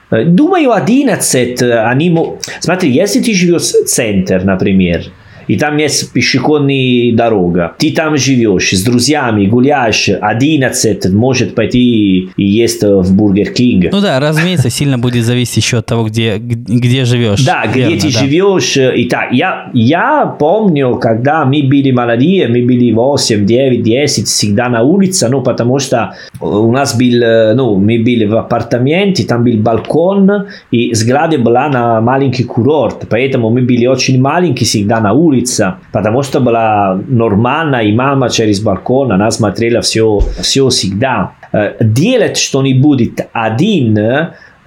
Думаю, 0.10 0.72
11 0.72 1.62
э, 1.62 1.80
они... 1.82 2.10
мо- 2.10 2.40
Смотри, 2.60 2.92
если 2.92 3.20
ты 3.20 3.34
живешь 3.34 3.72
в 3.74 3.86
центр, 3.86 4.44
например, 4.44 5.04
и 5.48 5.58
там 5.58 5.78
есть 5.78 6.12
пешеходная 6.14 7.16
дорога. 7.16 7.74
Ты 7.78 7.92
там 7.92 8.18
живешь 8.18 8.72
с 8.72 8.84
друзьями, 8.84 9.46
гуляешь, 9.46 10.10
11 10.10 11.12
может 11.14 11.56
пойти 11.56 12.30
и 12.36 12.44
есть 12.44 12.84
в 12.84 13.16
Бургер 13.16 13.52
Кинг. 13.52 13.92
Ну 13.92 14.02
да, 14.02 14.20
разумеется, 14.20 14.70
сильно 14.70 14.98
будет 14.98 15.24
зависеть 15.24 15.58
еще 15.58 15.78
от 15.78 15.86
того, 15.86 16.06
где, 16.06 16.38
где 16.38 17.06
живешь. 17.06 17.44
Да, 17.46 17.66
где 17.68 17.82
Верно, 17.82 18.00
ты 18.00 18.14
да. 18.14 18.20
живешь. 18.20 18.78
И 18.78 19.06
так, 19.06 19.32
я, 19.32 19.70
я 19.74 20.36
помню, 20.40 20.96
когда 20.96 21.46
мы 21.46 21.64
были 21.64 21.92
молодые, 21.92 22.48
мы 22.48 22.64
были 22.66 22.92
8, 22.92 23.46
9, 23.46 23.84
10, 23.84 24.28
всегда 24.28 24.70
на 24.70 24.84
улице, 24.84 25.28
ну, 25.30 25.42
потому 25.42 25.80
что 25.80 26.14
у 26.40 26.72
нас 26.72 26.98
был, 26.98 27.24
э, 27.24 27.54
ну, 27.54 27.76
мы 27.76 28.00
были 28.00 28.26
в 28.26 28.36
апартаменте, 28.36 29.24
там 29.24 29.44
был 29.44 29.58
балкон, 29.58 30.48
и 30.72 30.92
взгляд 30.92 31.28
была 31.42 31.70
на 31.70 32.02
маленький 32.02 32.44
курорт, 32.44 33.06
поэтому 33.10 33.50
мы 33.50 33.62
были 33.62 33.86
очень 33.86 34.22
маленькие 34.22 34.66
всегда 34.66 35.00
на 35.00 35.14
улице, 35.14 35.37
потому 35.92 36.24
что 36.24 36.40
была 36.40 37.00
нормально, 37.08 37.84
и 37.84 37.92
мама 37.94 38.30
через 38.30 38.60
балкон, 38.62 39.12
она 39.12 39.32
смотрела 39.32 39.82
все, 39.82 40.20
все 40.42 40.70
всегда. 40.70 41.32
Делать 41.80 42.38
что-нибудь 42.38 43.12
один, 43.34 43.98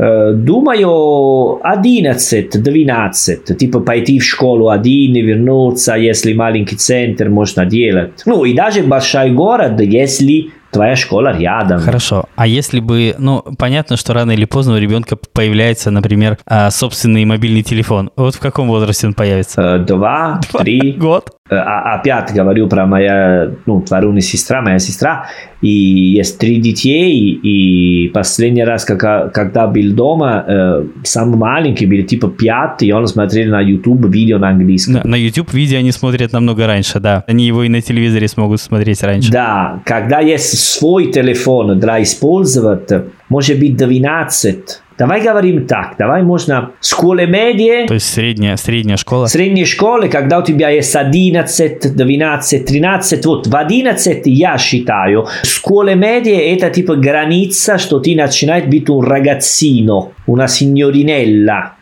Думаю, 0.00 1.60
11-12, 1.62 3.54
типа 3.54 3.80
пойти 3.80 4.18
в 4.18 4.24
школу 4.24 4.70
один 4.70 5.14
и 5.14 5.20
вернуться, 5.20 5.94
если 5.94 6.32
маленький 6.32 6.76
центр 6.76 7.28
можно 7.28 7.66
делать. 7.66 8.22
Ну 8.24 8.46
и 8.46 8.54
даже 8.54 8.82
большой 8.82 9.30
город, 9.30 9.78
если 9.80 10.52
твоя 10.70 10.96
школа 10.96 11.36
рядом. 11.36 11.80
Хорошо. 11.80 12.24
А 12.36 12.46
если 12.46 12.80
бы, 12.80 13.14
ну, 13.18 13.42
понятно, 13.58 13.96
что 13.96 14.12
рано 14.14 14.32
или 14.32 14.44
поздно 14.44 14.74
у 14.74 14.78
ребенка 14.78 15.16
появляется, 15.16 15.90
например, 15.90 16.38
а, 16.46 16.70
собственный 16.70 17.24
мобильный 17.24 17.62
телефон. 17.62 18.10
Вот 18.16 18.34
в 18.36 18.40
каком 18.40 18.68
возрасте 18.68 19.06
он 19.06 19.14
появится? 19.14 19.60
Э, 19.60 19.78
Два, 19.78 20.40
три. 20.58 20.92
Год. 20.92 21.30
Э, 21.50 21.56
А, 21.56 21.94
опять 21.94 22.32
говорю 22.32 22.68
про 22.68 22.86
моя, 22.86 23.50
ну, 23.66 23.80
двоюродная 23.82 24.20
сестра, 24.22 24.62
моя 24.62 24.78
сестра, 24.78 25.26
и 25.60 25.68
есть 25.68 26.38
три 26.38 26.56
детей, 26.56 27.38
и 27.42 28.08
последний 28.08 28.64
раз, 28.64 28.84
когда, 28.84 29.28
когда 29.28 29.66
был 29.66 29.92
дома, 29.92 30.44
э, 30.46 30.84
самый 31.04 31.36
маленький 31.36 31.86
был 31.86 32.02
типа 32.02 32.28
пять, 32.28 32.82
и 32.82 32.92
он 32.92 33.06
смотрел 33.06 33.50
на 33.50 33.60
YouTube 33.60 34.06
видео 34.06 34.38
на 34.38 34.48
английском. 34.48 34.94
На, 34.94 35.04
на 35.04 35.16
YouTube 35.16 35.52
видео 35.52 35.78
они 35.78 35.92
смотрят 35.92 36.32
намного 36.32 36.66
раньше, 36.66 36.98
да. 36.98 37.24
Они 37.26 37.46
его 37.46 37.62
и 37.62 37.68
на 37.68 37.82
телевизоре 37.82 38.26
смогут 38.28 38.60
смотреть 38.60 39.02
раньше. 39.02 39.30
Да, 39.30 39.82
когда 39.84 40.20
есть 40.20 40.58
свой 40.58 41.12
телефон 41.12 41.78
для 41.78 42.02
использовать, 42.02 42.88
может 43.28 43.58
быть 43.58 43.76
12. 43.76 44.82
Давай 45.00 45.22
говорим 45.22 45.66
так, 45.66 45.94
давай 45.98 46.22
можно 46.22 46.72
школы 46.82 47.24
медиа, 47.26 47.86
То 47.86 47.94
есть 47.94 48.12
средняя, 48.12 48.56
средняя 48.56 48.98
школа. 48.98 49.28
средние 49.28 49.64
школы, 49.64 50.10
когда 50.10 50.40
у 50.40 50.42
тебя 50.42 50.68
есть 50.68 50.94
11, 50.94 51.96
12, 51.96 52.66
13, 52.66 53.24
вот 53.24 53.46
в 53.46 53.56
11 53.56 54.22
я 54.26 54.58
считаю, 54.58 55.26
школы 55.42 55.94
медиа 55.94 56.36
это 56.54 56.68
типа 56.68 56.96
граница, 56.96 57.78
что 57.78 57.98
ты 57.98 58.14
начинаешь 58.14 58.66
быть 58.66 58.90
un 58.90 59.00
ragazzino, 59.00 60.12
una 60.26 60.46
signorinella, 60.46 61.76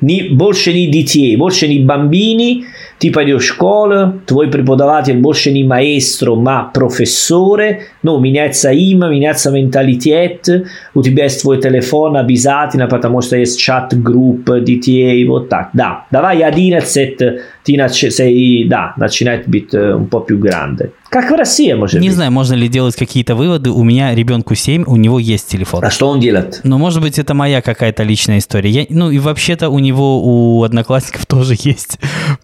ни, 0.00 0.28
больше 0.28 0.72
не 0.72 0.86
детей, 0.86 1.34
больше 1.34 1.66
не 1.66 1.84
bambini, 1.84 2.62
ты 3.00 3.10
пойдешь 3.10 3.42
в 3.42 3.46
школу, 3.46 4.20
твой 4.26 4.48
преподаватель 4.48 5.16
больше 5.16 5.50
не 5.50 5.64
маэстро, 5.64 6.36
ma 6.36 6.70
профессоре, 6.72 7.80
ну, 8.02 8.20
меняется 8.20 8.70
имя, 8.72 9.08
меняется 9.08 9.50
менталитет, 9.50 10.66
у 10.94 11.02
тебя 11.02 11.24
есть 11.24 11.40
твой 11.40 11.60
телефон 11.60 12.16
обязательно, 12.16 12.86
потому 12.88 13.22
что 13.22 13.36
есть 13.36 13.58
чат-групп 13.58 14.50
детей, 14.62 15.24
вот 15.26 15.48
так. 15.48 15.70
Да, 15.72 16.04
давай 16.10 16.42
11, 16.42 17.16
ты 17.64 17.72
нач- 17.72 18.10
sei, 18.10 18.68
да, 18.68 18.92
начинает 18.98 19.48
быть 19.48 19.72
э, 19.72 19.94
un 19.94 20.06
po' 20.06 20.24
più 20.26 20.38
grande. 20.38 20.90
Как 21.10 21.28
в 21.32 21.34
России, 21.34 21.72
может 21.72 22.00
Не 22.00 22.08
быть. 22.08 22.14
знаю, 22.14 22.30
можно 22.30 22.54
ли 22.54 22.68
делать 22.68 22.94
какие-то 22.94 23.34
выводы. 23.34 23.70
У 23.70 23.82
меня 23.82 24.14
ребенку 24.14 24.54
7, 24.54 24.84
у 24.86 24.94
него 24.94 25.18
есть 25.18 25.48
телефон. 25.48 25.84
А 25.84 25.90
что 25.90 26.08
он 26.08 26.20
делает? 26.20 26.60
Но, 26.62 26.78
может 26.78 27.02
быть, 27.02 27.18
это 27.18 27.34
моя 27.34 27.62
какая-то 27.62 28.04
личная 28.04 28.38
история. 28.38 28.70
Я, 28.70 28.86
ну, 28.90 29.10
и 29.10 29.18
вообще-то 29.18 29.70
у 29.70 29.80
него, 29.80 30.22
у 30.22 30.62
одноклассников 30.62 31.26
тоже 31.26 31.56
есть. 31.58 31.98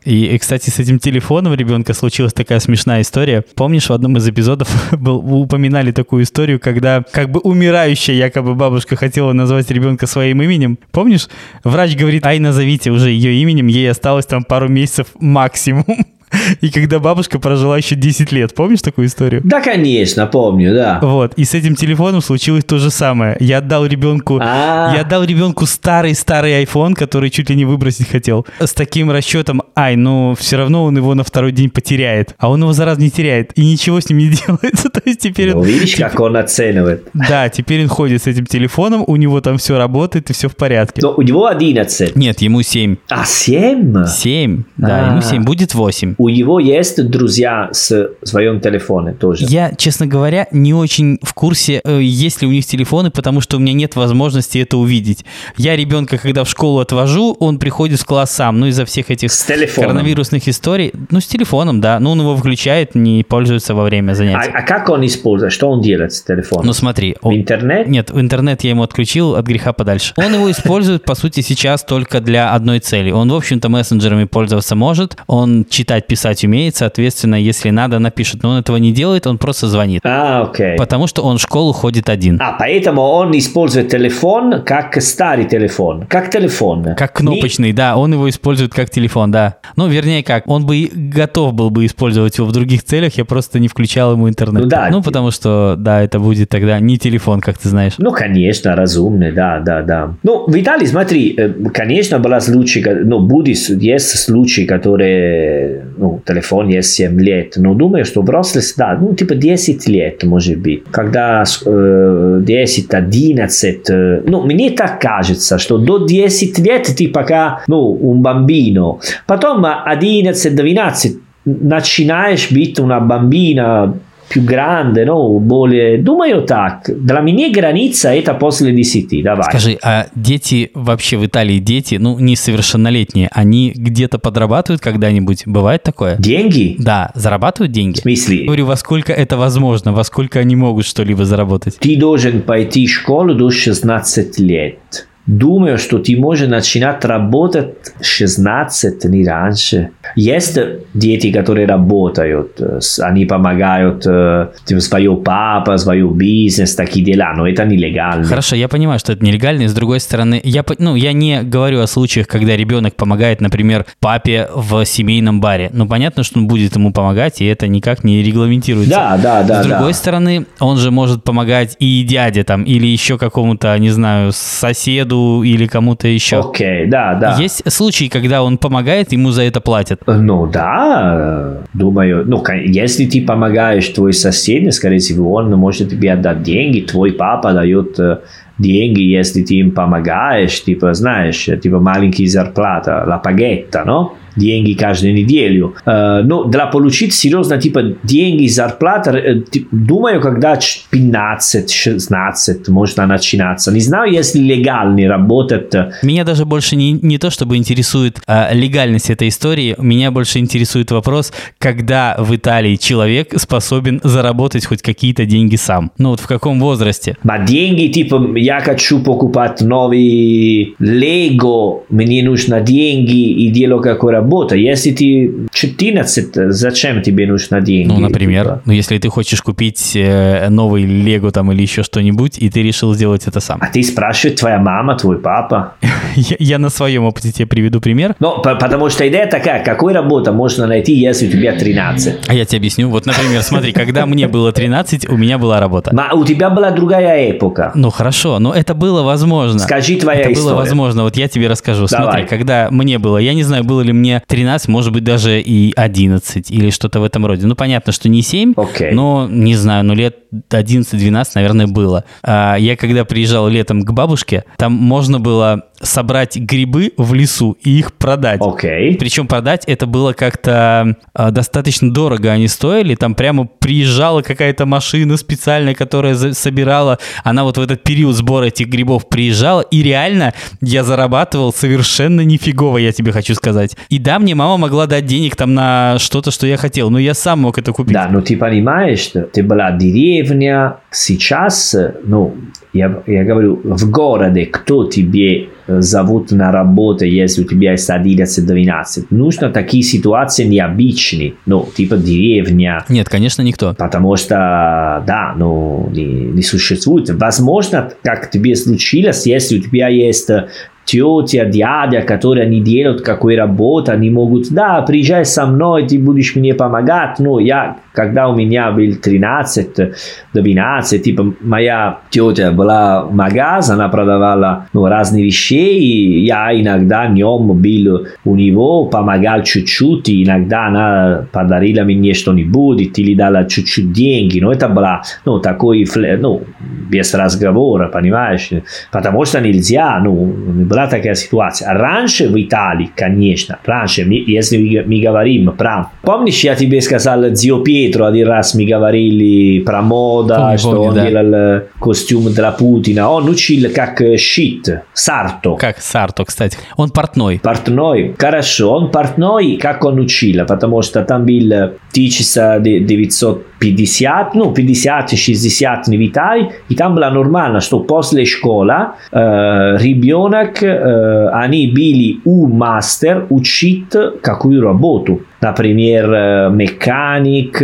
И, 0.05 0.27
и, 0.27 0.39
кстати, 0.39 0.71
с 0.71 0.81
этим 0.81 0.99
телефоном 0.99 1.55
ребенка 1.55 1.95
случилась 1.95 2.33
такая 2.33 2.59
смешная 2.59 3.03
история. 3.03 3.45
Помнишь, 3.55 3.89
в 3.89 3.93
одном 3.93 4.17
из 4.17 4.29
эпизодов 4.29 4.69
был, 4.93 5.19
упоминали 5.19 5.93
такую 5.93 6.25
историю, 6.25 6.59
когда 6.59 7.05
как 7.13 7.31
бы 7.31 7.39
умирающая 7.39 8.17
якобы 8.17 8.57
бабушка 8.57 8.97
хотела 8.97 9.33
назвать 9.33 9.71
ребенка 9.71 10.09
своим 10.09 10.43
именем. 10.43 10.77
Помнишь? 10.91 11.29
Врач 11.63 11.95
говорит, 11.95 12.27
ай, 12.27 12.41
назовите 12.41 12.91
уже 12.91 13.11
ее 13.11 13.33
именем, 13.41 13.69
ей 13.69 13.89
осталось 13.89 14.27
там 14.27 14.43
пару 14.43 14.69
месяцев 14.69 15.07
максимум. 15.21 15.85
И 16.61 16.71
когда 16.71 16.99
бабушка 16.99 17.39
прожила 17.39 17.77
еще 17.77 17.95
10 17.95 18.33
лет, 18.33 18.55
помнишь 18.55 18.83
такую 18.83 19.07
историю? 19.09 19.41
Да, 19.45 19.61
конечно, 19.61 20.27
помню, 20.27 20.75
да. 20.75 20.99
Вот, 21.03 21.35
и 21.37 21.45
с 21.45 21.55
этим 21.55 21.75
телефоном 21.75 22.21
случилось 22.23 22.65
то 22.65 22.79
же 22.79 22.91
самое. 22.91 23.37
Я 23.41 23.59
отдал 23.59 23.87
ребенку, 23.87 24.39
А. 24.43 24.93
я 24.95 25.03
отдал 25.03 25.25
ребенку 25.25 25.67
старый-старый 25.67 26.63
iPhone, 26.65 26.95
который 26.95 27.31
чуть 27.31 27.51
ли 27.51 27.57
не 27.57 27.65
выбросить 27.65 28.09
хотел. 28.09 28.47
С 28.61 28.73
таким 28.73 29.11
расчетом, 29.11 29.63
ай, 29.77 29.97
ну 29.97 30.35
все 30.39 30.57
равно 30.57 30.85
он 30.85 30.97
его 30.97 31.15
на 31.15 31.25
второй 31.25 31.53
день 31.53 31.71
потеряет. 31.71 32.35
А 32.39 32.51
он 32.51 32.61
его 32.63 32.73
зараза 32.73 33.01
не 33.01 33.11
теряет. 33.11 33.53
И 33.57 33.65
ничего 33.65 34.01
с 34.01 34.09
ним 34.09 34.19
не 34.19 34.29
делается. 34.47 34.89
То 34.91 35.01
есть 35.05 35.21
теперь 35.21 35.53
Ну, 35.53 35.61
он... 35.61 35.65
видишь, 35.67 35.93
теперь- 35.95 36.09
как 36.09 36.21
он 36.21 36.37
оценивает. 36.37 37.09
Да, 37.15 37.49
теперь 37.49 37.83
он 37.83 37.89
ходит 37.89 38.23
с 38.23 38.27
этим 38.27 38.47
телефоном, 38.47 39.05
у 39.07 39.17
него 39.17 39.41
там 39.41 39.59
все 39.59 39.79
работает 39.79 40.31
и 40.31 40.33
все 40.33 40.49
в 40.49 40.57
порядке. 40.57 41.01
Но 41.03 41.15
у 41.17 41.23
него 41.23 41.47
11. 41.47 42.17
Нет, 42.17 42.43
ему 42.43 42.63
7. 42.63 42.97
А 43.09 43.25
7? 43.25 44.07
7, 44.07 44.63
да, 44.77 45.07
А. 45.07 45.11
ему 45.13 45.23
7, 45.23 45.45
будет 45.45 45.75
8. 45.75 46.15
У 46.19 46.26
него 46.29 46.59
есть 46.61 47.03
друзья 47.09 47.69
с 47.73 48.11
своем 48.23 48.61
телефоне 48.61 49.13
тоже. 49.13 49.47
Я, 49.49 49.73
честно 49.75 50.07
говоря, 50.07 50.47
не 50.51 50.75
очень 50.75 51.19
в 51.23 51.35
курсе, 51.35 51.81
э, 51.85 52.01
есть 52.03 52.43
ли 52.43 52.49
у 52.49 52.51
них 52.51 52.67
телефоны, 52.67 53.11
потому 53.11 53.41
что 53.41 53.57
у 53.57 53.61
меня 53.61 53.73
нет 53.73 53.97
возможности 53.97 54.59
это 54.59 54.77
увидеть. 54.77 55.25
Я 55.57 55.77
ребенка, 55.77 56.19
когда 56.19 56.45
в 56.45 56.49
школу 56.49 56.81
отвожу, 56.81 57.37
он 57.41 57.59
приходит 57.59 58.01
в 58.01 58.05
класс 58.05 58.31
сам, 58.33 58.59
ну 58.61 58.67
из-за 58.67 58.85
всех 58.85 59.11
этих 59.11 59.31
коронавирусных 59.75 60.49
историй. 60.49 60.93
Ну, 61.11 61.21
с 61.21 61.27
телефоном, 61.27 61.81
да. 61.81 61.99
Ну, 62.01 62.11
он 62.13 62.21
его 62.21 62.37
включает, 62.37 62.95
не 62.95 63.23
пользуется 63.25 63.75
во 63.75 63.85
время 63.85 64.13
А, 64.13 64.15
занятий. 64.15 64.51
а 64.53 64.63
как 64.63 64.89
он 64.89 65.05
использует? 65.05 65.53
Что 65.53 65.69
он 65.71 65.81
делает 65.81 66.13
с 66.13 66.23
телефоном? 66.23 66.67
Ну, 66.67 66.73
смотри. 66.73 67.17
В 67.21 67.29
он- 67.29 67.37
интернет? 67.37 67.89
Нет, 67.89 68.11
в 68.11 68.21
интернет 68.21 68.63
я 68.65 68.71
ему 68.71 68.83
отключил 68.83 69.35
от 69.37 69.47
греха 69.47 69.73
подальше. 69.73 70.13
Он 70.17 70.33
его 70.35 70.51
использует, 70.51 71.05
по 71.05 71.15
сути, 71.15 71.41
сейчас 71.41 71.85
только 71.85 72.21
для 72.21 72.53
одной 72.53 72.81
цели. 72.81 73.11
Он, 73.11 73.31
в 73.31 73.35
общем-то, 73.35 73.69
мессенджерами 73.69 74.25
пользоваться 74.25 74.75
может, 74.75 75.17
он 75.27 75.67
читать, 75.69 76.06
писать 76.07 76.45
умеет, 76.45 76.77
соответственно, 76.77 77.37
если 77.37 77.71
надо, 77.71 77.99
напишет. 77.99 78.43
Но 78.43 78.51
он 78.51 78.59
этого 78.59 78.77
не 78.77 78.93
делает, 78.93 79.27
он 79.27 79.39
просто 79.39 79.69
звонит. 79.69 80.03
А, 80.05 80.43
окей. 80.43 80.77
Потому 80.77 81.07
что 81.07 81.23
он 81.23 81.39
в 81.39 81.41
школу 81.41 81.73
ходит 81.73 82.09
один. 82.09 82.41
А, 82.41 82.57
поэтому 82.59 83.03
он 83.03 83.37
использует 83.37 83.89
телефон 83.89 84.63
как 84.65 85.01
старый 85.03 85.45
телефон, 85.47 86.07
как 86.07 86.31
телефон. 86.31 86.95
Как 86.97 87.13
кнопочный, 87.13 87.73
да, 87.73 87.97
он 87.97 88.13
его 88.13 88.29
использует 88.29 88.73
как 88.73 88.91
телефон, 88.91 89.31
да. 89.31 89.57
Ну, 89.77 89.89
вернее, 89.89 90.23
как, 90.23 90.49
он 90.49 90.67
бы 90.67 90.91
готов 90.93 91.55
был 91.55 91.71
бы 91.71 91.87
использовать 91.87 92.39
его 92.39 92.47
в 92.47 92.53
других 92.53 92.85
целях, 92.85 93.15
я 93.15 93.25
просто 93.25 93.59
не 93.59 93.69
включал 93.69 94.13
ему 94.13 94.29
интернет. 94.29 94.65
Ну 94.65 94.69
да. 94.69 94.89
Ну, 94.91 95.03
потому 95.03 95.31
что, 95.31 95.75
да, 95.79 96.03
это 96.03 96.19
будет 96.19 96.49
тогда 96.49 96.79
не 96.81 96.99
телефон, 96.99 97.41
как 97.41 97.59
ты 97.59 97.69
знаешь. 97.69 97.95
Ну, 97.99 98.13
конечно, 98.13 98.77
разумный, 98.77 99.33
да, 99.33 99.61
да, 99.61 99.83
да. 99.83 100.15
Ну, 100.23 100.49
Виталий, 100.49 100.87
смотри, 100.87 101.35
э, 101.37 101.49
конечно, 101.73 102.19
была 102.19 102.41
случай, 102.41 102.85
ну, 103.05 103.21
будет, 103.21 103.47
есть 103.47 104.19
случаи, 104.19 104.63
которые, 104.63 105.87
ну, 105.97 106.21
телефон 106.27 106.69
есть 106.69 106.91
7 106.95 107.21
лет, 107.21 107.55
но 107.57 107.75
думаю, 107.75 108.05
что 108.05 108.23
взрослость, 108.23 108.77
да, 108.77 108.97
ну, 109.01 109.15
типа 109.15 109.35
10 109.35 109.89
лет, 109.89 110.23
может 110.25 110.59
быть. 110.59 110.85
Когда 110.91 111.45
э, 111.67 112.41
10, 112.43 112.95
11, 112.95 113.91
э, 113.91 114.23
ну, 114.27 114.43
мне 114.43 114.71
так 114.71 115.01
кажется, 115.01 115.59
что 115.59 115.79
до 115.79 116.07
10 116.07 116.59
лет 116.59 116.85
ты 116.97 117.09
пока, 117.09 117.63
ну, 117.69 117.99
un 118.03 118.23
bambino. 118.23 118.99
Потом 119.27 119.65
11-12 119.65 121.17
начинаешь 121.45 122.51
быть 122.51 122.79
una 122.79 123.01
bambina 123.01 123.95
più 124.29 124.43
grande, 124.43 125.05
ну, 125.05 125.39
более... 125.39 125.99
Думаю 125.99 126.43
так. 126.43 126.89
Для 126.89 127.21
меня 127.21 127.51
граница 127.51 128.11
это 128.11 128.35
после 128.35 128.73
10, 128.73 129.23
давай. 129.23 129.45
Скажи, 129.45 129.79
а 129.83 130.07
дети 130.15 130.71
вообще 130.75 131.17
в 131.17 131.27
Италии, 131.27 131.59
дети, 131.59 131.97
ну, 131.97 132.19
несовершеннолетние, 132.19 133.29
они 133.33 133.73
где-то 133.75 134.19
подрабатывают 134.19 134.81
когда-нибудь? 134.81 135.43
Бывает 135.47 135.83
такое? 135.83 136.17
Деньги? 136.17 136.77
Да, 136.79 137.11
зарабатывают 137.15 137.73
деньги? 137.73 137.99
В 137.99 138.03
смысле? 138.03 138.45
Говорю, 138.45 138.67
во 138.67 138.77
сколько 138.77 139.13
это 139.13 139.37
возможно, 139.37 139.93
во 139.93 140.05
сколько 140.05 140.41
они 140.41 140.57
могут 140.57 140.87
что-либо 140.87 141.25
заработать? 141.25 141.79
Ты 141.79 141.97
должен 141.97 142.43
пойти 142.43 142.87
в 142.87 142.91
школу 142.91 143.35
до 143.35 143.51
16 143.51 144.39
лет. 144.41 145.07
Думаю, 145.27 145.77
что 145.77 145.99
ты 145.99 146.17
можешь 146.17 146.49
начинать 146.49 147.05
работать 147.05 147.75
16, 148.01 149.05
не 149.07 149.27
раньше. 149.27 149.91
Есть 150.15 150.57
дети, 150.95 151.33
которые 151.33 151.67
работают, 151.67 152.61
э, 152.61 152.79
они 153.01 153.27
помогают 153.27 154.07
э, 154.07 154.49
типа, 154.65 154.81
свою 154.81 155.17
папа, 155.17 155.77
свою 155.79 156.11
бизнес, 156.11 156.77
такие 156.77 157.05
дела, 157.05 157.33
но 157.37 157.49
это 157.49 157.65
нелегально. 157.65 158.25
Хорошо, 158.25 158.55
я 158.55 158.69
понимаю, 158.69 159.01
что 159.01 159.15
это 159.15 159.25
нелегально, 159.25 159.63
и 159.63 159.67
с 159.67 159.75
другой 159.75 159.99
стороны, 159.99 160.41
я, 160.45 160.65
ну, 160.79 160.95
я 160.95 161.13
не 161.13 161.43
говорю 161.43 161.81
о 161.81 161.89
случаях, 161.89 162.29
когда 162.29 162.57
ребенок 162.57 162.95
помогает, 162.95 163.41
например, 163.41 163.85
папе 163.99 164.49
в 164.55 164.85
семейном 164.85 165.41
баре. 165.41 165.71
Ну, 165.73 165.89
понятно, 165.89 166.23
что 166.23 166.39
он 166.39 166.47
будет 166.47 166.77
ему 166.77 166.93
помогать, 166.93 167.41
и 167.41 167.47
это 167.47 167.67
никак 167.67 168.05
не 168.05 168.23
регламентируется. 168.23 168.91
Да, 168.91 169.19
да, 169.21 169.43
да, 169.43 169.63
С 169.63 169.67
другой 169.67 169.93
да. 169.93 169.99
стороны, 169.99 170.47
он 170.61 170.77
же 170.77 170.93
может 170.93 171.25
помогать 171.25 171.77
и 171.81 172.05
дяде 172.05 172.45
там, 172.45 172.63
или 172.63 172.87
еще 172.87 173.19
какому-то, 173.19 173.77
не 173.79 173.91
знаю, 173.91 174.31
соседу 174.33 175.16
или 175.45 175.67
кому-то 175.67 176.09
еще. 176.09 176.41
Окей, 176.41 176.87
да, 176.87 177.15
да. 177.15 177.37
Есть 177.39 177.63
случаи, 177.73 178.09
когда 178.09 178.43
он 178.43 178.59
помогает, 178.59 179.13
ему 179.13 179.31
за 179.31 179.43
это 179.43 179.61
платят. 179.61 180.01
Ну 180.07 180.47
да, 180.47 181.15
э, 181.19 181.65
думаю, 181.75 182.25
ну 182.27 182.43
если 182.65 183.07
ты 183.07 183.25
помогаешь 183.27 183.89
твой 183.89 184.13
сосед, 184.13 184.73
скорее 184.75 184.99
всего, 184.99 185.33
он 185.33 185.51
может 185.53 185.91
тебе 185.91 186.13
отдать 186.13 186.43
деньги, 186.43 186.81
твой 186.81 187.13
папа 187.13 187.53
дает 187.53 187.99
э, 187.99 188.19
деньги, 188.59 189.03
если 189.03 189.43
ты 189.43 189.55
им 189.55 189.71
помогаешь, 189.71 190.65
типа, 190.65 190.95
знаешь, 190.95 191.49
э, 191.49 191.57
типа 191.57 191.81
маленький 191.81 192.27
зарплата, 192.27 193.05
la 193.07 193.19
пагетта, 193.19 193.85
no? 193.85 194.11
Деньги 194.37 194.75
каждую 194.75 195.15
неделю. 195.15 195.75
Но 195.85 196.45
для 196.45 196.67
получить 196.67 197.15
серьезно, 197.15 197.59
типа, 197.59 197.83
деньги, 198.03 198.47
зарплата, 198.47 199.43
думаю, 199.73 200.21
когда 200.21 200.57
ч- 200.57 200.81
15-16 200.93 202.69
можно 202.71 203.07
начинаться. 203.07 203.73
Не 203.73 203.81
знаю, 203.81 204.13
если 204.13 204.39
легально 204.41 205.09
работать. 205.09 205.73
Меня 206.03 206.25
даже 206.25 206.45
больше 206.45 206.77
не, 206.77 206.93
не 206.93 207.19
то, 207.19 207.31
чтобы 207.31 207.57
интересует 207.57 208.19
а, 208.27 208.53
легальность 208.53 209.11
этой 209.11 209.29
истории, 209.29 209.75
меня 209.79 210.11
больше 210.11 210.39
интересует 210.39 210.91
вопрос, 210.91 211.33
когда 211.59 212.17
в 212.19 212.35
Италии 212.35 212.77
человек 212.77 213.35
способен 213.39 214.01
заработать 214.03 214.67
хоть 214.67 214.83
какие-то 214.83 215.25
деньги 215.27 215.57
сам. 215.57 215.91
Ну 215.99 216.11
вот 216.11 216.21
в 216.21 216.27
каком 216.27 216.61
возрасте? 216.61 217.17
Ma 217.25 217.45
деньги, 217.45 217.89
типа, 217.89 218.37
я 218.37 218.61
хочу 218.61 219.01
покупать 219.03 219.61
новый 219.61 220.75
Лего, 220.79 221.83
мне 221.89 222.23
нужно 222.23 222.61
деньги 222.61 223.31
и 223.31 223.51
дело 223.51 223.81
какой 223.81 224.13
работа. 224.27 224.57
Если 224.57 224.91
ты 224.91 225.33
14, 225.53 226.53
зачем 226.53 227.03
тебе 227.03 227.27
нужно 227.27 227.61
деньги? 227.61 227.89
Ну, 227.93 227.99
например, 228.01 228.45
Типа? 228.45 228.63
ну 228.65 228.73
если 228.73 228.99
ты 228.99 229.09
хочешь 229.09 229.41
купить 229.41 229.93
э, 229.95 230.49
новый 230.51 230.85
Лего 230.85 231.31
там 231.31 231.53
или 231.53 231.63
еще 231.63 231.83
что-нибудь, 231.83 232.39
и 232.39 232.51
ты 232.51 232.63
решил 232.63 232.95
сделать 232.95 233.27
это 233.27 233.41
сам. 233.41 233.59
А 233.61 233.67
ты 233.69 233.83
спрашиваешь 233.83 234.39
твоя 234.39 234.59
мама, 234.59 234.97
твой 234.97 235.19
папа? 235.19 235.75
Я, 236.17 236.37
я 236.39 236.59
на 236.59 236.71
своем 236.71 237.05
опыте 237.05 237.31
тебе 237.31 237.47
приведу 237.47 237.79
пример. 237.81 238.15
Ну, 238.21 238.41
по- 238.41 238.55
потому 238.55 238.89
что 238.89 239.07
идея 239.07 239.27
такая, 239.27 239.63
какой 239.63 239.93
работа 239.93 240.33
можно 240.33 240.67
найти, 240.67 240.95
если 240.95 241.29
у 241.29 241.31
тебя 241.31 241.53
13? 241.55 242.21
А 242.29 242.33
я 242.35 242.47
тебе 242.47 242.57
объясню. 242.59 242.89
Вот, 242.89 243.05
например, 243.05 243.43
смотри, 243.43 243.73
когда 243.73 244.07
мне 244.07 244.27
было 244.27 244.51
13, 244.51 245.11
у 245.11 245.17
меня 245.19 245.37
была 245.37 245.61
работа. 245.61 245.91
Ma 245.91 246.15
у 246.15 246.25
тебя 246.25 246.49
была 246.49 246.71
другая 246.71 247.33
эпоха. 247.33 247.71
Ну 247.75 247.91
хорошо, 247.91 248.39
но 248.39 248.55
это 248.55 248.75
было 248.75 249.03
возможно. 249.03 249.59
Скажи 249.59 249.97
твоя 249.97 250.21
Это 250.21 250.33
история. 250.33 250.49
было 250.55 250.57
возможно. 250.63 251.03
Вот 251.03 251.17
я 251.19 251.29
тебе 251.29 251.49
расскажу. 251.49 251.87
Давай. 251.91 252.07
Смотри, 252.07 252.27
когда 252.27 252.69
мне 252.71 252.99
было, 252.99 253.19
я 253.19 253.35
не 253.35 253.43
знаю, 253.43 253.65
было 253.65 253.83
ли 253.83 253.93
мне 253.93 254.16
13, 254.27 254.69
может 254.69 254.93
быть, 254.93 255.05
даже 255.05 255.41
и 255.41 255.73
11 255.75 256.51
или 256.51 256.71
что-то 256.71 257.01
в 257.01 257.05
этом 257.05 257.27
роде. 257.27 257.47
Ну, 257.47 257.55
понятно, 257.55 257.93
что 257.93 258.09
не 258.09 258.23
7, 258.23 258.55
Окей. 258.57 258.93
но, 258.93 259.27
не 259.31 259.55
знаю, 259.55 259.85
ну, 259.85 259.95
лет 259.95 260.17
11-12, 260.51 261.27
наверное, 261.35 261.67
было. 261.67 262.05
А, 262.23 262.57
я 262.57 262.77
когда 262.77 263.05
приезжал 263.05 263.49
летом 263.49 263.83
к 263.83 263.93
бабушке, 263.93 264.45
там 264.57 264.73
можно 264.73 265.21
было 265.21 265.65
собрать 265.81 266.37
грибы 266.37 266.93
в 266.97 267.15
лесу 267.15 267.57
и 267.63 267.79
их 267.79 267.93
продать. 267.95 268.41
Окей. 268.43 268.97
Причем 268.97 269.27
продать 269.27 269.65
это 269.67 269.87
было 269.87 270.13
как-то 270.13 270.97
а, 271.15 271.31
достаточно 271.31 271.93
дорого 271.93 272.31
они 272.31 272.49
стоили. 272.49 272.95
Там 272.95 273.15
прямо 273.15 273.47
приезжала 273.47 274.23
какая-то 274.23 274.67
машина 274.67 275.17
специальная, 275.17 275.75
которая 275.75 276.17
собирала. 276.33 276.99
Она 277.25 277.45
вот 277.45 277.59
в 277.59 277.61
этот 277.61 277.83
период 277.83 278.17
сбора 278.17 278.47
этих 278.47 278.69
грибов 278.69 279.09
приезжала. 279.09 279.61
И 279.61 279.83
реально 279.83 280.35
я 280.61 280.85
зарабатывал 280.85 281.53
совершенно 281.53 282.23
нифигово, 282.23 282.79
я 282.79 282.93
тебе 282.93 283.13
хочу 283.13 283.35
сказать. 283.35 283.77
И 283.89 283.99
да, 283.99 284.19
мне 284.19 284.35
мама 284.35 284.57
могла 284.57 284.87
дать 284.87 285.07
денег 285.07 285.37
там 285.37 285.55
на 285.55 285.99
что-то, 285.99 286.31
что 286.31 286.47
я 286.47 286.57
хотел. 286.57 286.91
Но 286.91 286.99
я 286.99 287.15
сам 287.15 287.41
мог 287.41 287.59
это 287.59 287.73
купить. 287.73 287.95
Да, 287.95 288.09
но 288.09 288.21
ты 288.21 288.37
понимаешь, 288.37 289.01
что 289.01 289.23
ты 289.23 289.43
была 289.43 289.71
деревня, 289.73 290.77
сейчас, 290.91 291.75
ну, 292.05 292.37
я, 292.77 293.03
я 293.07 293.25
говорю, 293.25 293.61
в 293.63 293.91
городе, 293.91 294.47
кто 294.47 294.85
тебе 294.85 295.49
э, 295.67 295.81
зовут 295.81 296.31
на 296.31 296.53
работу, 296.53 297.05
если 297.05 297.43
у 297.43 297.45
тебя 297.45 297.73
есть 297.73 297.89
11-12, 297.89 299.07
нужно 299.11 299.51
такие 299.51 299.83
ситуации 299.83 300.45
необычные, 300.45 301.35
ну, 301.47 301.69
типа 301.75 301.97
деревня, 301.97 302.85
Нет, 302.89 303.09
конечно, 303.09 303.43
никто. 303.43 303.75
Потому 303.79 304.17
что, 304.17 305.03
да, 305.07 305.35
ну, 305.37 305.89
не, 305.93 306.05
не 306.05 306.43
существует. 306.43 307.11
Возможно, 307.11 307.91
как 308.03 308.31
тебе 308.31 308.57
случилось, 308.57 309.27
если 309.27 309.59
у 309.59 309.63
тебя 309.63 309.89
есть 309.89 310.31
э, 310.31 310.49
тетя, 310.87 311.45
дядя, 311.45 312.03
которые 312.03 312.49
не 312.49 312.61
делают 312.61 313.03
какой 313.03 313.37
работы, 313.37 313.93
они 313.93 314.09
могут, 314.09 314.49
да, 314.51 314.81
приезжай 314.83 315.25
со 315.25 315.47
мной, 315.47 315.87
ты 315.87 315.99
будешь 315.99 316.37
мне 316.37 316.55
помогать. 316.55 317.19
Ну, 317.19 317.39
я, 317.39 317.77
когда 317.97 318.29
у 318.29 318.37
меня 318.37 318.71
был 318.73 318.95
13, 318.95 319.95
12, 320.35 321.03
типа, 321.03 321.35
моя 321.41 322.01
тетя 322.11 322.53
была 322.53 323.05
в 323.05 323.15
магаз, 323.15 323.71
она 323.71 323.89
продавала 323.89 324.67
ну, 324.75 324.87
разные 324.87 325.25
вещи, 325.25 325.55
и 325.55 326.25
я 326.27 326.53
иногда 326.53 327.07
днем 327.07 327.49
был 327.59 328.07
у 328.25 328.37
него, 328.37 328.85
помогал 328.85 329.43
чуть-чуть, 329.43 330.11
иногда 330.11 330.67
она 330.67 331.27
подарила 331.33 331.85
мне 331.85 332.13
что-нибудь, 332.13 332.99
или 332.99 333.15
дала 333.15 333.45
чуть-чуть 333.45 333.93
деньги, 333.93 334.41
но 334.41 334.53
это 334.53 334.69
было, 334.69 335.03
ну, 335.25 335.39
такой, 335.39 335.87
ну, 336.21 336.43
без 336.91 337.15
разговора, 337.15 337.89
понимаешь? 337.89 338.51
Потому 338.93 339.25
что 339.25 339.41
нельзя, 339.41 339.99
ну, 340.05 340.35
была 340.67 340.87
такая 340.87 341.15
ситуация. 341.15 341.73
Раньше 341.73 342.29
в 342.29 342.39
Италии, 342.39 342.91
конечно, 342.95 343.59
раньше, 343.65 344.03
если 344.03 344.85
мы, 344.87 345.01
говорим 345.01 345.53
про... 345.57 345.87
Помнишь, 346.03 346.45
я 346.45 346.55
тебе 346.55 346.83
сказал, 346.83 347.35
Зио 347.35 347.63
один 347.95 348.29
раз 348.29 348.55
мы 348.55 348.65
говорили 348.65 349.61
про 349.61 349.83
мода, 349.83 350.37
Помню, 350.37 350.59
что 350.59 350.71
помню, 350.71 350.89
он 350.89 350.95
да. 350.95 351.09
делал 351.09 351.35
э, 351.35 351.63
костюм 351.81 352.33
для 352.33 352.53
Путина. 352.53 353.11
Он 353.11 353.29
учил 353.29 353.69
как 353.75 354.01
э, 354.01 354.17
шить, 354.17 354.71
сарто. 354.93 355.57
Как 355.57 355.81
Сарто, 355.81 356.25
кстати. 356.25 356.57
Он 356.77 356.91
портной. 356.91 357.41
Портной. 357.43 358.15
Хорошо, 358.19 358.73
он 358.73 358.91
портной, 358.91 359.57
как 359.57 359.85
он 359.85 359.99
учил, 360.01 360.47
потому 360.47 360.83
что 360.83 361.05
там 361.05 361.27
был 361.27 361.53
1950, 361.53 364.35
ну, 364.35 364.53
50-60 364.53 365.85
в 365.87 366.07
Италии, 366.07 366.53
и 366.69 366.75
там 366.75 366.95
было 366.95 367.11
нормально, 367.11 367.61
что 367.61 367.81
после 367.81 368.25
школы 368.25 368.75
э, 369.13 369.77
ребенок, 369.79 370.63
э, 370.63 371.29
они 371.29 371.67
были 371.69 372.21
у 372.25 372.47
мастер 372.47 373.27
учить 373.31 373.93
какую 374.23 374.63
работу. 374.63 375.21
Например, 375.47 376.51
механик, 376.51 377.59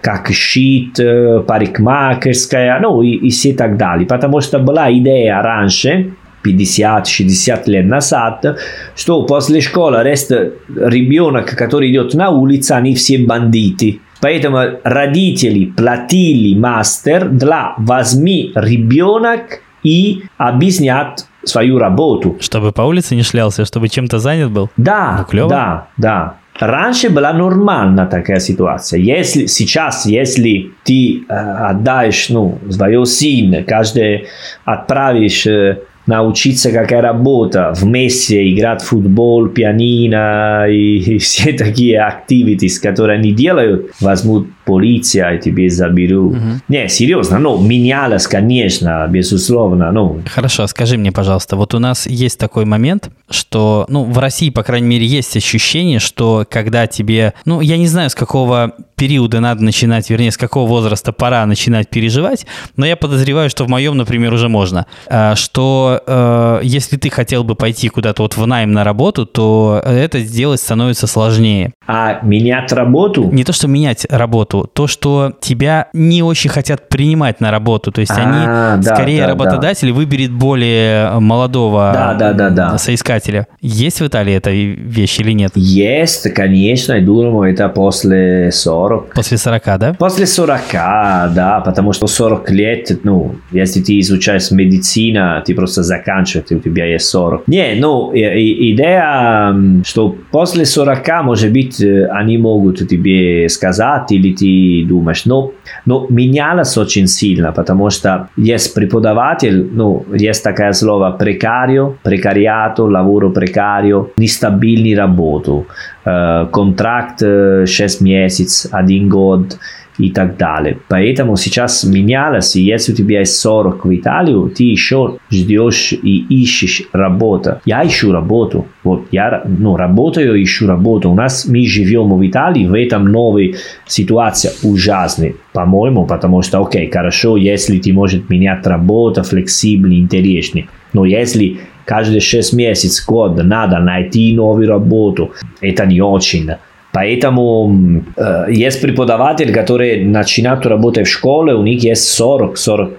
как 0.00 0.30
щит, 0.30 0.96
парикмахерская, 0.96 2.78
ну 2.80 3.02
и, 3.02 3.10
и 3.10 3.30
все 3.30 3.52
так 3.52 3.76
далее. 3.76 4.06
Потому 4.06 4.40
что 4.40 4.58
была 4.58 4.92
идея 4.92 5.42
раньше, 5.42 6.12
50-60 6.44 7.62
лет 7.66 7.86
назад, 7.86 8.58
что 8.96 9.22
после 9.22 9.60
школы 9.60 10.02
рест 10.02 10.30
ребенок, 10.30 11.56
который 11.56 11.90
идет 11.90 12.14
на 12.14 12.30
улицу, 12.30 12.74
они 12.76 12.94
все 12.94 13.18
бандиты. 13.18 14.00
Поэтому 14.20 14.58
родители 14.84 15.66
платили 15.66 16.58
мастер 16.58 17.28
для 17.28 17.74
возьми 17.78 18.52
ребенок 18.54 19.60
и 19.82 20.24
объяснять 20.38 21.24
свою 21.44 21.78
работу. 21.78 22.36
Чтобы 22.40 22.72
по 22.72 22.82
улице 22.82 23.14
не 23.14 23.22
шлялся, 23.22 23.64
чтобы 23.64 23.88
чем-то 23.88 24.18
занят 24.18 24.50
был? 24.50 24.70
Да, 24.76 25.26
ну, 25.32 25.48
да, 25.48 25.86
да. 25.96 26.34
Раньше 26.60 27.10
была 27.10 27.32
нормальна 27.32 28.06
такая 28.06 28.40
ситуация. 28.40 28.98
Если 28.98 29.46
сейчас, 29.46 30.06
если 30.06 30.72
ты 30.84 31.22
э, 31.28 31.32
отдаешь 31.32 32.28
ну, 32.30 32.58
своего 32.68 33.04
сына, 33.04 33.62
каждый 33.62 34.26
отправишь 34.64 35.46
э, 35.46 35.78
научиться, 36.08 36.72
какая 36.72 37.02
работа, 37.02 37.72
вместе 37.76 38.50
играть 38.52 38.82
в 38.82 38.86
футбол, 38.86 39.48
пианино 39.48 40.66
и, 40.68 40.98
и 41.14 41.18
все 41.18 41.52
такие 41.52 41.98
activities, 41.98 42.80
которые 42.82 43.18
они 43.18 43.32
делают, 43.32 43.92
возьмут 44.00 44.48
полиция 44.68 45.30
и 45.30 45.40
тебе 45.40 45.70
заберут. 45.70 46.36
Угу. 46.36 46.42
Не, 46.68 46.88
серьезно, 46.88 47.38
ну, 47.38 47.58
менялось, 47.58 48.26
конечно, 48.26 49.06
безусловно. 49.08 49.90
Ну. 49.92 50.20
Хорошо, 50.26 50.66
скажи 50.66 50.98
мне, 50.98 51.10
пожалуйста, 51.10 51.56
вот 51.56 51.74
у 51.74 51.78
нас 51.78 52.06
есть 52.06 52.38
такой 52.38 52.66
момент, 52.66 53.10
что, 53.30 53.86
ну, 53.88 54.04
в 54.04 54.18
России, 54.18 54.50
по 54.50 54.62
крайней 54.62 54.88
мере, 54.88 55.06
есть 55.06 55.34
ощущение, 55.36 56.00
что 56.00 56.46
когда 56.50 56.86
тебе, 56.86 57.32
ну, 57.46 57.62
я 57.62 57.78
не 57.78 57.86
знаю, 57.86 58.10
с 58.10 58.14
какого 58.14 58.74
периода 58.98 59.40
надо 59.40 59.64
начинать, 59.64 60.10
вернее, 60.10 60.32
с 60.32 60.36
какого 60.36 60.68
возраста 60.68 61.12
пора 61.12 61.46
начинать 61.46 61.88
переживать, 61.88 62.46
но 62.76 62.84
я 62.84 62.96
подозреваю, 62.96 63.48
что 63.48 63.64
в 63.64 63.68
моем, 63.68 63.96
например, 63.96 64.34
уже 64.34 64.48
можно, 64.48 64.86
а, 65.08 65.36
что 65.36 66.02
э, 66.06 66.60
если 66.64 66.96
ты 66.96 67.08
хотел 67.08 67.44
бы 67.44 67.54
пойти 67.54 67.88
куда-то 67.88 68.22
вот 68.22 68.36
в 68.36 68.46
найм 68.46 68.72
на 68.72 68.84
работу, 68.84 69.24
то 69.24 69.80
это 69.84 70.20
сделать 70.20 70.60
становится 70.60 71.06
сложнее. 71.06 71.72
А 71.86 72.20
менять 72.22 72.72
работу? 72.72 73.30
Не 73.32 73.44
то, 73.44 73.52
что 73.52 73.68
менять 73.68 74.04
работу, 74.10 74.57
то, 74.64 74.86
что 74.86 75.32
тебя 75.40 75.88
не 75.92 76.22
очень 76.22 76.50
хотят 76.50 76.88
принимать 76.88 77.40
на 77.40 77.50
работу, 77.50 77.92
то 77.92 78.00
есть 78.00 78.12
а, 78.12 78.20
они 78.20 78.82
да, 78.82 78.94
скорее 78.94 79.22
да, 79.22 79.28
работодатель 79.28 79.88
да. 79.88 79.94
выберет 79.94 80.32
более 80.32 81.18
молодого 81.20 81.90
да, 81.94 82.14
да, 82.14 82.32
да, 82.32 82.50
да. 82.50 82.78
соискателя. 82.78 83.46
Есть 83.60 84.00
в 84.00 84.06
Италии 84.06 84.34
эта 84.34 84.50
вещь 84.50 85.20
или 85.20 85.32
нет? 85.32 85.52
Есть, 85.54 86.32
конечно, 86.34 86.94
я 86.94 87.00
думаю, 87.00 87.52
это 87.52 87.68
после 87.68 88.50
40 88.52 88.88
40. 88.88 89.14
После 89.14 89.38
40, 89.38 89.78
да? 89.78 89.94
После 89.98 90.26
40, 90.26 90.60
да, 90.72 91.62
потому 91.64 91.92
что 91.92 92.06
40 92.06 92.50
лет, 92.50 93.00
ну, 93.04 93.36
если 93.52 93.80
ты 93.80 93.98
изучаешь 94.00 94.50
медицину, 94.50 95.42
ты 95.44 95.54
просто 95.54 95.82
заканчиваешь, 95.82 96.50
у 96.50 96.58
тебя 96.58 96.86
есть 96.86 97.06
40. 97.06 97.48
Не, 97.48 97.74
ну, 97.78 98.10
идея, 98.14 99.54
что 99.84 100.16
после 100.30 100.64
40, 100.64 101.24
может 101.24 101.52
быть, 101.52 101.82
они 102.10 102.38
могут 102.38 102.88
тебе 102.88 103.48
сказать, 103.48 104.12
или 104.12 104.34
ты 104.34 104.47
думаешь, 104.88 105.26
но, 105.26 105.52
но 105.86 106.06
менялось 106.10 106.76
очень 106.78 107.06
сильно, 107.06 107.52
потому 107.52 107.90
что 107.90 108.28
есть 108.36 108.74
преподаватель, 108.74 109.68
ну, 109.72 110.04
есть 110.12 110.44
такое 110.44 110.72
слово 110.72 111.10
прекарио, 111.10 111.94
прекариато, 112.02 112.82
lavoro 112.82 113.32
precario, 113.32 114.08
нестабильный 114.16 114.94
работу. 114.94 115.66
Э, 116.04 116.46
контракт 116.52 117.20
6 117.20 118.00
месяцев, 118.00 118.72
1 118.72 119.08
год 119.08 119.58
и 119.98 120.10
так 120.10 120.36
далее. 120.36 120.78
Поэтому 120.88 121.36
сейчас 121.36 121.84
менялось, 121.84 122.56
и 122.56 122.62
если 122.62 122.92
у 122.92 122.96
тебя 122.96 123.20
есть 123.20 123.36
40 123.38 123.84
в 123.84 123.94
Италию, 123.94 124.52
ты 124.56 124.64
еще 124.64 125.18
ждешь 125.30 125.92
и 125.92 126.24
ищешь 126.28 126.82
работу. 126.92 127.60
Я 127.64 127.86
ищу 127.86 128.12
работу. 128.12 128.66
Вот 128.84 129.08
я 129.10 129.42
ну, 129.46 129.76
работаю, 129.76 130.42
ищу 130.42 130.66
работу. 130.66 131.10
У 131.10 131.14
нас 131.14 131.46
мы 131.46 131.66
живем 131.66 132.16
в 132.16 132.26
Италии, 132.26 132.66
в 132.66 132.74
этом 132.74 133.06
новой 133.06 133.56
ситуации 133.86 134.50
ужасной, 134.62 135.36
по-моему, 135.52 136.06
потому 136.06 136.42
что, 136.42 136.62
окей, 136.62 136.90
хорошо, 136.90 137.36
если 137.36 137.78
ты 137.78 137.92
можешь 137.92 138.22
менять 138.28 138.66
работу, 138.66 139.22
флексибельный, 139.22 139.98
интересный. 139.98 140.68
Но 140.92 141.04
если 141.04 141.58
каждые 141.84 142.20
6 142.20 142.52
месяцев, 142.52 143.06
год 143.06 143.42
надо 143.42 143.78
найти 143.78 144.34
новую 144.34 144.68
работу. 144.68 145.32
Это 145.60 145.86
не 145.86 146.00
очень. 146.00 146.50
Поэтому 146.92 148.02
э, 148.16 148.46
есть 148.50 148.80
преподаватели, 148.80 149.52
которые 149.52 150.04
начинают 150.04 150.66
работать 150.66 151.06
в 151.06 151.10
школе, 151.10 151.54
у 151.54 151.62
них 151.62 151.82
есть 151.82 152.08
40, 152.08 152.56
40, 152.56 152.90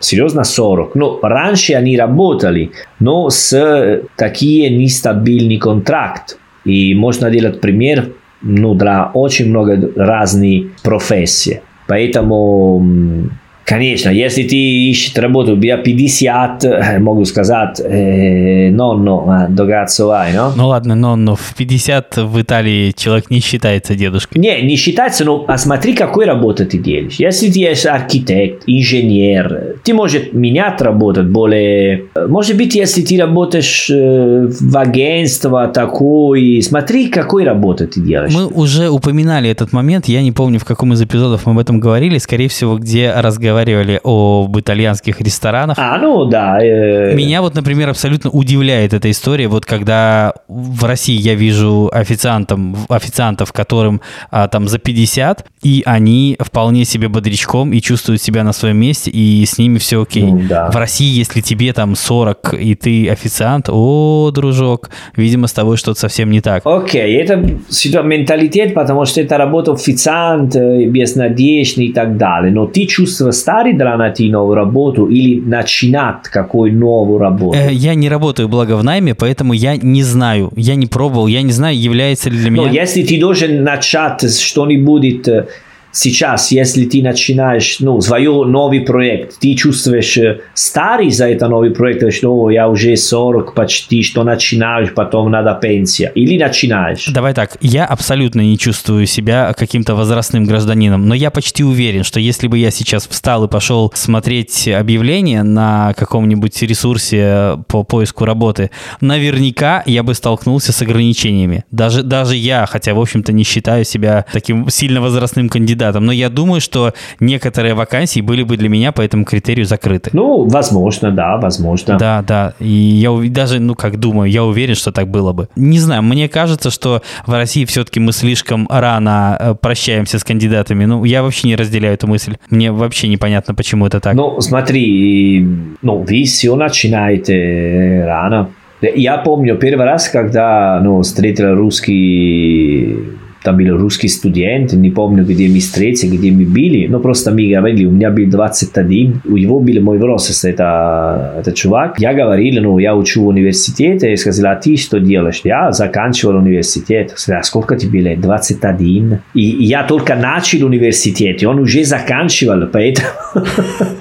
серьезно 0.00 0.44
40. 0.44 0.94
Ну, 0.94 1.18
раньше 1.22 1.74
они 1.74 1.96
работали, 1.96 2.70
но 3.00 3.30
с 3.30 4.02
такие 4.16 4.70
нестабильный 4.70 5.56
контракт. 5.56 6.38
И 6.64 6.94
можно 6.94 7.30
делать 7.30 7.60
пример 7.60 8.10
ну, 8.42 8.74
для 8.74 9.10
очень 9.14 9.48
много 9.48 9.90
разных 9.96 10.76
профессий. 10.82 11.60
Поэтому 11.86 13.30
Конечно, 13.68 14.08
если 14.08 14.44
ты 14.44 14.56
ищешь 14.56 15.14
работу 15.14 15.54
для 15.54 15.76
50, 15.76 17.00
могу 17.00 17.26
сказать, 17.26 17.78
э, 17.84 18.70
нонно, 18.70 19.46
до 19.50 19.64
vai, 19.64 20.32
no? 20.32 20.52
Ну 20.56 20.68
ладно, 20.68 20.94
нонно, 20.94 21.36
в 21.36 21.54
50 21.54 22.16
в 22.16 22.40
Италии 22.40 22.94
человек 22.96 23.28
не 23.28 23.40
считается 23.40 23.94
дедушкой. 23.94 24.40
Не, 24.40 24.62
не 24.62 24.76
считается, 24.76 25.26
но 25.26 25.44
а 25.46 25.58
смотри, 25.58 25.92
какой 25.92 26.24
работу 26.24 26.64
ты 26.64 26.78
делаешь. 26.78 27.16
Если 27.18 27.50
ты 27.50 27.58
есть 27.58 27.84
архитект, 27.84 28.62
инженер, 28.66 29.76
ты 29.84 29.92
можешь 29.92 30.32
менять 30.32 30.80
работу 30.80 31.22
более... 31.22 32.04
Может 32.26 32.56
быть, 32.56 32.74
если 32.74 33.02
ты 33.02 33.18
работаешь 33.20 33.90
в 33.90 34.78
агентство 34.78 35.68
такой, 35.68 36.62
смотри, 36.62 37.08
какой 37.08 37.44
работу 37.44 37.86
ты 37.86 38.00
делаешь. 38.00 38.32
Мы 38.32 38.46
уже 38.46 38.88
упоминали 38.88 39.50
этот 39.50 39.74
момент, 39.74 40.08
я 40.08 40.22
не 40.22 40.32
помню, 40.32 40.58
в 40.58 40.64
каком 40.64 40.94
из 40.94 41.02
эпизодов 41.02 41.44
мы 41.44 41.52
об 41.52 41.58
этом 41.58 41.80
говорили, 41.80 42.16
скорее 42.16 42.48
всего, 42.48 42.78
где 42.78 43.12
разговаривали 43.12 43.57
разговаривали 43.58 44.00
об 44.02 44.58
итальянских 44.58 45.20
ресторанах. 45.20 45.76
А, 45.78 45.98
ну 45.98 46.24
да. 46.24 46.58
Э... 46.62 47.14
Меня 47.14 47.42
вот, 47.42 47.54
например, 47.54 47.90
абсолютно 47.90 48.30
удивляет 48.30 48.94
эта 48.94 49.10
история. 49.10 49.48
Вот 49.48 49.64
когда 49.64 50.32
в 50.48 50.84
России 50.84 51.18
я 51.18 51.34
вижу 51.34 51.90
официантом, 51.92 52.76
официантов, 52.88 53.52
которым 53.52 54.00
а, 54.30 54.48
там 54.48 54.68
за 54.68 54.78
50, 54.78 55.46
и 55.62 55.82
они 55.86 56.36
вполне 56.40 56.84
себе 56.84 57.08
бодрячком 57.08 57.72
и 57.72 57.80
чувствуют 57.80 58.22
себя 58.22 58.44
на 58.44 58.52
своем 58.52 58.76
месте, 58.76 59.10
и 59.10 59.44
с 59.44 59.58
ними 59.58 59.78
все 59.78 60.02
окей. 60.02 60.24
Ну, 60.24 60.42
да. 60.48 60.70
В 60.70 60.76
России, 60.76 61.18
если 61.18 61.40
тебе 61.40 61.72
там 61.72 61.96
40, 61.96 62.54
и 62.54 62.74
ты 62.74 63.08
официант, 63.10 63.68
о, 63.68 64.30
дружок, 64.32 64.90
видимо, 65.16 65.46
с 65.46 65.52
тобой 65.52 65.76
что-то 65.76 66.00
совсем 66.00 66.30
не 66.30 66.40
так. 66.40 66.62
Окей, 66.64 67.16
это 67.16 67.36
менталитет, 67.36 68.74
потому 68.74 69.04
что 69.04 69.20
это 69.20 69.36
работа 69.36 69.72
официант, 69.72 70.54
безнадежный 70.54 71.86
и 71.86 71.92
так 71.92 72.16
далее. 72.16 72.52
Но 72.52 72.66
ты 72.66 72.86
чувствуешь 72.86 73.34
старый 73.48 73.72
для 73.72 73.96
найти 73.96 74.30
новую 74.30 74.56
работу 74.56 75.06
или 75.06 75.40
начинать 75.40 76.24
какую 76.24 76.74
новую 76.74 77.18
работу? 77.18 77.58
Я 77.70 77.94
не 77.94 78.08
работаю, 78.08 78.48
благо, 78.48 78.76
в 78.76 78.84
найме, 78.84 79.14
поэтому 79.14 79.54
я 79.54 79.76
не 79.76 80.02
знаю, 80.02 80.50
я 80.54 80.74
не 80.74 80.86
пробовал, 80.86 81.28
я 81.28 81.40
не 81.42 81.52
знаю, 81.52 81.80
является 81.80 82.28
ли 82.28 82.36
для 82.38 82.50
меня... 82.50 82.62
Но 82.64 82.68
если 82.68 83.02
ты 83.02 83.18
должен 83.18 83.64
начать 83.64 84.20
что-нибудь 84.38 85.28
э, 85.28 85.46
сейчас, 85.92 86.52
если 86.52 86.84
ты 86.84 87.02
начинаешь, 87.02 87.78
ну, 87.80 88.00
свой 88.00 88.24
новый 88.24 88.80
проект, 88.80 89.38
ты 89.38 89.54
чувствуешь 89.54 90.16
э, 90.18 90.40
старый 90.54 91.10
за 91.10 91.28
это 91.28 91.48
новый 91.48 91.70
проект, 91.70 92.12
что 92.12 92.50
я 92.50 92.68
уже 92.68 92.96
40 92.96 93.54
почти, 93.54 94.02
что 94.02 94.24
начинаешь, 94.24 94.92
потом 94.94 95.30
надо 95.30 95.58
пенсия, 95.60 96.12
или 96.14 96.38
начинаешь? 96.38 97.06
Давай 97.06 97.34
так, 97.34 97.56
я 97.60 97.84
абсолютно 97.84 98.40
не 98.40 98.58
чувствую 98.58 99.06
себя 99.06 99.54
каким-то 99.58 99.94
возрастным 99.94 100.44
гражданином, 100.44 101.06
но 101.08 101.14
я 101.14 101.30
почти 101.30 101.64
уверен, 101.64 102.04
что 102.04 102.20
если 102.20 102.48
бы 102.48 102.58
я 102.58 102.70
сейчас 102.70 103.06
встал 103.06 103.44
и 103.44 103.48
пошел 103.48 103.92
смотреть 103.94 104.68
объявление 104.68 105.42
на 105.42 105.94
каком-нибудь 105.94 106.60
ресурсе 106.62 107.58
по 107.68 107.84
поиску 107.84 108.24
работы, 108.24 108.70
наверняка 109.00 109.82
я 109.86 110.02
бы 110.02 110.14
столкнулся 110.14 110.72
с 110.72 110.82
ограничениями. 110.82 111.64
Даже, 111.70 112.02
даже 112.02 112.36
я, 112.36 112.66
хотя, 112.66 112.94
в 112.94 113.00
общем-то, 113.00 113.32
не 113.32 113.44
считаю 113.44 113.84
себя 113.84 114.24
таким 114.32 114.68
сильно 114.70 115.00
возрастным 115.00 115.48
кандидатом, 115.48 115.77
кандидатом, 115.78 116.06
но 116.06 116.12
я 116.12 116.28
думаю, 116.28 116.60
что 116.60 116.92
некоторые 117.20 117.74
вакансии 117.74 118.20
были 118.20 118.42
бы 118.42 118.56
для 118.56 118.68
меня 118.68 118.92
по 118.92 119.00
этому 119.00 119.24
критерию 119.24 119.66
закрыты. 119.66 120.10
Ну, 120.12 120.48
возможно, 120.48 121.10
да, 121.10 121.36
возможно. 121.36 121.96
Да, 121.98 122.22
да. 122.26 122.54
И 122.58 122.66
я 122.66 123.10
даже, 123.30 123.60
ну, 123.60 123.74
как 123.74 123.98
думаю, 123.98 124.30
я 124.30 124.44
уверен, 124.44 124.74
что 124.74 124.92
так 124.92 125.08
было 125.08 125.32
бы. 125.32 125.48
Не 125.56 125.78
знаю, 125.78 126.02
мне 126.02 126.28
кажется, 126.28 126.70
что 126.70 127.02
в 127.26 127.32
России 127.32 127.64
все-таки 127.64 128.00
мы 128.00 128.12
слишком 128.12 128.66
рано 128.70 129.36
э, 129.40 129.54
прощаемся 129.54 130.18
с 130.18 130.24
кандидатами. 130.24 130.84
Ну, 130.86 131.04
я 131.04 131.22
вообще 131.22 131.48
не 131.48 131.56
разделяю 131.56 131.94
эту 131.94 132.06
мысль. 132.06 132.36
Мне 132.50 132.72
вообще 132.72 133.08
непонятно, 133.08 133.54
почему 133.54 133.86
это 133.86 134.00
так. 134.00 134.14
Ну, 134.14 134.40
смотри, 134.40 135.46
ну, 135.82 135.98
вы 135.98 136.24
все 136.24 136.54
начинаете 136.56 138.04
рано. 138.06 138.48
Я 138.80 139.18
помню 139.18 139.56
первый 139.56 139.86
раз, 139.86 140.08
когда 140.08 140.80
ну, 140.82 141.02
встретил 141.02 141.54
русский 141.54 143.18
там 143.42 143.56
были 143.56 143.70
русские 143.70 144.10
студенты, 144.10 144.76
не 144.76 144.90
помню, 144.90 145.24
где 145.24 145.48
мы 145.48 145.60
встретились, 145.60 146.18
где 146.18 146.30
мы 146.30 146.44
были, 146.44 146.86
но 146.86 147.00
просто 147.00 147.30
мы 147.30 147.48
говорили, 147.48 147.84
у 147.86 147.90
меня 147.90 148.10
был 148.10 148.26
21, 148.26 149.22
у 149.24 149.36
него 149.36 149.60
был 149.60 149.80
мой 149.80 149.98
возраст, 149.98 150.44
это, 150.44 151.34
это 151.38 151.52
чувак. 151.52 151.98
Я 151.98 152.14
говорил, 152.14 152.62
ну, 152.62 152.78
я 152.78 152.94
учу 152.96 153.24
в 153.24 153.28
университете, 153.28 154.12
и 154.12 154.16
сказал, 154.16 154.52
а 154.52 154.56
ты 154.56 154.76
что 154.76 154.98
делаешь? 154.98 155.40
Я 155.44 155.72
заканчивал 155.72 156.36
университет. 156.36 157.12
Сказал, 157.16 157.40
а 157.40 157.42
сколько 157.44 157.76
тебе 157.76 158.00
лет? 158.00 158.20
21. 158.20 159.20
И 159.34 159.40
я 159.40 159.84
только 159.84 160.14
начал 160.14 160.66
университет, 160.66 161.42
и 161.42 161.46
он 161.46 161.58
уже 161.58 161.84
заканчивал, 161.84 162.66
поэтому... 162.72 163.08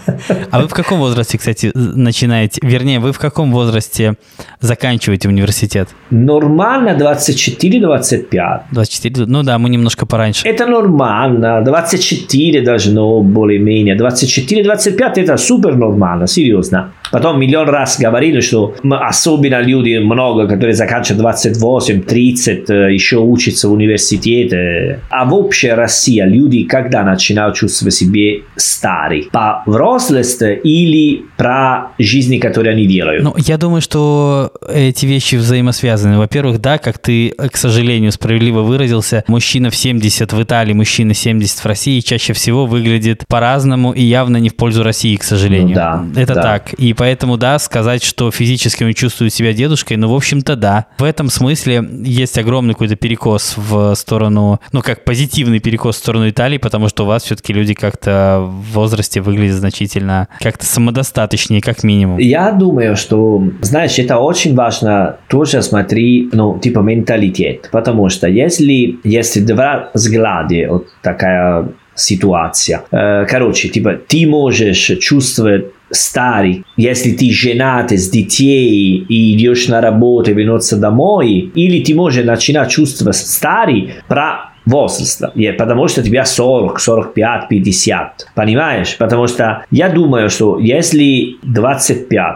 А 0.51 0.61
вы 0.61 0.67
в 0.67 0.73
каком 0.73 0.99
возрасте, 0.99 1.37
кстати, 1.37 1.71
начинаете, 1.73 2.59
вернее, 2.63 2.99
вы 2.99 3.11
в 3.11 3.19
каком 3.19 3.51
возрасте 3.51 4.15
заканчиваете 4.59 5.27
университет? 5.27 5.89
Нормально 6.09 6.97
24-25. 6.97 8.61
24, 8.71 9.25
ну 9.27 9.43
да, 9.43 9.57
мы 9.57 9.69
немножко 9.69 10.05
пораньше. 10.05 10.47
Это 10.47 10.65
нормально, 10.65 11.61
24 11.63 12.61
должно 12.61 13.21
более-менее, 13.21 13.97
24-25 13.97 15.13
это 15.15 15.37
супер 15.37 15.75
нормально, 15.75 16.27
серьезно. 16.27 16.91
Потом 17.11 17.39
миллион 17.39 17.69
раз 17.69 17.99
говорили, 17.99 18.39
что 18.39 18.75
особенно 18.89 19.61
люди 19.61 19.97
много, 19.97 20.47
которые 20.47 20.73
заканчивают 20.73 21.21
28, 21.21 22.01
30, 22.03 22.69
еще 22.69 23.17
учатся 23.17 23.69
в 23.69 23.73
университете. 23.73 24.99
А 25.09 25.25
вообще 25.25 25.73
Россия, 25.73 26.25
люди 26.25 26.63
когда 26.63 27.03
начинают 27.03 27.55
чувствовать 27.55 27.93
себя 27.93 28.41
старые? 28.55 29.23
По 29.31 29.63
взрослости 29.65 30.59
или 30.63 31.25
про 31.37 31.91
жизни, 31.97 32.37
которые 32.37 32.73
они 32.73 32.85
делают? 32.85 33.23
Ну, 33.23 33.35
я 33.37 33.57
думаю, 33.57 33.81
что 33.81 34.51
эти 34.71 35.05
вещи 35.05 35.35
взаимосвязаны. 35.35 36.17
Во-первых, 36.17 36.59
да, 36.59 36.77
как 36.77 36.97
ты, 36.97 37.29
к 37.29 37.57
сожалению, 37.57 38.11
справедливо 38.11 38.61
выразился, 38.61 39.23
мужчина 39.27 39.69
в 39.69 39.75
70 39.75 40.33
в 40.33 40.43
Италии, 40.43 40.73
мужчина 40.73 41.13
70 41.13 41.59
в 41.59 41.65
России 41.65 41.99
чаще 41.99 42.33
всего 42.33 42.65
выглядит 42.65 43.25
по-разному 43.27 43.91
и 43.91 44.03
явно 44.03 44.37
не 44.37 44.49
в 44.49 44.55
пользу 44.55 44.83
России, 44.83 45.15
к 45.15 45.23
сожалению. 45.23 45.69
Ну, 45.69 45.75
да, 45.75 46.05
Это 46.15 46.35
да. 46.35 46.41
так. 46.41 46.73
И 46.73 46.93
поэтому, 46.97 47.37
да, 47.37 47.59
сказать, 47.59 48.03
что 48.03 48.31
физически 48.31 48.83
он 48.83 48.93
чувствует 48.93 49.33
себя 49.33 49.53
дедушкой, 49.53 49.97
ну, 49.97 50.09
в 50.09 50.15
общем-то, 50.15 50.55
да. 50.55 50.87
В 50.97 51.03
этом 51.03 51.29
смысле 51.29 51.87
есть 52.03 52.37
огромный 52.37 52.73
какой-то 52.73 52.95
перекос 52.95 53.53
в 53.55 53.95
сторону, 53.95 54.59
ну, 54.71 54.81
как 54.81 55.05
позитивный 55.05 55.59
перекос 55.59 55.95
в 55.95 55.99
сторону 55.99 56.29
Италии, 56.29 56.57
потому 56.57 56.89
что 56.89 57.03
у 57.03 57.07
вас 57.07 57.23
все-таки 57.23 57.53
люди 57.53 57.73
как-то 57.73 58.43
в 58.45 58.73
возрасте 58.73 59.21
выглядят 59.21 59.57
значительно 59.57 60.27
как-то 60.39 60.65
самодостаточнее, 60.65 61.61
как 61.61 61.83
минимум. 61.83 62.17
Я 62.17 62.51
думаю, 62.51 62.95
что, 62.95 63.41
знаешь, 63.61 63.97
это 63.99 64.17
очень 64.17 64.55
важно 64.55 65.17
тоже 65.29 65.61
смотреть, 65.61 66.33
ну, 66.33 66.59
типа 66.59 66.79
менталитет, 66.79 67.69
потому 67.71 68.09
что 68.09 68.27
если 68.27 68.99
есть 69.03 69.45
два 69.45 69.89
взгляда, 69.93 70.55
вот 70.69 70.87
такая 71.01 71.69
ситуация. 71.95 72.83
Э, 72.91 73.25
короче, 73.25 73.69
типа, 73.69 73.95
ты 74.07 74.27
можешь 74.27 74.91
чувствовать 74.99 75.65
старый, 75.91 76.63
если 76.75 77.11
ты 77.11 77.31
женат 77.31 77.91
с 77.91 78.09
детей 78.09 79.05
и 79.07 79.35
идешь 79.35 79.67
на 79.67 79.81
работу 79.81 80.31
и 80.31 80.33
вернуться 80.33 80.77
домой, 80.77 81.51
или 81.53 81.83
ты 81.83 81.95
можешь 81.95 82.25
начинать 82.25 82.69
чувствовать 82.69 83.15
старый 83.15 83.93
про 84.07 84.51
возраста, 84.65 85.31
потому 85.57 85.87
что 85.87 86.03
тебе 86.03 86.25
40, 86.25 86.79
45, 86.79 87.47
50, 87.47 88.27
понимаешь? 88.35 88.97
Потому 88.97 89.27
что 89.27 89.63
я 89.71 89.89
думаю, 89.89 90.29
что 90.29 90.59
если 90.59 91.37
25 91.43 92.35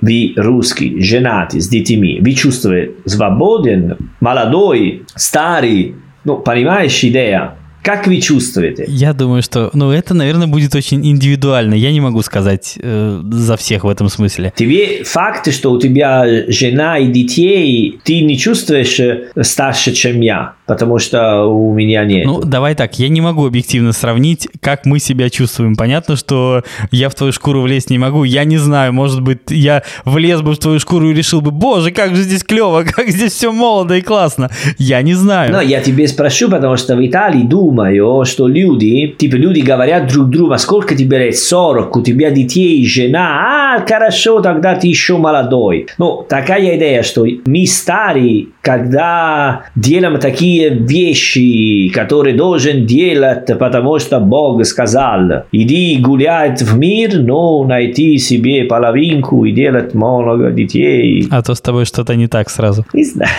вы 0.00 0.34
русский, 0.36 1.00
женатый, 1.00 1.60
с 1.60 1.68
детьми, 1.68 2.20
вы 2.20 2.32
чувствуете 2.32 2.92
свободен, 3.06 3.96
молодой, 4.20 5.02
старый, 5.14 5.94
ну, 6.24 6.36
понимаешь 6.36 7.02
идея? 7.02 7.54
Как 7.84 8.06
вы 8.06 8.18
чувствуете? 8.18 8.86
Я 8.88 9.12
думаю, 9.12 9.42
что, 9.42 9.68
ну, 9.74 9.90
это, 9.90 10.14
наверное, 10.14 10.46
будет 10.46 10.74
очень 10.74 11.06
индивидуально. 11.06 11.74
Я 11.74 11.92
не 11.92 12.00
могу 12.00 12.22
сказать 12.22 12.78
э, 12.80 13.20
за 13.30 13.58
всех 13.58 13.84
в 13.84 13.88
этом 13.88 14.08
смысле. 14.08 14.54
Тебе 14.56 15.04
факт, 15.04 15.52
что 15.52 15.70
у 15.70 15.78
тебя 15.78 16.24
жена 16.48 16.96
и 16.96 17.08
детей, 17.08 18.00
ты 18.02 18.22
не 18.22 18.38
чувствуешь 18.38 18.98
э, 18.98 19.28
старше, 19.42 19.92
чем 19.92 20.22
я, 20.22 20.54
потому 20.66 20.98
что 20.98 21.44
у 21.44 21.74
меня 21.74 22.06
нет. 22.06 22.24
Ну, 22.24 22.40
давай 22.42 22.74
так, 22.74 22.98
я 22.98 23.10
не 23.10 23.20
могу 23.20 23.46
объективно 23.46 23.92
сравнить, 23.92 24.48
как 24.60 24.86
мы 24.86 24.98
себя 24.98 25.28
чувствуем. 25.28 25.76
Понятно, 25.76 26.16
что 26.16 26.64
я 26.90 27.10
в 27.10 27.14
твою 27.14 27.34
шкуру 27.34 27.60
влезть 27.60 27.90
не 27.90 27.98
могу. 27.98 28.24
Я 28.24 28.44
не 28.44 28.56
знаю, 28.56 28.94
может 28.94 29.20
быть, 29.20 29.50
я 29.50 29.82
влез 30.06 30.40
бы 30.40 30.54
в 30.54 30.58
твою 30.58 30.80
шкуру 30.80 31.10
и 31.10 31.14
решил 31.14 31.42
бы, 31.42 31.50
боже, 31.50 31.90
как 31.90 32.16
же 32.16 32.22
здесь 32.22 32.44
клево, 32.44 32.82
как 32.90 33.10
здесь 33.10 33.34
все 33.34 33.52
молодо 33.52 33.96
и 33.96 34.00
классно. 34.00 34.48
Я 34.78 35.02
не 35.02 35.12
знаю. 35.12 35.52
Но 35.52 35.60
я 35.60 35.82
тебе 35.82 36.08
спрошу, 36.08 36.48
потому 36.48 36.78
что 36.78 36.96
в 36.96 37.06
Италии 37.06 37.42
думаю, 37.42 37.73
думаю, 37.74 38.24
что 38.24 38.46
люди, 38.46 39.14
типа 39.18 39.34
люди 39.36 39.60
говорят 39.60 40.06
друг 40.12 40.28
другу, 40.28 40.56
сколько 40.58 40.94
тебе 40.94 41.18
лет? 41.18 41.36
40, 41.36 41.96
у 41.96 42.02
тебя 42.02 42.30
детей, 42.30 42.86
жена, 42.86 43.76
а, 43.76 43.84
хорошо, 43.86 44.40
тогда 44.40 44.74
ты 44.74 44.86
еще 44.86 45.16
молодой. 45.16 45.86
Ну, 45.98 46.24
такая 46.28 46.76
идея, 46.76 47.02
что 47.02 47.26
мы 47.46 47.66
старые, 47.66 48.46
когда 48.60 49.62
делаем 49.74 50.20
такие 50.20 50.70
вещи, 50.70 51.88
которые 51.88 52.36
должен 52.36 52.86
делать, 52.86 53.46
потому 53.58 53.98
что 53.98 54.20
Бог 54.20 54.64
сказал, 54.64 55.44
иди 55.52 55.98
гулять 56.00 56.62
в 56.62 56.78
мир, 56.78 57.18
но 57.18 57.64
найти 57.64 58.18
себе 58.18 58.64
половинку 58.64 59.44
и 59.44 59.52
делать 59.52 59.94
много 59.94 60.50
детей. 60.50 61.26
А 61.30 61.42
то 61.42 61.54
с 61.54 61.60
тобой 61.60 61.84
что-то 61.84 62.14
не 62.14 62.28
так 62.28 62.50
сразу. 62.50 62.84
Не 62.92 63.04
знаю. 63.04 63.30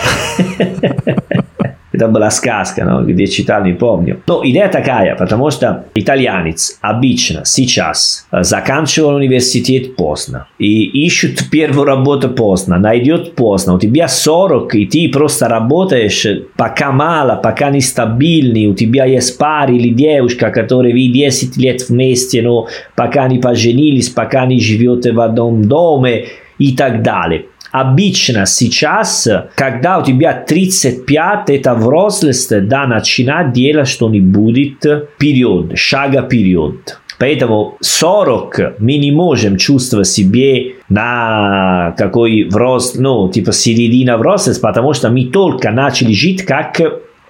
Это 1.96 2.08
была 2.08 2.30
сказка, 2.30 2.82
no? 2.82 3.04
где 3.04 3.26
читал, 3.26 3.64
не 3.64 3.72
помню. 3.72 4.20
Но 4.26 4.42
идея 4.44 4.68
такая, 4.68 5.16
потому 5.16 5.50
что 5.50 5.86
итальянец 5.94 6.78
обычно 6.80 7.42
сейчас 7.44 8.26
заканчивал 8.30 9.16
университет 9.16 9.96
поздно 9.96 10.46
и 10.58 10.84
ищут 11.06 11.50
первую 11.50 11.86
работу 11.86 12.28
поздно, 12.28 12.78
найдет 12.78 13.34
поздно. 13.34 13.74
У 13.74 13.78
тебя 13.78 14.08
40, 14.08 14.74
и 14.74 14.86
ты 14.86 15.08
просто 15.08 15.48
работаешь 15.48 16.26
пока 16.56 16.92
мало, 16.92 17.36
пока 17.36 17.70
нестабильный, 17.70 18.66
у 18.66 18.74
тебя 18.74 19.04
есть 19.04 19.38
пар 19.38 19.70
или 19.70 19.88
девушка, 19.88 20.50
которые 20.50 20.94
вы 20.94 21.12
10 21.12 21.56
лет 21.56 21.88
вместе, 21.88 22.42
но 22.42 22.68
пока 22.94 23.28
не 23.28 23.38
поженились, 23.38 24.08
пока 24.08 24.46
не 24.46 24.60
живете 24.60 25.12
в 25.12 25.20
одном 25.20 25.64
доме 25.64 26.26
и 26.58 26.76
так 26.76 27.02
далее. 27.02 27.46
Обычно 27.72 28.46
сейчас, 28.46 29.28
когда 29.54 29.98
у 29.98 30.04
тебя 30.04 30.32
35, 30.32 31.50
это 31.50 31.74
взрослость, 31.74 32.66
да, 32.68 32.86
начинать 32.86 33.52
делать 33.52 33.88
что-нибудь 33.88 34.78
период, 35.18 35.76
шага 35.76 36.22
период. 36.22 36.98
Поэтому 37.18 37.78
40 37.80 38.78
мы 38.78 38.98
не 38.98 39.10
можем 39.10 39.56
чувствовать 39.56 40.08
себе 40.08 40.74
на 40.88 41.94
какой 41.96 42.44
взрослый, 42.44 43.02
ну, 43.02 43.30
типа 43.30 43.52
середина 43.52 44.18
взрослости, 44.18 44.60
потому 44.60 44.92
что 44.92 45.08
мы 45.08 45.24
только 45.26 45.70
начали 45.70 46.12
жить 46.12 46.44
как 46.44 46.80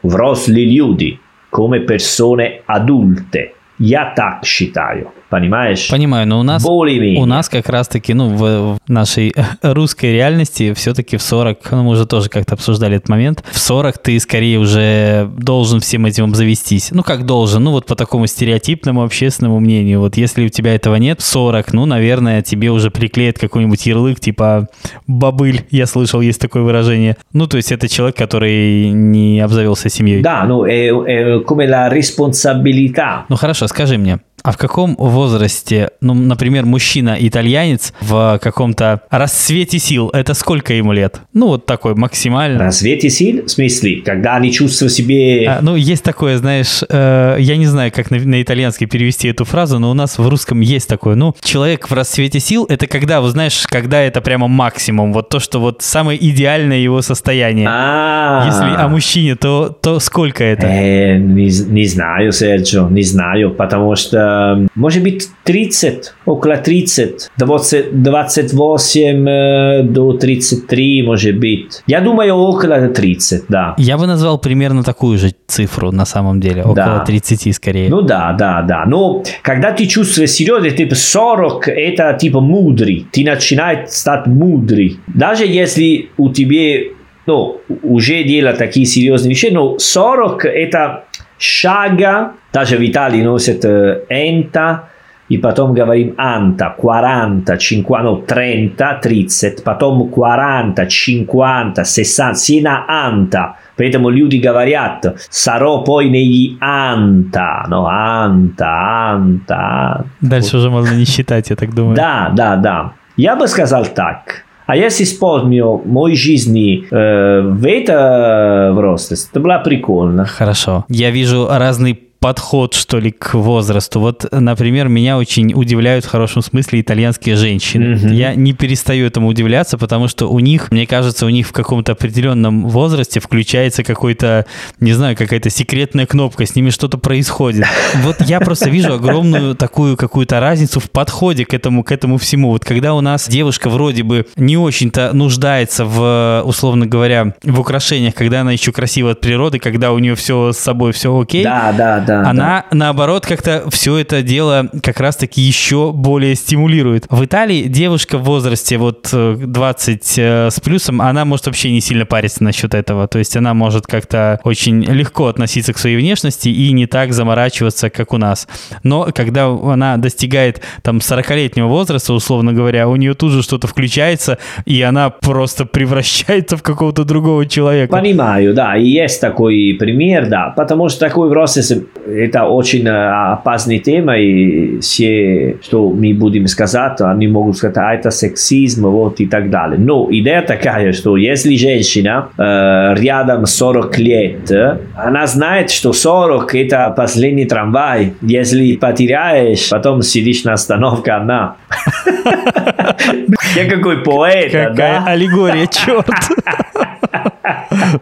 взрослые 0.02 0.66
люди, 0.66 1.20
come 1.52 1.86
persone 1.86 2.62
adulte. 2.66 3.52
Я 3.78 4.12
так 4.16 4.44
считаю. 4.44 5.12
Понимаешь? 5.28 5.88
Понимаю, 5.90 6.26
но 6.28 6.40
у 6.40 6.42
нас, 6.42 6.64
у 6.64 7.24
нас 7.26 7.48
как 7.48 7.68
раз-таки, 7.68 8.14
ну, 8.14 8.28
в, 8.28 8.78
в 8.78 8.78
нашей 8.88 9.34
русской 9.62 10.12
реальности 10.12 10.72
все-таки 10.74 11.16
в 11.16 11.22
40, 11.22 11.72
ну, 11.72 11.82
мы 11.82 11.90
уже 11.90 12.06
тоже 12.06 12.28
как-то 12.28 12.54
обсуждали 12.54 12.96
этот 12.96 13.08
момент, 13.08 13.42
в 13.50 13.58
40 13.58 13.98
ты 13.98 14.20
скорее 14.20 14.58
уже 14.58 15.28
должен 15.36 15.80
всем 15.80 16.06
этим 16.06 16.24
обзавестись. 16.24 16.90
Ну, 16.92 17.02
как 17.02 17.26
должен? 17.26 17.64
Ну, 17.64 17.72
вот 17.72 17.86
по 17.86 17.96
такому 17.96 18.26
стереотипному 18.26 19.02
общественному 19.02 19.58
мнению. 19.58 20.00
Вот 20.00 20.16
если 20.16 20.46
у 20.46 20.48
тебя 20.48 20.74
этого 20.74 20.96
нет, 20.96 21.20
40, 21.20 21.72
ну, 21.72 21.86
наверное, 21.86 22.42
тебе 22.42 22.70
уже 22.70 22.90
приклеят 22.90 23.38
какой-нибудь 23.38 23.84
ярлык, 23.86 24.20
типа 24.20 24.68
бабыль, 25.06 25.66
я 25.70 25.86
слышал, 25.86 26.20
есть 26.20 26.40
такое 26.40 26.62
выражение. 26.62 27.16
Ну, 27.32 27.46
то 27.46 27.56
есть 27.56 27.72
это 27.72 27.88
человек, 27.88 28.16
который 28.16 28.90
не 28.90 29.40
обзавелся 29.40 29.88
семьей. 29.88 30.22
Да, 30.22 30.44
ну, 30.44 30.64
è, 30.64 30.88
è 30.88 31.42
come 31.44 31.66
la 31.66 31.88
responsabilità. 31.88 33.24
Ну, 33.28 33.36
хорошо, 33.36 33.66
скажи 33.66 33.98
мне, 33.98 34.20
а 34.46 34.52
в 34.52 34.58
каком 34.58 34.94
возрасте, 34.94 35.90
ну, 36.00 36.14
например, 36.14 36.66
мужчина-итальянец 36.66 37.92
в 38.00 38.38
каком-то 38.40 39.00
расцвете 39.10 39.80
сил, 39.80 40.08
это 40.10 40.34
сколько 40.34 40.72
ему 40.72 40.92
лет? 40.92 41.20
Ну, 41.32 41.48
вот 41.48 41.66
такой 41.66 41.96
максимально. 41.96 42.60
Расцвете 42.60 43.10
сил? 43.10 43.46
В 43.46 43.48
смысле? 43.48 44.02
Когда 44.02 44.36
они 44.36 44.52
чувствуют 44.52 44.92
себе... 44.92 45.48
А, 45.48 45.58
ну, 45.62 45.74
есть 45.74 46.04
такое, 46.04 46.38
знаешь, 46.38 46.84
э, 46.88 47.38
я 47.40 47.56
не 47.56 47.66
знаю, 47.66 47.90
как 47.90 48.12
на, 48.12 48.18
на 48.20 48.40
итальянский 48.40 48.86
перевести 48.86 49.26
эту 49.26 49.44
фразу, 49.44 49.80
но 49.80 49.90
у 49.90 49.94
нас 49.94 50.16
в 50.16 50.28
русском 50.28 50.60
есть 50.60 50.88
такое. 50.88 51.16
Ну, 51.16 51.34
человек 51.42 51.90
в 51.90 51.92
расцвете 51.92 52.38
сил, 52.38 52.66
это 52.68 52.86
когда, 52.86 53.20
вы 53.20 53.30
знаешь, 53.30 53.64
когда 53.68 54.00
это 54.00 54.20
прямо 54.20 54.46
максимум, 54.46 55.12
вот 55.12 55.28
то, 55.28 55.40
что 55.40 55.58
вот 55.58 55.82
самое 55.82 56.24
идеальное 56.24 56.78
его 56.78 57.02
состояние. 57.02 57.66
А, 57.68 58.44
Если 58.46 58.80
о 58.80 58.86
мужчине, 58.86 59.34
то, 59.34 59.70
то 59.70 59.98
сколько 59.98 60.44
это? 60.44 60.68
Э, 60.68 61.18
не, 61.18 61.50
не 61.68 61.86
знаю, 61.86 62.30
Серджо, 62.30 62.86
не 62.88 63.02
знаю, 63.02 63.50
потому 63.50 63.96
что 63.96 64.35
может 64.74 65.02
быть 65.02 65.28
30, 65.44 66.12
около 66.26 66.56
30, 66.56 67.30
20, 67.36 68.02
28 68.02 69.28
э, 69.28 69.82
до 69.82 70.12
33, 70.12 71.02
может 71.02 71.38
быть. 71.38 71.82
Я 71.86 72.00
думаю, 72.00 72.34
около 72.34 72.88
30, 72.88 73.44
да. 73.48 73.74
Я 73.78 73.96
бы 73.96 74.06
назвал 74.06 74.38
примерно 74.38 74.82
такую 74.82 75.18
же 75.18 75.32
цифру 75.46 75.92
на 75.92 76.04
самом 76.04 76.40
деле, 76.40 76.62
около 76.62 76.74
да. 76.74 77.04
30 77.04 77.54
скорее. 77.54 77.88
Ну 77.88 78.02
да, 78.02 78.32
да, 78.32 78.62
да. 78.62 78.84
Но 78.86 79.22
когда 79.42 79.72
ты 79.72 79.86
чувствуешь 79.86 80.30
серьезно, 80.30 80.70
типа 80.70 80.94
40, 80.94 81.68
это 81.68 82.16
типа 82.20 82.40
мудрый. 82.40 83.06
Ты 83.12 83.24
начинаешь 83.24 83.90
стать 83.90 84.26
мудрый. 84.26 84.98
Даже 85.06 85.44
если 85.46 86.10
у 86.16 86.30
тебя 86.30 86.92
ну, 87.26 87.60
уже 87.82 88.22
делать 88.24 88.58
такие 88.58 88.86
серьезные 88.86 89.30
вещи, 89.30 89.48
но 89.52 89.78
40 89.78 90.44
это 90.44 91.04
шага, 91.38 92.32
даже 92.56 92.78
в 92.78 92.80
Италии 92.80 93.22
носят 93.22 93.66
энта, 94.08 94.88
и 95.28 95.36
потом 95.36 95.74
говорим 95.74 96.14
анта, 96.16 96.74
40, 96.80 97.44
50, 97.44 98.02
ну, 98.02 98.16
30, 98.16 99.00
30, 99.02 99.64
потом 99.64 100.10
40, 100.14 100.74
50, 100.74 101.86
60, 101.86 102.38
сина 102.38 102.84
анта. 102.88 103.56
Поэтому 103.76 104.08
люди 104.08 104.38
говорят, 104.38 105.04
саро 105.28 105.84
poi 105.86 106.08
negli 106.08 106.56
анта, 106.60 107.66
ну, 107.68 107.84
анта, 107.84 109.12
анта. 109.12 110.04
Дальше 110.22 110.56
уже 110.56 110.70
можно 110.70 110.94
не 110.94 111.04
считать, 111.04 111.50
я 111.50 111.56
так 111.56 111.74
думаю. 111.74 111.94
Да, 111.94 112.30
да, 112.34 112.56
да. 112.56 112.92
Я 113.18 113.36
бы 113.36 113.48
сказал 113.48 113.84
так. 113.84 114.46
А 114.66 114.76
если 114.76 115.04
вспомню 115.04 115.82
мой 115.84 116.16
жизни 116.16 116.86
э, 116.90 117.40
в 117.42 117.66
это 117.66 118.72
возраст, 118.74 119.30
это 119.30 119.40
было 119.40 119.58
прикольно. 119.58 120.24
Хорошо. 120.24 120.84
Я 120.88 121.10
вижу 121.10 121.46
разный 121.48 122.05
подход, 122.18 122.74
что 122.74 122.98
ли, 122.98 123.10
к 123.10 123.34
возрасту. 123.34 124.00
Вот, 124.00 124.26
например, 124.30 124.88
меня 124.88 125.18
очень 125.18 125.52
удивляют 125.54 126.04
в 126.04 126.08
хорошем 126.08 126.42
смысле 126.42 126.80
итальянские 126.80 127.36
женщины. 127.36 127.94
Mm-hmm. 127.94 128.14
Я 128.14 128.34
не 128.34 128.52
перестаю 128.52 129.06
этому 129.06 129.28
удивляться, 129.28 129.78
потому 129.78 130.08
что 130.08 130.26
у 130.28 130.38
них, 130.40 130.70
мне 130.70 130.86
кажется, 130.86 131.26
у 131.26 131.28
них 131.28 131.46
в 131.46 131.52
каком-то 131.52 131.92
определенном 131.92 132.68
возрасте 132.68 133.20
включается 133.20 133.82
какой-то, 133.84 134.46
не 134.80 134.92
знаю, 134.92 135.16
какая-то 135.16 135.50
секретная 135.50 136.06
кнопка, 136.06 136.46
с 136.46 136.54
ними 136.54 136.70
что-то 136.70 136.98
происходит. 136.98 137.66
Вот 138.02 138.20
я 138.20 138.40
просто 138.40 138.70
вижу 138.70 138.94
огромную 138.94 139.54
такую 139.54 139.96
какую-то 139.96 140.38
разницу 140.38 140.80
в 140.80 140.90
подходе 140.90 141.44
к 141.44 141.54
этому, 141.54 141.82
к 141.82 141.92
этому 141.92 142.18
всему. 142.18 142.50
Вот 142.50 142.64
когда 142.64 142.94
у 142.94 143.00
нас 143.00 143.28
девушка 143.28 143.68
вроде 143.68 144.02
бы 144.02 144.26
не 144.36 144.56
очень-то 144.56 145.12
нуждается 145.12 145.84
в, 145.84 146.42
условно 146.44 146.86
говоря, 146.86 147.34
в 147.42 147.60
украшениях, 147.60 148.14
когда 148.14 148.42
она 148.42 148.52
еще 148.52 148.72
красива 148.72 149.12
от 149.12 149.20
природы, 149.20 149.58
когда 149.58 149.92
у 149.92 149.98
нее 149.98 150.14
все 150.14 150.52
с 150.52 150.58
собой 150.58 150.92
все 150.92 151.18
окей. 151.18 151.44
Да, 151.44 151.72
да, 151.76 152.00
да. 152.06 152.20
Она, 152.28 152.64
да. 152.70 152.76
наоборот, 152.76 153.26
как-то 153.26 153.64
все 153.70 153.98
это 153.98 154.22
дело 154.22 154.70
как 154.82 155.00
раз-таки 155.00 155.40
еще 155.40 155.92
более 155.92 156.34
стимулирует. 156.34 157.06
В 157.10 157.24
Италии 157.24 157.64
девушка 157.64 158.18
в 158.18 158.24
возрасте 158.24 158.78
вот 158.78 159.08
20 159.12 160.18
э, 160.18 160.22
э, 160.22 160.50
с 160.50 160.60
плюсом, 160.60 161.02
она 161.02 161.24
может 161.24 161.46
вообще 161.46 161.70
не 161.72 161.80
сильно 161.80 162.06
париться 162.06 162.42
насчет 162.42 162.74
этого. 162.74 163.08
То 163.08 163.18
есть 163.18 163.36
она 163.36 163.54
может 163.54 163.86
как-то 163.86 164.40
очень 164.44 164.82
легко 164.84 165.26
относиться 165.26 165.72
к 165.72 165.78
своей 165.78 165.96
внешности 165.96 166.48
и 166.48 166.72
не 166.72 166.86
так 166.86 167.12
заморачиваться, 167.12 167.90
как 167.90 168.12
у 168.12 168.18
нас. 168.18 168.48
Но 168.82 169.08
когда 169.14 169.46
она 169.46 169.96
достигает 169.96 170.62
там 170.82 170.98
40-летнего 170.98 171.66
возраста, 171.66 172.12
условно 172.12 172.52
говоря, 172.52 172.88
у 172.88 172.96
нее 172.96 173.14
тут 173.14 173.32
же 173.32 173.42
что-то 173.42 173.66
включается, 173.66 174.38
и 174.64 174.80
она 174.82 175.10
просто 175.10 175.66
превращается 175.76 176.56
в 176.56 176.62
какого-то 176.62 177.04
другого 177.04 177.46
человека. 177.46 177.92
Понимаю, 177.92 178.54
да, 178.54 178.76
и 178.76 178.86
есть 178.86 179.20
такой 179.20 179.76
пример, 179.78 180.28
да, 180.28 180.52
потому 180.56 180.88
что 180.88 181.00
такой 181.00 181.28
взрослый 181.28 181.86
это 182.06 182.44
очень 182.44 182.88
опасная 182.88 183.78
тема, 183.78 184.18
и 184.18 184.80
все, 184.80 185.56
что 185.62 185.90
мы 185.90 186.14
будем 186.14 186.46
сказать, 186.46 187.00
они 187.00 187.28
могут 187.28 187.56
сказать, 187.56 187.76
а 187.78 187.94
это 187.94 188.10
сексизм, 188.10 188.86
вот 188.88 189.20
и 189.20 189.26
так 189.26 189.50
далее. 189.50 189.78
Но 189.78 190.06
идея 190.10 190.42
такая, 190.42 190.92
что 190.92 191.16
если 191.16 191.56
женщина 191.56 192.28
э, 192.36 192.94
рядом 192.96 193.46
40 193.46 193.98
лет, 193.98 194.50
она 194.94 195.26
знает, 195.26 195.70
что 195.70 195.92
40 195.92 196.54
это 196.54 196.92
последний 196.96 197.44
трамвай. 197.44 198.14
Если 198.22 198.76
потеряешь, 198.76 199.68
потом 199.70 200.02
сидишь 200.02 200.44
на 200.44 200.54
остановке 200.54 201.12
одна. 201.12 201.56
Я 203.56 203.68
какой 203.68 204.02
поэт, 204.02 204.52
Какая 204.52 204.74
да? 204.74 205.04
аллегория, 205.06 205.66
черт. 205.66 206.06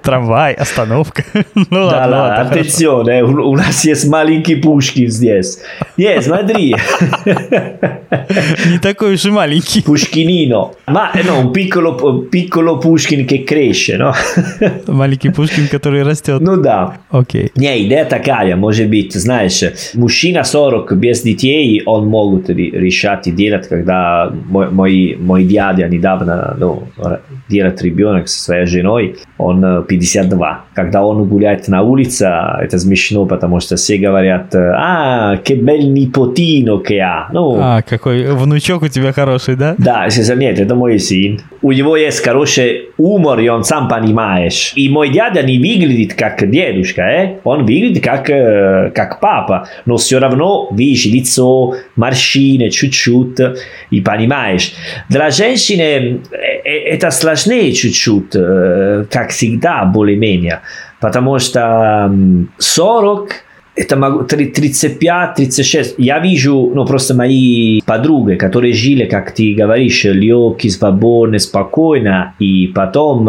Трамвай, 0.02 0.54
остановка. 0.54 1.24
ну 1.54 1.66
да, 1.70 2.06
ладно, 2.06 2.16
ладно, 2.16 2.58
attenzione, 2.58 3.22
у 3.22 3.56
нас 3.56 3.84
есть 3.84 4.08
маленький 4.08 4.56
Пушкин 4.56 5.10
здесь. 5.10 5.60
Не, 5.96 6.20
смотри. 6.20 6.76
Не 8.70 8.78
такой 8.78 9.14
уж 9.14 9.24
и 9.24 9.30
маленький. 9.30 9.82
Пушкинино. 9.82 10.70
Ma 10.86 11.10
no, 11.24 11.38
un 11.38 11.50
piccolo, 11.50 12.26
piccolo 12.30 12.78
Pushkin 12.78 13.24
che 13.24 13.44
cresce, 13.44 13.96
no? 13.96 14.12
Маленький 14.86 15.30
Пушкин, 15.30 15.68
который 15.68 16.02
растет. 16.02 16.40
Ну 16.40 16.56
да. 16.56 16.98
Окей. 17.10 17.50
Не, 17.56 17.86
идея 17.86 18.04
такая, 18.04 18.56
может 18.56 18.88
быть, 18.88 19.14
знаешь, 19.14 19.62
мужчина 19.94 20.44
40 20.44 20.96
без 20.96 21.22
детей, 21.22 21.82
он 21.86 22.08
могут 22.08 22.50
решать 22.50 23.26
и 23.26 23.30
делать, 23.30 23.68
когда 23.68 24.32
мой, 24.48 24.70
мой, 24.70 25.16
мой 25.18 25.44
дядя 25.44 25.88
недавно 25.88 26.54
ну, 26.58 26.82
делает 27.54 27.82
ребенок 27.82 28.28
со 28.28 28.42
своей 28.42 28.66
женой, 28.66 29.16
он 29.38 29.84
52. 29.84 30.64
Когда 30.74 31.04
он 31.04 31.28
гуляет 31.28 31.68
на 31.68 31.82
улице, 31.82 32.24
это 32.60 32.78
смешно, 32.78 33.26
потому 33.26 33.60
что 33.60 33.76
все 33.76 33.96
говорят, 33.96 34.54
а, 34.54 35.36
che 35.44 35.54
bel 35.54 35.90
nipotino 35.90 36.80
che 36.80 37.00
ha. 37.00 37.28
Ну, 37.32 37.58
а, 37.60 37.82
какой 37.82 38.24
внучок 38.34 38.82
у 38.82 38.88
тебя 38.88 39.12
хороший, 39.12 39.56
да? 39.56 39.74
Да, 39.78 40.08
нет, 40.36 40.58
это 40.58 40.74
мой 40.74 40.98
сын. 40.98 41.40
У 41.62 41.72
него 41.72 41.96
есть 41.96 42.22
хороший 42.24 42.88
умор, 42.98 43.40
и 43.40 43.48
он 43.48 43.64
сам 43.64 43.88
понимаешь. 43.88 44.72
И 44.76 44.88
мой 44.88 45.10
дядя 45.10 45.42
не 45.42 45.58
выглядит 45.58 46.14
как 46.14 46.50
дедушка, 46.50 47.02
э? 47.02 47.38
он 47.44 47.60
выглядит 47.60 48.02
как, 48.02 48.26
как 48.26 49.20
папа, 49.20 49.68
но 49.86 49.96
все 49.96 50.18
равно 50.18 50.68
видишь 50.72 51.06
лицо, 51.06 51.74
морщины 51.96 52.70
чуть-чуть, 52.70 53.38
и 53.90 54.00
понимаешь. 54.00 54.72
Для 55.08 55.30
женщины 55.30 56.20
это 56.64 57.10
сложнее 57.44 57.72
чуть-чуть, 57.72 58.32
как 59.10 59.30
всегда, 59.30 59.84
более-менее. 59.84 60.60
Потому 61.00 61.38
что 61.38 62.10
40 62.58 63.32
это 63.76 63.96
могу 63.96 64.22
35, 64.22 65.34
36. 65.34 65.94
Я 65.98 66.20
вижу, 66.20 66.70
ну, 66.74 66.86
просто 66.86 67.14
мои 67.14 67.80
подруги, 67.80 68.36
которые 68.36 68.72
жили, 68.72 69.04
как 69.04 69.32
ты 69.32 69.52
говоришь, 69.52 70.04
легкие, 70.04 70.70
свободно, 70.70 71.40
спокойно, 71.40 72.34
и 72.38 72.68
потом 72.68 73.28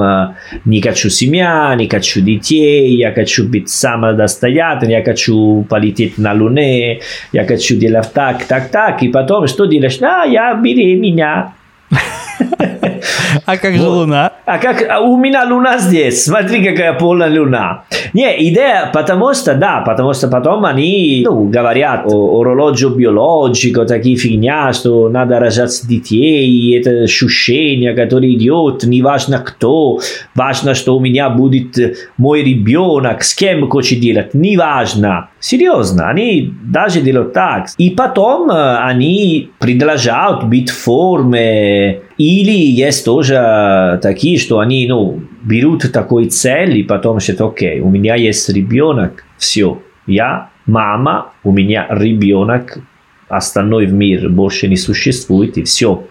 не 0.65 0.81
хочу 0.81 1.09
семья, 1.09 1.73
не 1.75 1.87
хочу 1.87 2.21
детей, 2.21 2.95
я 2.95 3.11
хочу 3.11 3.47
быть 3.47 3.69
самодостоятельным, 3.69 4.91
я 4.91 5.03
хочу 5.03 5.65
полететь 5.67 6.19
на 6.19 6.33
Луне, 6.33 6.99
я 7.33 7.45
хочу 7.45 7.75
делать 7.75 8.13
так, 8.13 8.45
так, 8.45 8.69
так, 8.69 9.01
и 9.01 9.07
потом 9.07 9.47
что 9.47 9.65
делаешь? 9.65 9.97
А, 10.01 10.25
я 10.25 10.53
беременна. 10.53 11.55
А 13.45 13.57
как 13.57 13.75
же 13.75 13.87
Луна? 13.87 14.31
А 14.45 14.57
как 14.57 14.83
а 14.89 14.99
у 15.01 15.17
меня 15.17 15.45
Луна 15.45 15.77
здесь? 15.79 16.23
Смотри, 16.23 16.63
какая 16.63 16.93
полная 16.93 17.29
Луна. 17.29 17.83
Не, 18.13 18.49
идея, 18.49 18.89
потому 18.93 19.33
что, 19.33 19.55
да, 19.55 19.81
потому 19.85 20.13
что 20.13 20.27
потом 20.27 20.65
они 20.65 21.23
ну, 21.25 21.45
говорят 21.45 22.05
о 22.05 22.41
оролоджу 22.41 22.89
биологико, 22.89 23.85
такие 23.85 24.15
фигня, 24.15 24.71
что 24.73 25.09
надо 25.09 25.39
рожать 25.39 25.81
детей, 25.87 26.77
это 26.77 27.03
ощущение, 27.03 27.93
которое 27.93 28.33
идет, 28.33 28.83
неважно 28.83 29.39
кто, 29.39 29.99
важно, 30.35 30.73
что 30.73 30.95
у 30.95 30.99
меня 30.99 31.29
будет 31.29 31.77
мой 32.17 32.43
ребенок, 32.43 33.23
с 33.23 33.33
кем 33.33 33.67
хочет 33.69 33.99
делать, 33.99 34.33
неважно. 34.33 35.29
Серьезно, 35.39 36.09
они 36.09 36.53
даже 36.63 37.01
делают 37.01 37.33
так. 37.33 37.67
И 37.77 37.89
потом 37.91 38.49
они 38.51 39.51
предложат 39.59 40.43
быть 40.45 40.69
в 40.69 40.83
форме. 40.83 42.01
Или 42.17 42.51
есть 42.51 43.05
тоже 43.05 43.24
такие, 43.33 44.37
что 44.37 44.59
они 44.59 44.87
ну, 44.87 45.21
берут 45.43 45.91
такой 45.91 46.27
цель 46.29 46.77
и 46.77 46.83
потом 46.83 47.19
считают, 47.19 47.53
окей, 47.53 47.79
у 47.79 47.89
меня 47.89 48.15
есть 48.15 48.49
ребенок, 48.49 49.25
все, 49.37 49.81
я 50.07 50.49
мама, 50.65 51.33
у 51.43 51.51
меня 51.51 51.87
ребенок, 51.89 52.79
остальной 53.27 53.87
в 53.87 53.93
мир 53.93 54.29
больше 54.29 54.67
не 54.67 54.77
существует 54.77 55.57
и 55.57 55.63
все. 55.63 56.05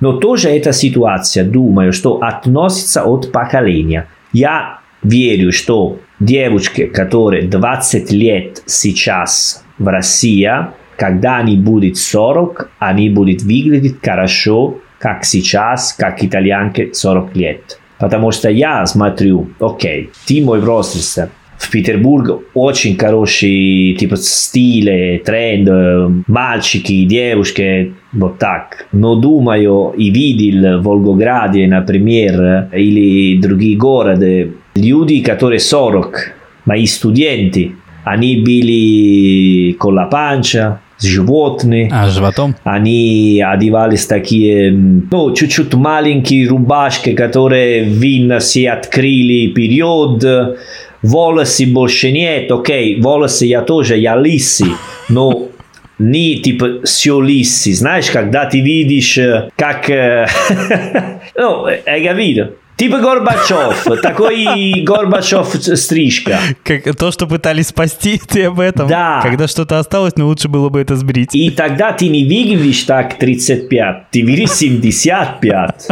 Но 0.00 0.14
тоже 0.14 0.48
эта 0.48 0.72
ситуация, 0.72 1.44
думаю, 1.44 1.92
что 1.92 2.22
относится 2.22 3.04
от 3.04 3.30
поколения. 3.30 4.08
Я 4.32 4.80
верю, 5.02 5.52
что 5.52 5.98
девочки, 6.18 6.86
которые 6.86 7.48
20 7.48 8.12
лет 8.12 8.62
сейчас 8.66 9.64
в 9.78 9.86
России, 9.86 10.48
когда 10.96 11.36
они 11.36 11.56
будут 11.56 11.98
40, 11.98 12.70
они 12.78 13.10
будут 13.10 13.42
выглядеть 13.42 13.96
хорошо, 14.02 14.78
как 15.02 15.24
сейчас, 15.24 15.92
как 15.92 16.22
итальянки 16.22 16.90
40 16.92 17.36
лет. 17.36 17.80
Потому 17.98 18.30
что 18.30 18.48
я 18.48 18.86
смотрю, 18.86 19.48
окей, 19.58 20.10
ты 20.26 20.40
мой 20.44 20.60
возраст, 20.60 21.28
в 21.58 21.70
Петербург 21.70 22.42
очень 22.54 22.96
хороший 22.96 23.96
типа 23.98 24.16
стиль, 24.16 25.20
тренд, 25.24 26.24
мальчики, 26.28 27.04
девушки, 27.04 27.94
вот 28.12 28.38
так. 28.38 28.86
Но 28.92 29.16
думаю 29.16 29.92
и 29.96 30.10
видел 30.10 30.80
в 30.80 30.84
Волгограде, 30.84 31.66
например, 31.66 32.68
или 32.72 33.40
другие 33.40 33.76
города, 33.76 34.48
люди, 34.76 35.20
которые 35.20 35.58
40, 35.58 36.32
мои 36.64 36.86
студенты, 36.86 37.72
они 38.04 38.36
были 38.36 39.76
con 39.78 39.94
la 39.94 40.08
pancia, 40.08 40.81
с 41.02 41.06
животными. 41.06 41.90
А, 41.92 42.08
животом? 42.08 42.56
Они 42.64 43.44
одевались 43.46 44.06
такие, 44.06 44.72
ну, 44.72 45.34
чуть-чуть 45.34 45.74
маленькие 45.74 46.48
рубашки, 46.48 47.12
которые, 47.12 47.84
видно, 47.84 48.38
все 48.38 48.70
открыли 48.70 49.48
период. 49.48 50.24
Волосы 51.02 51.66
больше 51.66 52.12
нет, 52.12 52.50
окей, 52.52 53.00
волосы 53.00 53.46
я 53.46 53.62
тоже, 53.62 53.96
я 53.96 54.14
лысый, 54.14 54.68
но 55.08 55.48
не 55.98 56.36
типа 56.36 56.82
все 56.84 57.16
лысый. 57.16 57.72
Знаешь, 57.72 58.08
когда 58.10 58.44
ты 58.44 58.60
видишь, 58.60 59.18
как... 59.56 59.88
ну, 61.34 61.66
я 61.68 62.12
видел. 62.12 62.52
Типа 62.82 62.98
Горбачев, 62.98 63.86
такой 64.02 64.82
Горбачев 64.82 65.54
стрижка. 65.54 66.40
Как 66.64 66.82
то, 66.96 67.12
что 67.12 67.28
пытались 67.28 67.68
спасти, 67.68 68.20
ты 68.28 68.46
об 68.46 68.58
этом. 68.58 68.88
Да. 68.88 69.20
Когда 69.22 69.46
что-то 69.46 69.78
осталось, 69.78 70.16
но 70.16 70.26
лучше 70.26 70.48
было 70.48 70.68
бы 70.68 70.80
это 70.80 70.96
сбрить. 70.96 71.32
И 71.32 71.50
тогда 71.50 71.92
ты 71.92 72.08
не 72.08 72.24
выглядишь 72.24 72.82
так 72.82 73.18
35, 73.18 74.10
ты 74.10 74.22
выглядишь 74.22 74.50
75. 74.50 75.88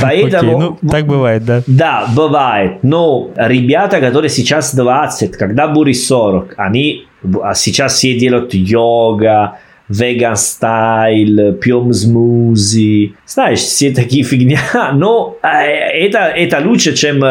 Поэтому... 0.00 0.56
Окей, 0.56 0.78
ну, 0.82 0.88
так 0.88 1.06
бывает, 1.06 1.44
да? 1.44 1.62
Да, 1.66 2.06
бывает. 2.16 2.78
Но 2.82 3.30
ребята, 3.36 4.00
которые 4.00 4.30
сейчас 4.30 4.74
20, 4.74 5.36
когда 5.36 5.68
будет 5.68 5.98
40, 5.98 6.54
они 6.56 7.04
а 7.42 7.54
сейчас 7.54 7.92
все 7.96 8.18
делают 8.18 8.54
йога, 8.54 9.58
vegan 9.88 10.34
style, 10.34 11.52
пьем 11.52 11.92
смузи. 11.92 13.14
Знаешь, 13.26 13.60
все 13.60 13.90
такие 13.92 14.24
фигня. 14.24 14.60
Но 14.94 15.38
это, 15.42 16.18
это 16.18 16.60
лучше, 16.60 16.94
чем 16.94 17.22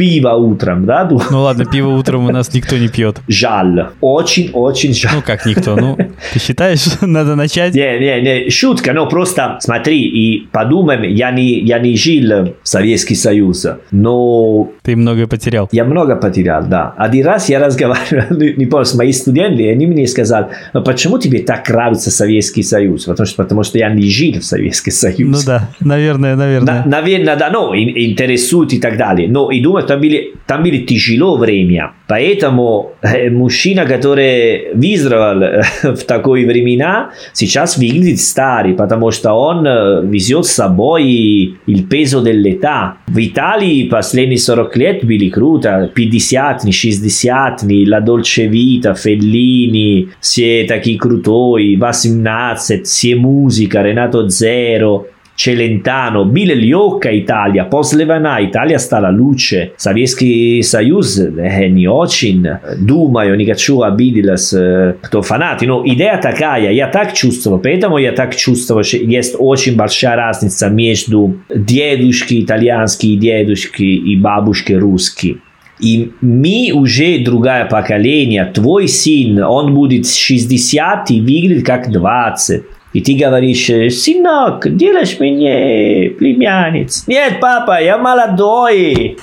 пиво 0.00 0.30
утром, 0.30 0.86
да? 0.86 1.06
Ну 1.30 1.42
ладно, 1.42 1.66
пиво 1.66 1.88
утром 1.88 2.24
у 2.24 2.32
нас 2.32 2.54
никто 2.54 2.78
не 2.78 2.88
пьет. 2.88 3.18
Жаль. 3.28 3.88
Очень-очень 4.00 4.94
жаль. 4.94 5.12
Ну 5.16 5.20
как 5.20 5.44
никто? 5.44 5.76
Ну, 5.76 5.98
ты 6.32 6.38
считаешь, 6.38 6.86
надо 7.02 7.36
начать? 7.36 7.74
Не, 7.74 7.98
не, 7.98 8.22
не, 8.22 8.50
шутка, 8.50 8.94
но 8.94 9.06
просто 9.06 9.58
смотри 9.60 10.00
и 10.00 10.46
подумаем, 10.52 11.02
я 11.02 11.30
не, 11.30 11.60
я 11.60 11.78
не 11.78 11.96
жил 11.96 12.54
в 12.62 12.68
Советский 12.68 13.14
Союз, 13.14 13.66
но... 13.90 14.70
Ты 14.82 14.96
многое 14.96 15.26
потерял. 15.26 15.68
Я 15.70 15.84
много 15.84 16.16
потерял, 16.16 16.64
да. 16.66 16.94
Один 16.96 17.26
раз 17.26 17.50
я 17.50 17.58
разговаривал, 17.58 18.38
не 18.56 18.64
помню, 18.64 18.86
с 18.86 18.94
моими 18.94 19.12
студентами, 19.12 19.66
они 19.68 19.86
мне 19.86 20.06
сказали, 20.06 20.46
ну 20.72 20.82
почему 20.82 21.18
тебе 21.18 21.40
так 21.40 21.68
нравится 21.68 22.10
Советский 22.10 22.62
Союз? 22.62 23.04
Потому 23.04 23.26
что, 23.26 23.36
потому 23.36 23.62
что 23.64 23.76
я 23.76 23.90
не 23.90 24.08
жил 24.08 24.40
в 24.40 24.44
Советский 24.44 24.92
Союз. 24.92 25.18
Ну 25.18 25.38
да, 25.46 25.68
наверное, 25.80 26.36
наверное. 26.36 26.84
На, 26.86 26.90
наверное, 26.90 27.36
да, 27.36 27.50
ну, 27.50 27.76
интересует 27.76 28.72
и 28.72 28.78
так 28.78 28.96
далее. 28.96 29.28
Но 29.28 29.50
и 29.50 29.60
думаю, 29.60 29.89
там 29.90 30.00
были, 30.00 30.34
там 30.46 30.62
были 30.62 30.78
тяжело 30.84 31.36
время. 31.36 31.94
Поэтому 32.06 32.92
э, 33.02 33.28
мужчина, 33.28 33.86
который 33.86 34.72
выздоровел 34.72 35.42
э, 35.42 35.62
в 35.94 36.04
такое 36.04 36.46
времена, 36.46 37.10
сейчас 37.32 37.76
выглядит 37.76 38.20
старый, 38.20 38.74
потому 38.74 39.10
что 39.10 39.32
он 39.32 39.66
э, 39.66 40.02
везет 40.06 40.46
с 40.46 40.52
собой 40.52 41.56
il 41.66 41.88
peso 41.88 42.22
dell'età. 42.22 42.98
В 43.08 43.18
Италии 43.18 43.88
последние 43.88 44.38
40 44.38 44.76
лет 44.76 45.04
были 45.04 45.28
круто, 45.28 45.90
50 45.92 46.72
60 46.72 47.62
La 47.86 48.00
Dolce 48.00 48.46
Vita, 48.46 48.94
Fellini, 48.94 50.10
все 50.20 50.66
такие 50.68 50.98
крутой, 50.98 51.74
18, 51.74 52.86
все 52.86 53.16
музыка, 53.16 53.78
Renato 53.80 54.26
Zero, 54.28 55.06
Celentano, 55.42 56.26
Bile 56.26 56.54
Lioka 56.54 57.10
Italia, 57.10 57.66
Италия 57.66 58.78
стала 58.78 59.10
лучше. 59.10 59.72
Советский 59.78 60.62
Союз 60.62 61.18
э, 61.18 61.68
не 61.68 61.88
очень. 61.88 62.46
Думаю, 62.78 63.36
не 63.38 63.46
хочу 63.46 63.80
обиделась, 63.80 64.54
кто 65.00 65.22
фанаты, 65.22 65.66
но 65.66 65.82
идея 65.86 66.20
такая, 66.20 66.72
я 66.72 66.88
так 66.88 67.14
чувствовал, 67.14 67.58
поэтому 67.58 67.96
я 67.96 68.12
так 68.12 68.36
чувствовал, 68.36 68.82
что 68.82 68.98
есть 68.98 69.34
очень 69.38 69.76
большая 69.76 70.16
разница 70.16 70.68
между 70.68 71.36
дедушки 71.48 72.42
итальянские 72.42 73.16
дедушки 73.16 73.82
и 73.82 74.16
бабушки 74.16 74.74
русские. 74.74 75.38
И 75.80 76.12
мы 76.20 76.72
уже 76.74 77.24
другое 77.24 77.64
поколение. 77.64 78.44
Твой 78.44 78.86
сын, 78.86 79.42
он 79.42 79.74
будет 79.74 80.06
60 80.06 81.10
и 81.10 81.20
выглядит 81.20 81.64
как 81.64 81.90
20. 81.90 82.62
И 82.92 83.00
ты 83.00 83.16
говоришь, 83.16 83.66
сынок, 83.94 84.76
делаешь 84.76 85.16
мне 85.20 86.10
племянниц. 86.10 87.04
Нет, 87.06 87.38
папа, 87.40 87.80
я 87.80 87.98
молодой. 87.98 89.16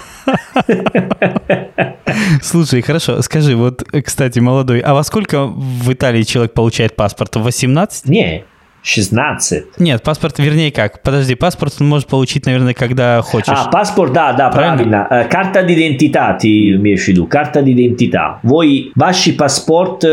Слушай, 2.41 2.81
хорошо, 2.81 3.21
скажи, 3.21 3.55
вот, 3.55 3.83
кстати, 4.05 4.39
молодой, 4.39 4.79
а 4.79 4.93
во 4.93 5.03
сколько 5.03 5.47
в 5.47 5.91
Италии 5.91 6.23
человек 6.23 6.53
получает 6.53 6.95
паспорт? 6.95 7.35
В 7.35 7.43
18? 7.43 8.07
Не, 8.07 8.45
16. 8.83 9.79
Нет, 9.79 10.01
паспорт, 10.01 10.39
вернее 10.39 10.71
как, 10.71 11.01
подожди, 11.01 11.35
паспорт 11.35 11.75
он 11.81 11.89
может 11.89 12.07
получить, 12.07 12.45
наверное, 12.45 12.73
когда 12.73 13.21
хочешь. 13.21 13.49
А, 13.49 13.69
паспорт, 13.69 14.13
да, 14.13 14.31
да, 14.31 14.49
правильно. 14.49 15.07
правильно. 15.07 15.07
Э, 15.09 15.29
карта 15.29 15.63
d'identità 15.63 16.37
ты 16.39 16.71
имеешь 16.71 17.03
в 17.03 17.07
виду, 17.09 17.27
карта 17.27 17.59
d'identità. 17.59 18.37
Вы, 18.43 18.91
ваш 18.95 19.35
паспорт 19.37 20.05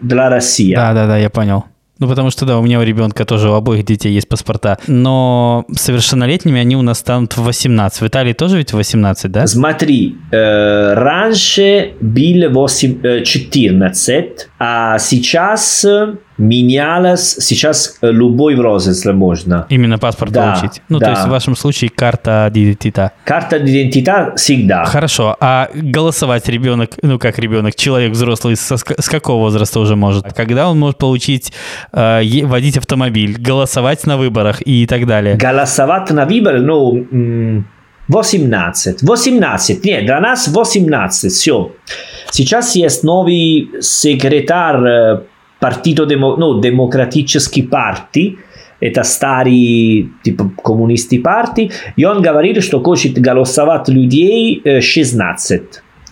для 0.00 0.30
России. 0.30 0.74
Да, 0.74 0.94
да, 0.94 1.06
да, 1.06 1.18
я 1.18 1.28
понял. 1.28 1.66
Ну, 1.98 2.08
потому 2.08 2.30
что, 2.30 2.44
да, 2.44 2.58
у 2.58 2.62
меня 2.62 2.78
у 2.78 2.82
ребенка 2.82 3.24
тоже 3.24 3.48
у 3.48 3.54
обоих 3.54 3.84
детей 3.84 4.12
есть 4.12 4.28
паспорта. 4.28 4.78
Но 4.86 5.64
совершеннолетними 5.74 6.60
они 6.60 6.76
у 6.76 6.82
нас 6.82 6.98
станут 6.98 7.36
в 7.36 7.42
18. 7.42 8.02
В 8.02 8.06
Италии 8.06 8.34
тоже 8.34 8.58
ведь 8.58 8.72
в 8.72 8.76
18, 8.76 9.32
да? 9.32 9.46
Смотри, 9.46 10.16
э, 10.30 10.94
раньше 10.94 11.94
было 12.00 12.48
8, 12.50 13.00
э, 13.02 13.24
14, 13.24 14.48
а 14.58 14.98
сейчас 14.98 15.86
менялось, 16.38 17.36
сейчас 17.40 17.98
любой 18.02 18.56
возраст 18.56 19.04
можно. 19.06 19.66
Именно 19.68 19.98
паспорт 19.98 20.32
да, 20.32 20.52
получить. 20.52 20.82
Ну, 20.88 20.98
да. 20.98 21.06
то 21.06 21.10
есть 21.12 21.24
в 21.24 21.30
вашем 21.30 21.56
случае 21.56 21.90
карта 21.90 22.48
идентита. 22.52 23.12
Карта 23.24 23.58
идентита 23.58 24.34
всегда. 24.36 24.84
Хорошо. 24.84 25.36
А 25.40 25.68
голосовать 25.74 26.48
ребенок, 26.48 26.90
ну 27.02 27.18
как 27.18 27.38
ребенок, 27.38 27.74
человек 27.74 28.12
взрослый, 28.12 28.56
со, 28.56 28.76
с 28.76 29.08
какого 29.08 29.40
возраста 29.40 29.80
уже 29.80 29.96
может? 29.96 30.32
Когда 30.34 30.68
он 30.68 30.78
может 30.78 30.98
получить, 30.98 31.52
э, 31.92 32.22
водить 32.44 32.76
автомобиль, 32.76 33.36
голосовать 33.38 34.06
на 34.06 34.16
выборах 34.16 34.62
и 34.66 34.86
так 34.86 35.06
далее? 35.06 35.36
Голосовать 35.36 36.10
на 36.10 36.26
выборах, 36.26 36.62
ну... 36.62 37.64
18. 38.08 39.02
18. 39.02 39.84
Нет, 39.84 40.04
для 40.04 40.20
нас 40.20 40.46
18. 40.46 41.32
Все. 41.32 41.72
Сейчас 42.30 42.76
есть 42.76 43.02
новый 43.02 43.68
секретарь 43.80 45.24
Партито 45.60 46.06
Демо, 46.06 46.36
ну, 46.36 46.60
Демократический 46.60 47.62
партий, 47.62 48.38
это 48.80 49.02
старый 49.04 50.10
типа 50.22 50.50
коммунистский 50.62 51.20
партий, 51.20 51.70
и 51.96 52.04
он 52.04 52.22
говорит, 52.22 52.62
что 52.62 52.80
хочет 52.82 53.18
голосовать 53.18 53.88
людей 53.88 54.62
16. 54.80 55.62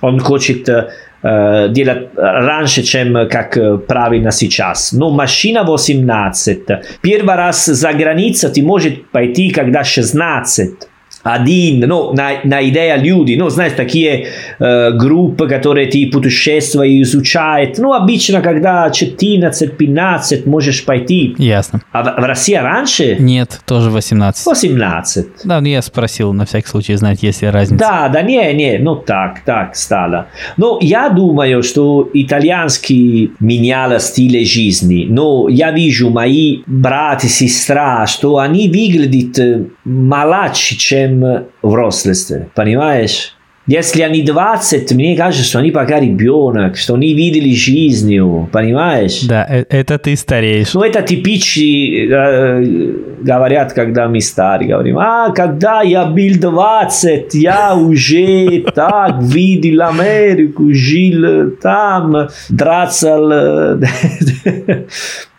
Он 0.00 0.18
хочет 0.20 0.68
э, 0.68 1.68
делать 1.70 2.08
раньше, 2.16 2.82
чем 2.82 3.28
как 3.28 3.86
правильно 3.86 4.30
сейчас. 4.30 4.92
Но 4.92 5.10
машина 5.10 5.62
18. 5.64 6.58
Первый 7.02 7.36
раз 7.36 7.66
за 7.66 7.92
границей 7.92 8.50
ты 8.50 8.62
можешь 8.62 8.94
пойти, 9.12 9.50
когда 9.50 9.84
16 9.84 10.88
один, 11.24 11.80
ну, 11.80 12.12
на, 12.12 12.32
на 12.44 12.62
идея 12.68 12.96
люди, 12.96 13.34
ну, 13.34 13.48
знаешь, 13.48 13.72
такие 13.72 14.28
э, 14.58 14.90
группы, 14.92 15.48
которые 15.48 15.86
ты 15.86 16.06
путешествуют, 16.06 17.02
изучают, 17.02 17.78
ну, 17.78 17.94
обычно, 17.94 18.42
когда 18.42 18.88
14-15 18.88 20.48
можешь 20.48 20.84
пойти. 20.84 21.34
Ясно. 21.38 21.80
А 21.92 22.02
в, 22.02 22.20
в 22.20 22.24
России 22.24 22.54
раньше? 22.54 23.16
Нет, 23.18 23.60
тоже 23.66 23.90
18. 23.90 24.46
18. 24.46 25.26
Да, 25.44 25.60
ну, 25.60 25.66
я 25.66 25.80
спросил, 25.80 26.32
на 26.34 26.44
всякий 26.44 26.68
случай, 26.68 26.94
знать, 26.94 27.22
есть 27.22 27.40
ли 27.42 27.48
разница. 27.48 27.78
Да, 27.78 28.08
да, 28.08 28.22
не, 28.22 28.52
не, 28.52 28.78
ну, 28.78 28.96
так, 28.96 29.40
так 29.46 29.76
стало. 29.76 30.26
Но 30.58 30.78
я 30.82 31.08
думаю, 31.08 31.62
что 31.62 32.08
итальянский 32.12 33.32
менял 33.40 33.98
стиль 33.98 34.44
жизни, 34.44 35.06
но 35.08 35.48
я 35.48 35.70
вижу 35.70 36.10
мои 36.10 36.58
братья 36.66 37.28
и 37.28 37.30
сестра, 37.30 38.06
что 38.06 38.36
они 38.36 38.68
выглядят 38.68 39.70
младше, 39.84 40.76
чем 40.76 41.13
в 41.20 41.68
взрослости, 41.68 42.48
понимаешь? 42.54 43.34
если 43.66 44.02
они 44.02 44.22
20, 44.22 44.92
мне 44.92 45.16
кажется, 45.16 45.44
что 45.44 45.58
они 45.58 45.70
пока 45.70 45.98
ребенок, 45.98 46.76
что 46.76 46.94
они 46.94 47.14
видели 47.14 47.54
жизнь, 47.54 48.14
понимаешь? 48.52 49.22
Да, 49.22 49.46
э, 49.48 49.64
это 49.70 49.98
ты 49.98 50.16
стареешь. 50.16 50.74
Ну, 50.74 50.82
это 50.82 51.00
типичный, 51.00 52.08
э, 52.10 52.94
говорят, 53.22 53.72
когда 53.72 54.08
мы 54.08 54.20
старые, 54.20 54.68
говорим, 54.68 54.98
а, 54.98 55.30
когда 55.30 55.80
я 55.80 56.04
был 56.04 56.34
20, 56.38 57.34
я 57.34 57.74
уже 57.74 58.64
так 58.74 59.22
видел 59.22 59.82
Америку, 59.82 60.70
жил 60.72 61.52
там, 61.62 62.28
драться 62.50 63.80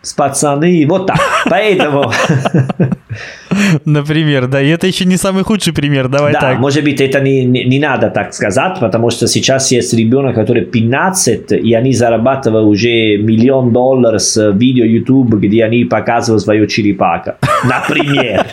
с 0.01 0.13
пацаны, 0.13 0.85
вот 0.87 1.07
так. 1.07 1.19
Поэтому... 1.47 2.11
Например, 3.85 4.47
да, 4.47 4.61
и 4.61 4.69
это 4.69 4.87
еще 4.87 5.05
не 5.05 5.17
самый 5.17 5.43
худший 5.43 5.73
пример, 5.73 6.07
давай 6.07 6.33
да, 6.33 6.39
так. 6.39 6.59
может 6.59 6.83
быть, 6.83 7.01
это 7.01 7.19
не, 7.19 7.43
не, 7.43 7.63
не 7.65 7.79
надо 7.79 8.09
так 8.09 8.33
сказать, 8.33 8.79
потому 8.79 9.09
что 9.09 9.27
сейчас 9.27 9.71
есть 9.71 9.93
ребенок, 9.93 10.35
который 10.35 10.65
15, 10.65 11.51
и 11.51 11.73
они 11.73 11.93
зарабатывают 11.93 12.67
уже 12.67 13.17
миллион 13.17 13.71
долларов 13.71 14.21
с 14.21 14.51
видео 14.51 14.85
YouTube, 14.85 15.35
где 15.35 15.63
они 15.63 15.85
показывают 15.85 16.43
свою 16.43 16.67
черепака. 16.67 17.37
Например. 17.63 18.45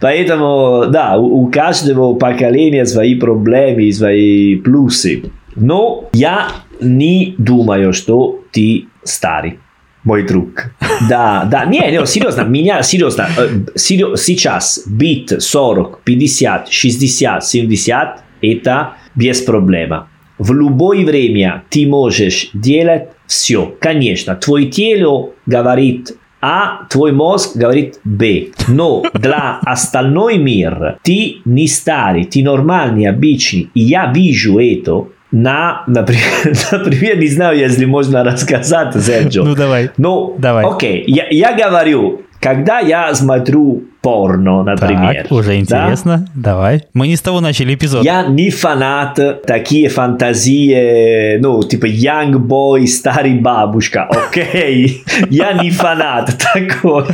Поэтому, 0.00 0.86
да, 0.88 1.18
у, 1.18 1.42
у 1.42 1.50
каждого 1.50 2.14
поколения 2.14 2.86
свои 2.86 3.14
проблемы 3.14 3.82
и 3.84 3.92
свои 3.92 4.56
плюсы. 4.56 5.24
Но 5.56 6.08
я 6.12 6.48
не 6.80 7.34
думаю, 7.38 7.92
что 7.92 8.40
ты 8.50 8.86
старый 9.02 9.58
мой 10.04 10.26
друг. 10.26 10.72
Да, 11.08 11.44
да, 11.50 11.64
не, 11.64 11.80
не, 11.90 12.06
серьезно, 12.06 12.42
меня, 12.42 12.82
серьезно, 12.82 13.28
серьезно, 13.74 14.16
сейчас 14.16 14.82
бит 14.86 15.32
40, 15.38 16.00
50, 16.04 16.68
60, 16.70 17.44
70, 17.44 18.08
это 18.42 18.92
без 19.14 19.40
проблема. 19.40 20.08
В 20.38 20.52
любое 20.52 21.04
время 21.04 21.64
ты 21.68 21.86
можешь 21.86 22.50
делать 22.54 23.08
все. 23.26 23.74
Конечно, 23.80 24.34
твое 24.36 24.66
тело 24.66 25.30
говорит 25.46 26.16
а 26.42 26.86
твой 26.88 27.12
мозг 27.12 27.56
говорит 27.56 28.00
Б. 28.04 28.46
Но 28.68 29.04
для 29.12 29.58
остальной 29.62 30.38
мир 30.38 30.98
ты 31.02 31.42
не 31.44 31.66
старый, 31.66 32.24
ты 32.24 32.42
нормальный, 32.42 33.06
обычный. 33.06 33.68
И 33.74 33.80
я 33.80 34.10
вижу 34.10 34.58
это 34.58 35.08
на, 35.32 35.84
например, 35.86 36.24
например, 36.72 37.18
не 37.18 37.28
знаю, 37.28 37.58
если 37.58 37.84
можно 37.84 38.24
рассказать, 38.24 38.94
Серджо. 39.00 39.42
Ну, 39.42 39.54
давай. 39.54 39.90
Ну, 39.96 40.36
давай. 40.38 40.64
окей, 40.64 41.04
я, 41.06 41.26
я 41.30 41.52
говорю, 41.52 42.22
когда 42.40 42.80
я 42.80 43.14
смотрю 43.14 43.84
порно, 44.00 44.62
например. 44.62 45.22
Так, 45.22 45.32
уже 45.32 45.58
интересно. 45.58 46.26
Да? 46.34 46.52
Давай. 46.52 46.84
Мы 46.94 47.08
не 47.08 47.16
с 47.16 47.20
того 47.20 47.40
начали 47.40 47.74
эпизод. 47.74 48.04
Я 48.04 48.26
не 48.26 48.50
фанат 48.50 49.18
такие 49.46 49.88
фантазии, 49.88 51.38
ну, 51.38 51.62
типа 51.62 51.86
Young 51.86 52.32
Boy, 52.32 52.86
старый 52.86 53.34
бабушка, 53.34 54.04
окей? 54.04 55.04
Я 55.30 55.52
не 55.52 55.70
фанат 55.70 56.36
такой. 56.54 57.04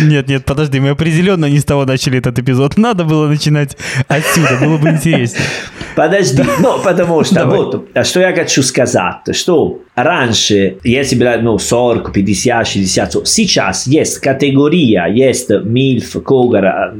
Нет, 0.00 0.28
нет, 0.28 0.44
подожди, 0.44 0.80
мы 0.80 0.90
определенно 0.90 1.46
не 1.46 1.58
с 1.58 1.64
того 1.64 1.84
начали 1.84 2.18
этот 2.18 2.38
эпизод. 2.38 2.76
Надо 2.76 3.04
было 3.04 3.26
начинать 3.28 3.76
отсюда, 4.08 4.58
было 4.60 4.78
бы 4.78 4.90
интереснее. 4.90 5.44
Подожди, 5.96 6.42
ну, 6.58 6.80
потому 6.82 7.22
что, 7.22 7.46
вот, 7.46 7.86
что 8.04 8.20
я 8.20 8.34
хочу 8.34 8.62
сказать, 8.64 9.36
что 9.36 9.78
раньше, 9.94 10.78
если 10.82 11.16
было, 11.16 11.36
ну, 11.40 11.58
40, 11.58 12.12
50, 12.12 12.66
60, 12.66 13.28
сейчас 13.28 13.86
есть 13.86 14.18
категория, 14.18 15.06
есть 15.06 15.50
MILF, 15.50 16.20
Когара. 16.42 16.94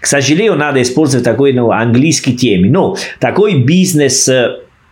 К 0.00 0.06
сожалению, 0.06 0.56
надо 0.56 0.80
использовать 0.82 1.24
такой 1.24 1.52
ну, 1.52 1.70
английский 1.70 2.36
термин. 2.36 2.72
Но 2.72 2.96
такой 3.18 3.62
бизнес 3.62 4.28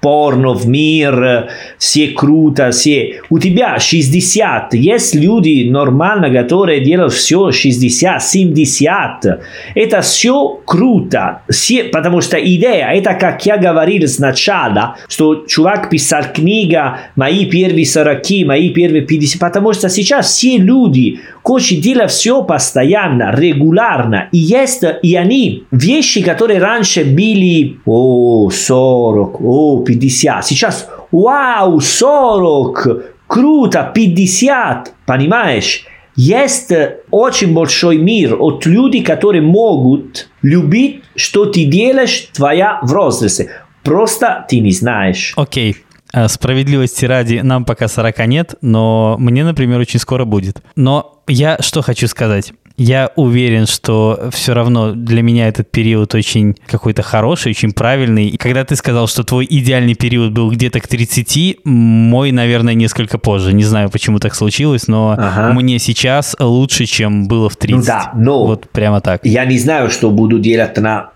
порно 0.05 0.53
в 0.53 0.69
мир, 0.69 1.49
все 1.79 2.09
круто, 2.09 2.73
все... 2.73 3.23
У 3.31 3.39
тебя 3.39 3.79
60, 3.79 4.75
есть 4.75 5.15
люди 5.15 5.67
нормально, 5.71 6.29
которые 6.29 6.81
делают 6.85 7.15
все 7.15 7.51
60, 7.51 8.23
70. 8.23 9.41
Это 9.75 10.03
все 10.03 10.61
круто, 10.67 11.41
все, 11.49 11.85
потому 11.85 12.21
что 12.21 12.37
идея, 12.37 12.91
это 12.93 13.15
как 13.15 13.47
я 13.47 13.57
говорил 13.57 14.07
сначала, 14.07 14.97
что 15.09 15.47
чувак 15.47 15.89
писал 15.89 16.25
книга 16.35 16.99
«Мои 17.17 17.47
первые 17.47 17.87
40, 17.87 18.45
мои 18.45 18.69
первые 18.69 19.07
50», 19.07 19.39
потому 19.39 19.73
что 19.73 19.89
сейчас 19.89 20.27
все 20.27 20.59
люди 20.59 21.21
хотят 21.43 21.81
делать 21.81 22.11
все 22.11 22.43
постоянно, 22.43 23.35
регулярно, 23.35 24.29
и 24.33 24.39
есть 24.39 24.83
и 25.03 25.15
они 25.15 25.65
вещи, 25.71 26.23
которые 26.23 26.59
раньше 26.59 27.05
были 27.05 27.77
о, 27.87 28.51
40, 28.51 29.41
о, 29.41 29.85
50. 29.85 29.94
Сейчас, 30.43 30.89
вау, 31.11 31.81
40, 31.81 32.89
круто, 33.27 33.91
50, 33.95 34.93
понимаешь? 35.07 35.85
Есть 36.17 36.73
очень 37.11 37.55
большой 37.55 37.99
мир 37.99 38.37
от 38.39 38.67
людей, 38.67 39.03
которые 39.03 39.43
могут 39.43 40.29
любить, 40.43 41.03
что 41.17 41.47
ты 41.47 41.65
делаешь 41.65 42.29
твоя 42.33 42.79
взрослость. 42.83 43.49
Просто 43.83 44.47
ты 44.49 44.61
не 44.61 44.71
знаешь. 44.71 45.33
Окей. 45.37 45.73
Okay. 45.73 46.29
Справедливости 46.29 47.07
ради, 47.07 47.41
нам 47.43 47.65
пока 47.65 47.89
40 47.89 48.27
нет, 48.29 48.55
но 48.61 49.17
мне, 49.19 49.43
например, 49.43 49.81
очень 49.81 49.99
скоро 49.99 50.25
будет. 50.25 50.63
Но 50.77 51.25
я 51.27 51.59
что 51.61 51.83
хочу 51.83 52.07
сказать. 52.07 52.53
Я 52.77 53.11
уверен, 53.15 53.67
что 53.67 54.29
все 54.33 54.53
равно 54.53 54.93
для 54.93 55.23
меня 55.23 55.49
этот 55.49 55.71
период 55.71 56.15
очень 56.15 56.57
какой-то 56.67 57.03
хороший, 57.03 57.51
очень 57.51 57.73
правильный. 57.73 58.27
И 58.29 58.37
когда 58.37 58.65
ты 58.65 58.75
сказал, 58.75 59.07
что 59.07 59.23
твой 59.23 59.47
идеальный 59.49 59.95
период 59.95 60.33
был 60.33 60.51
где-то 60.51 60.81
к 60.81 60.89
30, 60.89 61.59
мой, 61.65 62.33
наверное, 62.33 62.75
несколько 62.75 63.19
позже. 63.19 63.53
Не 63.53 63.65
знаю, 63.65 63.91
почему 63.91 64.19
так 64.19 64.35
случилось, 64.35 64.89
но 64.89 65.15
ага. 65.17 65.53
мне 65.53 65.79
сейчас 65.79 66.37
лучше, 66.41 66.87
чем 66.87 67.29
было 67.29 67.49
в 67.49 67.57
30. 67.57 67.79
Ну 67.79 67.85
да, 67.85 68.11
но 68.15 68.47
вот 68.47 68.69
прямо 68.71 69.01
так. 69.01 69.25
Я 69.25 69.45
не 69.45 69.59
знаю, 69.59 69.91
что 69.91 70.11
буду 70.11 70.41
делать 70.41 70.77
на 70.79 71.14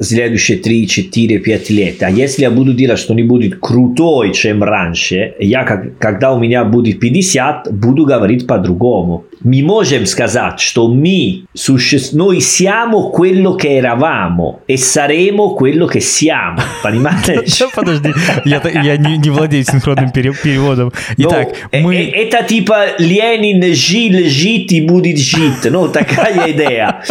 следующие 0.00 0.58
3, 0.58 0.86
4, 0.86 1.38
5 1.38 1.70
лет. 1.70 2.02
А 2.02 2.10
если 2.10 2.42
я 2.42 2.50
буду 2.50 2.72
делать 2.72 2.98
что-нибудь 2.98 3.60
крутой, 3.60 4.32
чем 4.32 4.62
раньше, 4.62 5.34
я, 5.38 5.64
как, 5.64 5.98
когда 5.98 6.32
у 6.32 6.38
меня 6.38 6.64
будет 6.64 7.00
50, 7.00 7.72
буду 7.72 8.04
говорить 8.04 8.46
по-другому. 8.46 9.24
Мы 9.42 9.62
можем 9.62 10.06
сказать, 10.06 10.60
что 10.60 10.88
мы, 10.88 11.44
суще... 11.54 11.98
noi 12.12 12.40
siamo 12.40 13.10
quello 13.10 13.54
che 13.54 13.76
eravamo 13.76 14.60
e 14.66 14.76
saremo 14.76 15.54
quello 15.54 15.86
che 15.86 16.00
siamo. 16.00 16.60
Понимаете? 16.82 17.44
Подожди, 17.74 18.12
я, 18.44 18.60
я 18.64 18.96
не, 18.96 19.16
не 19.16 19.30
владею 19.30 19.64
синхронным 19.64 20.10
переводом. 20.10 20.92
Итак, 21.16 21.48
мы... 21.72 21.96
Это 21.96 22.42
типа 22.42 22.96
Ленин 22.98 23.74
жил, 23.74 24.28
жить 24.28 24.72
и 24.72 24.82
будет 24.82 25.18
жить. 25.18 25.64
Ну, 25.64 25.88
такая 25.88 26.50
идея. 26.52 27.02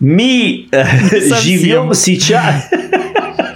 Мы 0.00 0.66
живем 0.70 1.94
сейчас. 1.94 2.70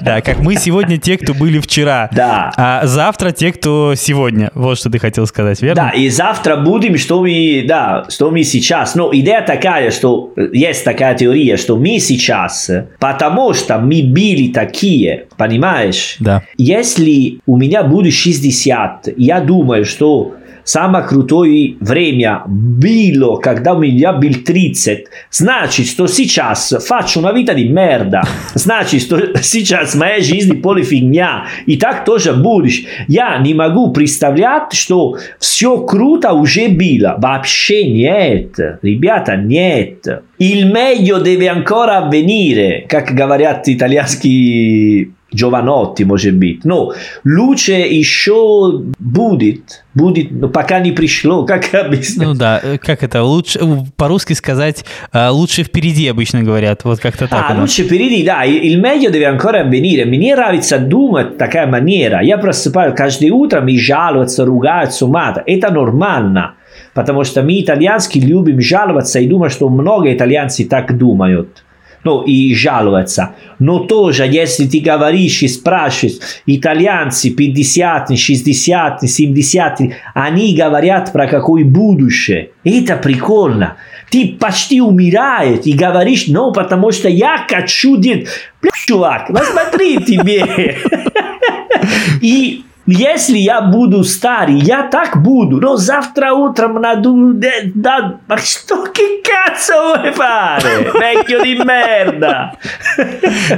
Да, 0.01 0.21
как 0.21 0.41
мы 0.41 0.57
сегодня 0.57 0.99
те, 0.99 1.17
кто 1.17 1.33
были 1.33 1.61
вчера. 1.61 2.11
Да. 2.13 2.53
А 2.57 2.85
завтра 2.87 3.31
те, 3.31 3.53
кто 3.53 3.95
сегодня. 3.95 4.51
Вот 4.55 4.77
что 4.77 4.91
ты 4.91 4.99
хотел 4.99 5.29
сказать, 5.29 5.63
верно? 5.63 5.91
Да, 5.91 5.91
и 5.91 6.09
завтра 6.09 6.57
будем, 6.57 6.99
что 6.99 7.21
мы, 7.21 7.65
да, 7.69 8.07
что 8.09 8.33
мы 8.33 8.43
сейчас. 8.43 8.97
Но 8.97 9.11
идея 9.15 9.43
такая, 9.43 9.93
что 9.93 10.33
есть 10.53 10.85
такая 10.85 11.15
теория, 11.15 11.57
что 11.57 11.77
мы 11.77 12.01
сейчас, 12.01 12.69
потому 12.99 13.55
что 13.55 13.79
мы 13.79 14.03
были 14.03 14.49
такие, 14.53 15.27
понимаешь? 15.37 16.17
Да. 16.19 16.43
Если 16.59 17.39
у 17.47 17.57
меня 17.57 17.85
будет 17.85 18.13
60, 18.13 19.09
я 19.17 19.41
думаю, 19.41 19.85
что 19.85 20.35
самое 20.65 21.05
крутое 21.05 21.77
время 21.81 22.43
было, 22.47 23.37
когда 23.37 23.75
у 23.75 23.81
меня 23.81 24.13
был 24.13 24.35
30, 24.45 25.05
значит, 25.31 25.87
что 25.87 26.07
сейчас 26.07 26.75
faccio 26.87 27.21
una 27.21 27.33
vita 27.33 27.55
di 27.55 27.69
merda. 27.69 28.23
Значит, 28.55 29.03
что 29.03 29.43
сейчас 29.43 29.95
моя 29.95 30.21
жизнь 30.21 30.61
поле 30.61 30.83
фигня. 30.83 31.47
И 31.67 31.77
так 31.77 32.05
тоже 32.05 32.33
будешь. 32.33 32.85
Я 33.09 33.39
не 33.39 33.55
могу 33.55 33.93
представлять, 33.93 34.73
что 34.73 35.17
все 35.39 35.79
круто 35.85 36.33
уже 36.33 36.69
было. 36.69 37.17
Вообще 37.19 37.91
нет. 37.91 38.59
Ребята, 38.83 39.37
нет. 39.37 40.07
Il 40.39 40.73
meglio 40.73 41.21
deve 41.21 41.49
ancora 41.49 41.99
avvenire, 41.99 42.85
как 42.89 43.13
говорят 43.13 43.69
итальянские 43.69 45.11
Giovanotti, 45.35 46.05
может. 46.05 46.35
Но 46.65 46.93
лучше 47.25 47.73
еще 47.73 48.83
будет, 48.99 49.85
будет, 49.95 50.31
но 50.31 50.49
пока 50.49 50.81
не 50.81 50.93
пришло, 50.93 51.45
как 51.47 51.75
объяснить? 51.75 52.27
Ну 52.27 52.35
да, 52.35 52.61
как 52.81 53.03
это, 53.03 53.23
лучше, 53.23 53.61
по-русски 53.97 54.33
сказать, 54.35 54.85
лучше 55.13 55.65
впереди 55.65 56.09
обычно 56.09 56.43
говорят, 56.43 56.85
вот 56.85 57.01
как-то 57.01 57.29
так. 57.29 57.47
А, 57.51 57.61
лучше 57.61 57.85
впереди, 57.85 58.25
да, 58.25 58.45
il 58.45 58.81
meglio 58.81 59.11
deve 59.11 59.25
ancora 59.25 59.61
avvenire. 59.61 60.05
Мне 60.05 60.35
нравится 60.35 60.79
думать 60.79 61.39
такая 61.39 61.67
манера. 61.67 62.23
Я 62.23 62.39
просыпаюсь 62.39 62.95
каждое 62.97 63.33
утро, 63.33 63.65
и 63.67 63.79
жалуются, 63.79 64.45
ругаются, 64.45 65.07
мат. 65.07 65.43
Это 65.47 65.71
нормально. 65.71 66.55
Потому 66.95 67.25
что 67.25 67.43
мы, 67.43 67.61
итальянские, 67.61 68.25
любим 68.25 68.61
жаловаться 68.61 69.19
и 69.19 69.27
думать, 69.27 69.53
что 69.53 69.69
много 69.69 70.13
итальянцев 70.13 70.69
так 70.69 70.97
думают 70.97 71.65
ну. 72.05 73.35
Но 73.59 73.81
тоже, 73.81 74.25
если 74.25 74.67
ты 74.67 74.81
говоришь 74.81 75.43
и 75.43 75.49
спрашиваешь, 75.49 76.19
итальянцы 76.47 77.31
50 77.31 78.19
60 78.19 79.03
70 79.09 79.79
они 80.15 80.57
говорят 80.57 81.13
про 81.13 81.27
какое 81.27 81.65
будущее. 81.65 82.51
Это 82.65 82.97
прикольно. 82.97 83.77
Ты 84.11 84.37
почти 84.39 84.81
умираешь 84.81 85.61
и 85.65 85.73
говоришь, 85.73 86.25
ну, 86.29 86.53
потому 86.53 86.93
что 86.93 87.09
я 87.09 87.47
хочу. 87.49 87.97
Блядь, 87.97 88.27
чувак, 88.87 89.29
посмотри 89.33 89.99
тебе. 89.99 90.77
И 92.21 92.65
если 92.87 93.39
я 93.39 93.61
буду 93.61 94.03
старый, 94.03 94.59
я 94.59 94.89
так 94.89 95.23
буду. 95.23 95.61
Но 95.61 95.77
завтра 95.77 96.33
утром 96.33 96.81
надо... 96.81 97.13
Да, 97.75 98.19
sto 98.39 98.91
che 98.93 99.21
cazzo 99.23 99.75
vuoi 99.95 100.13
fare? 100.13 100.91
Vecchio 100.99 101.43
di 101.43 101.55
merda. 101.65 102.53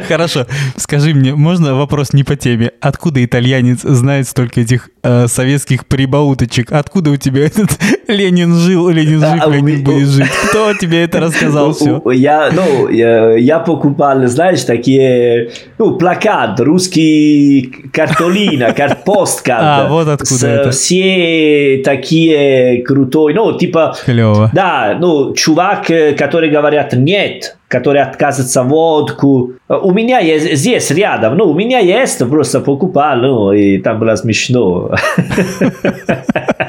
Хорошо. 0.08 0.46
Скажи 0.76 1.14
мне, 1.14 1.34
можно 1.34 1.74
вопрос 1.74 2.12
не 2.12 2.22
по 2.22 2.36
теме? 2.36 2.72
Откуда 2.80 3.24
итальянец 3.24 3.80
знает 3.80 4.28
столько 4.28 4.60
этих 4.60 4.90
э, 5.02 5.26
советских 5.26 5.86
прибауточек? 5.86 6.72
Откуда 6.72 7.10
у 7.10 7.16
тебя 7.16 7.46
этот 7.46 7.70
Ленин 8.08 8.54
жил, 8.54 8.90
Ленин 8.90 9.20
жив, 9.20 9.42
а, 9.42 9.48
Ленин 9.48 9.80
у... 9.80 9.84
будет 9.84 10.08
жить? 10.08 10.30
Кто 10.48 10.74
тебе 10.74 11.04
это 11.04 11.20
рассказал 11.20 11.72
все? 11.74 12.02
Я, 12.10 12.50
ну, 12.52 12.88
я, 12.88 13.36
я 13.36 13.58
покупал, 13.58 14.26
знаешь, 14.26 14.64
такие, 14.64 15.50
ну, 15.78 15.96
плакат, 15.96 16.60
русский 16.60 17.88
картолина, 17.90 18.72
картон 18.72 19.13
посткард. 19.14 19.62
А, 19.62 19.88
вот 19.88 20.08
откуда 20.08 20.38
с, 20.38 20.44
это. 20.44 20.70
Все 20.70 21.82
такие 21.84 22.82
крутой, 22.82 23.34
ну, 23.34 23.56
типа... 23.56 23.94
Клево. 24.04 24.50
Да, 24.52 24.96
ну, 24.98 25.34
чувак, 25.34 25.86
который 26.18 26.50
говорят 26.50 26.92
«нет», 26.94 27.56
который 27.68 28.02
отказывается 28.02 28.62
водку. 28.62 29.52
У 29.68 29.92
меня 29.92 30.18
есть 30.20 30.54
здесь 30.56 30.90
рядом, 30.90 31.36
ну, 31.36 31.46
у 31.50 31.54
меня 31.54 31.78
есть, 31.78 32.18
просто 32.18 32.60
покупал, 32.60 33.16
ну, 33.16 33.52
и 33.52 33.78
там 33.78 33.98
было 33.98 34.16
смешно. 34.16 34.90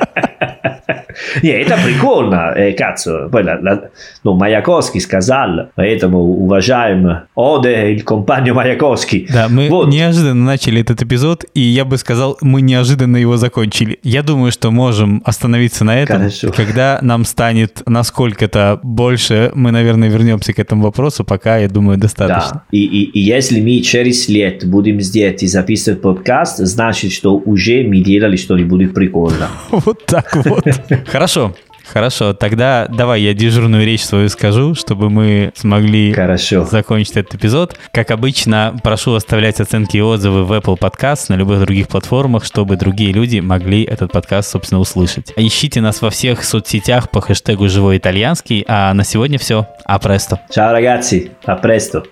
Не, 1.42 1.50
это 1.50 1.78
прикольно, 1.84 2.54
э, 2.56 2.76
cazzo. 2.76 3.30
Poi 3.30 3.44
la, 3.44 3.60
la, 3.62 3.90
ну, 4.24 4.34
Маяковский 4.36 5.02
сказал, 5.02 5.70
поэтому 5.76 6.20
уважаем 6.20 7.22
Оде, 7.36 7.94
il 7.94 8.04
компанию 8.04 8.56
Маяковский. 8.56 9.28
Да, 9.32 9.48
мы 9.50 9.70
вот. 9.70 9.90
неожиданно 9.90 10.46
начали 10.46 10.82
этот 10.82 11.02
эпизод, 11.02 11.46
и 11.54 11.62
я 11.62 11.86
бы 11.86 11.98
сказал, 11.98 12.38
мы 12.42 12.62
неожиданно 12.62 13.18
его 13.18 13.38
закончили. 13.38 14.00
Я 14.04 14.24
думаю, 14.24 14.52
что 14.52 14.72
можем 14.72 15.22
остановиться 15.26 15.84
на 15.84 15.98
этом. 15.98 16.18
Хорошо. 16.18 16.52
Когда 16.52 17.00
нам 17.02 17.26
станет 17.26 17.82
насколько-то 17.86 18.80
больше, 18.84 19.52
мы, 19.56 19.72
наверное, 19.72 20.10
вернемся 20.10 20.54
к 20.54 20.60
этому 20.60 20.84
вопросу, 20.84 21.24
пока, 21.24 21.58
я 21.58 21.68
думаю, 21.68 21.98
достаточно. 21.98 22.54
Да. 22.54 22.64
И, 22.72 22.84
и, 22.84 23.04
и 23.04 23.20
если 23.20 23.62
мы 23.62 23.82
через 23.82 24.28
лет 24.30 24.66
будем 24.66 25.02
сделать 25.02 25.44
и 25.44 25.48
записывать 25.48 26.02
подкаст, 26.02 26.58
значит, 26.58 27.12
что 27.12 27.36
уже 27.38 27.84
мы 27.84 28.00
делали 28.00 28.38
что-нибудь 28.38 28.94
прикольно. 28.94 29.50
Вот 29.86 30.06
так 30.06 30.36
вот. 30.46 30.66
Хорошо. 31.06 31.54
Хорошо, 31.92 32.34
тогда 32.34 32.88
давай 32.90 33.22
я 33.22 33.34
дежурную 33.34 33.86
речь 33.86 34.04
свою 34.04 34.28
скажу, 34.30 34.74
чтобы 34.74 35.10
мы 35.10 35.52
смогли 35.56 36.14
Хорошо. 36.14 36.66
закончить 36.66 37.16
этот 37.16 37.36
эпизод. 37.36 37.78
Как 37.92 38.12
обычно, 38.12 38.76
прошу 38.84 39.14
оставлять 39.14 39.60
оценки 39.60 39.98
и 39.98 40.02
отзывы 40.02 40.46
в 40.46 40.52
Apple 40.52 40.78
Podcast, 40.80 41.26
на 41.30 41.36
любых 41.36 41.60
других 41.62 41.88
платформах, 41.88 42.44
чтобы 42.44 42.76
другие 42.76 43.12
люди 43.14 43.40
могли 43.40 43.84
этот 43.84 44.12
подкаст, 44.12 44.50
собственно, 44.50 44.82
услышать. 44.82 45.32
Ищите 45.36 45.80
нас 45.82 46.02
во 46.02 46.10
всех 46.10 46.44
соцсетях 46.44 47.12
по 47.12 47.22
хэштегу 47.22 47.70
«Живой 47.70 47.98
итальянский», 47.98 48.66
а 48.68 48.94
на 48.94 49.04
сегодня 49.04 49.38
все. 49.38 49.68
А 49.86 50.00
престо. 50.00 50.40
Ciao 50.50 50.74
ragazzi, 50.74 51.30
a 51.46 51.56
presto. 51.62 52.04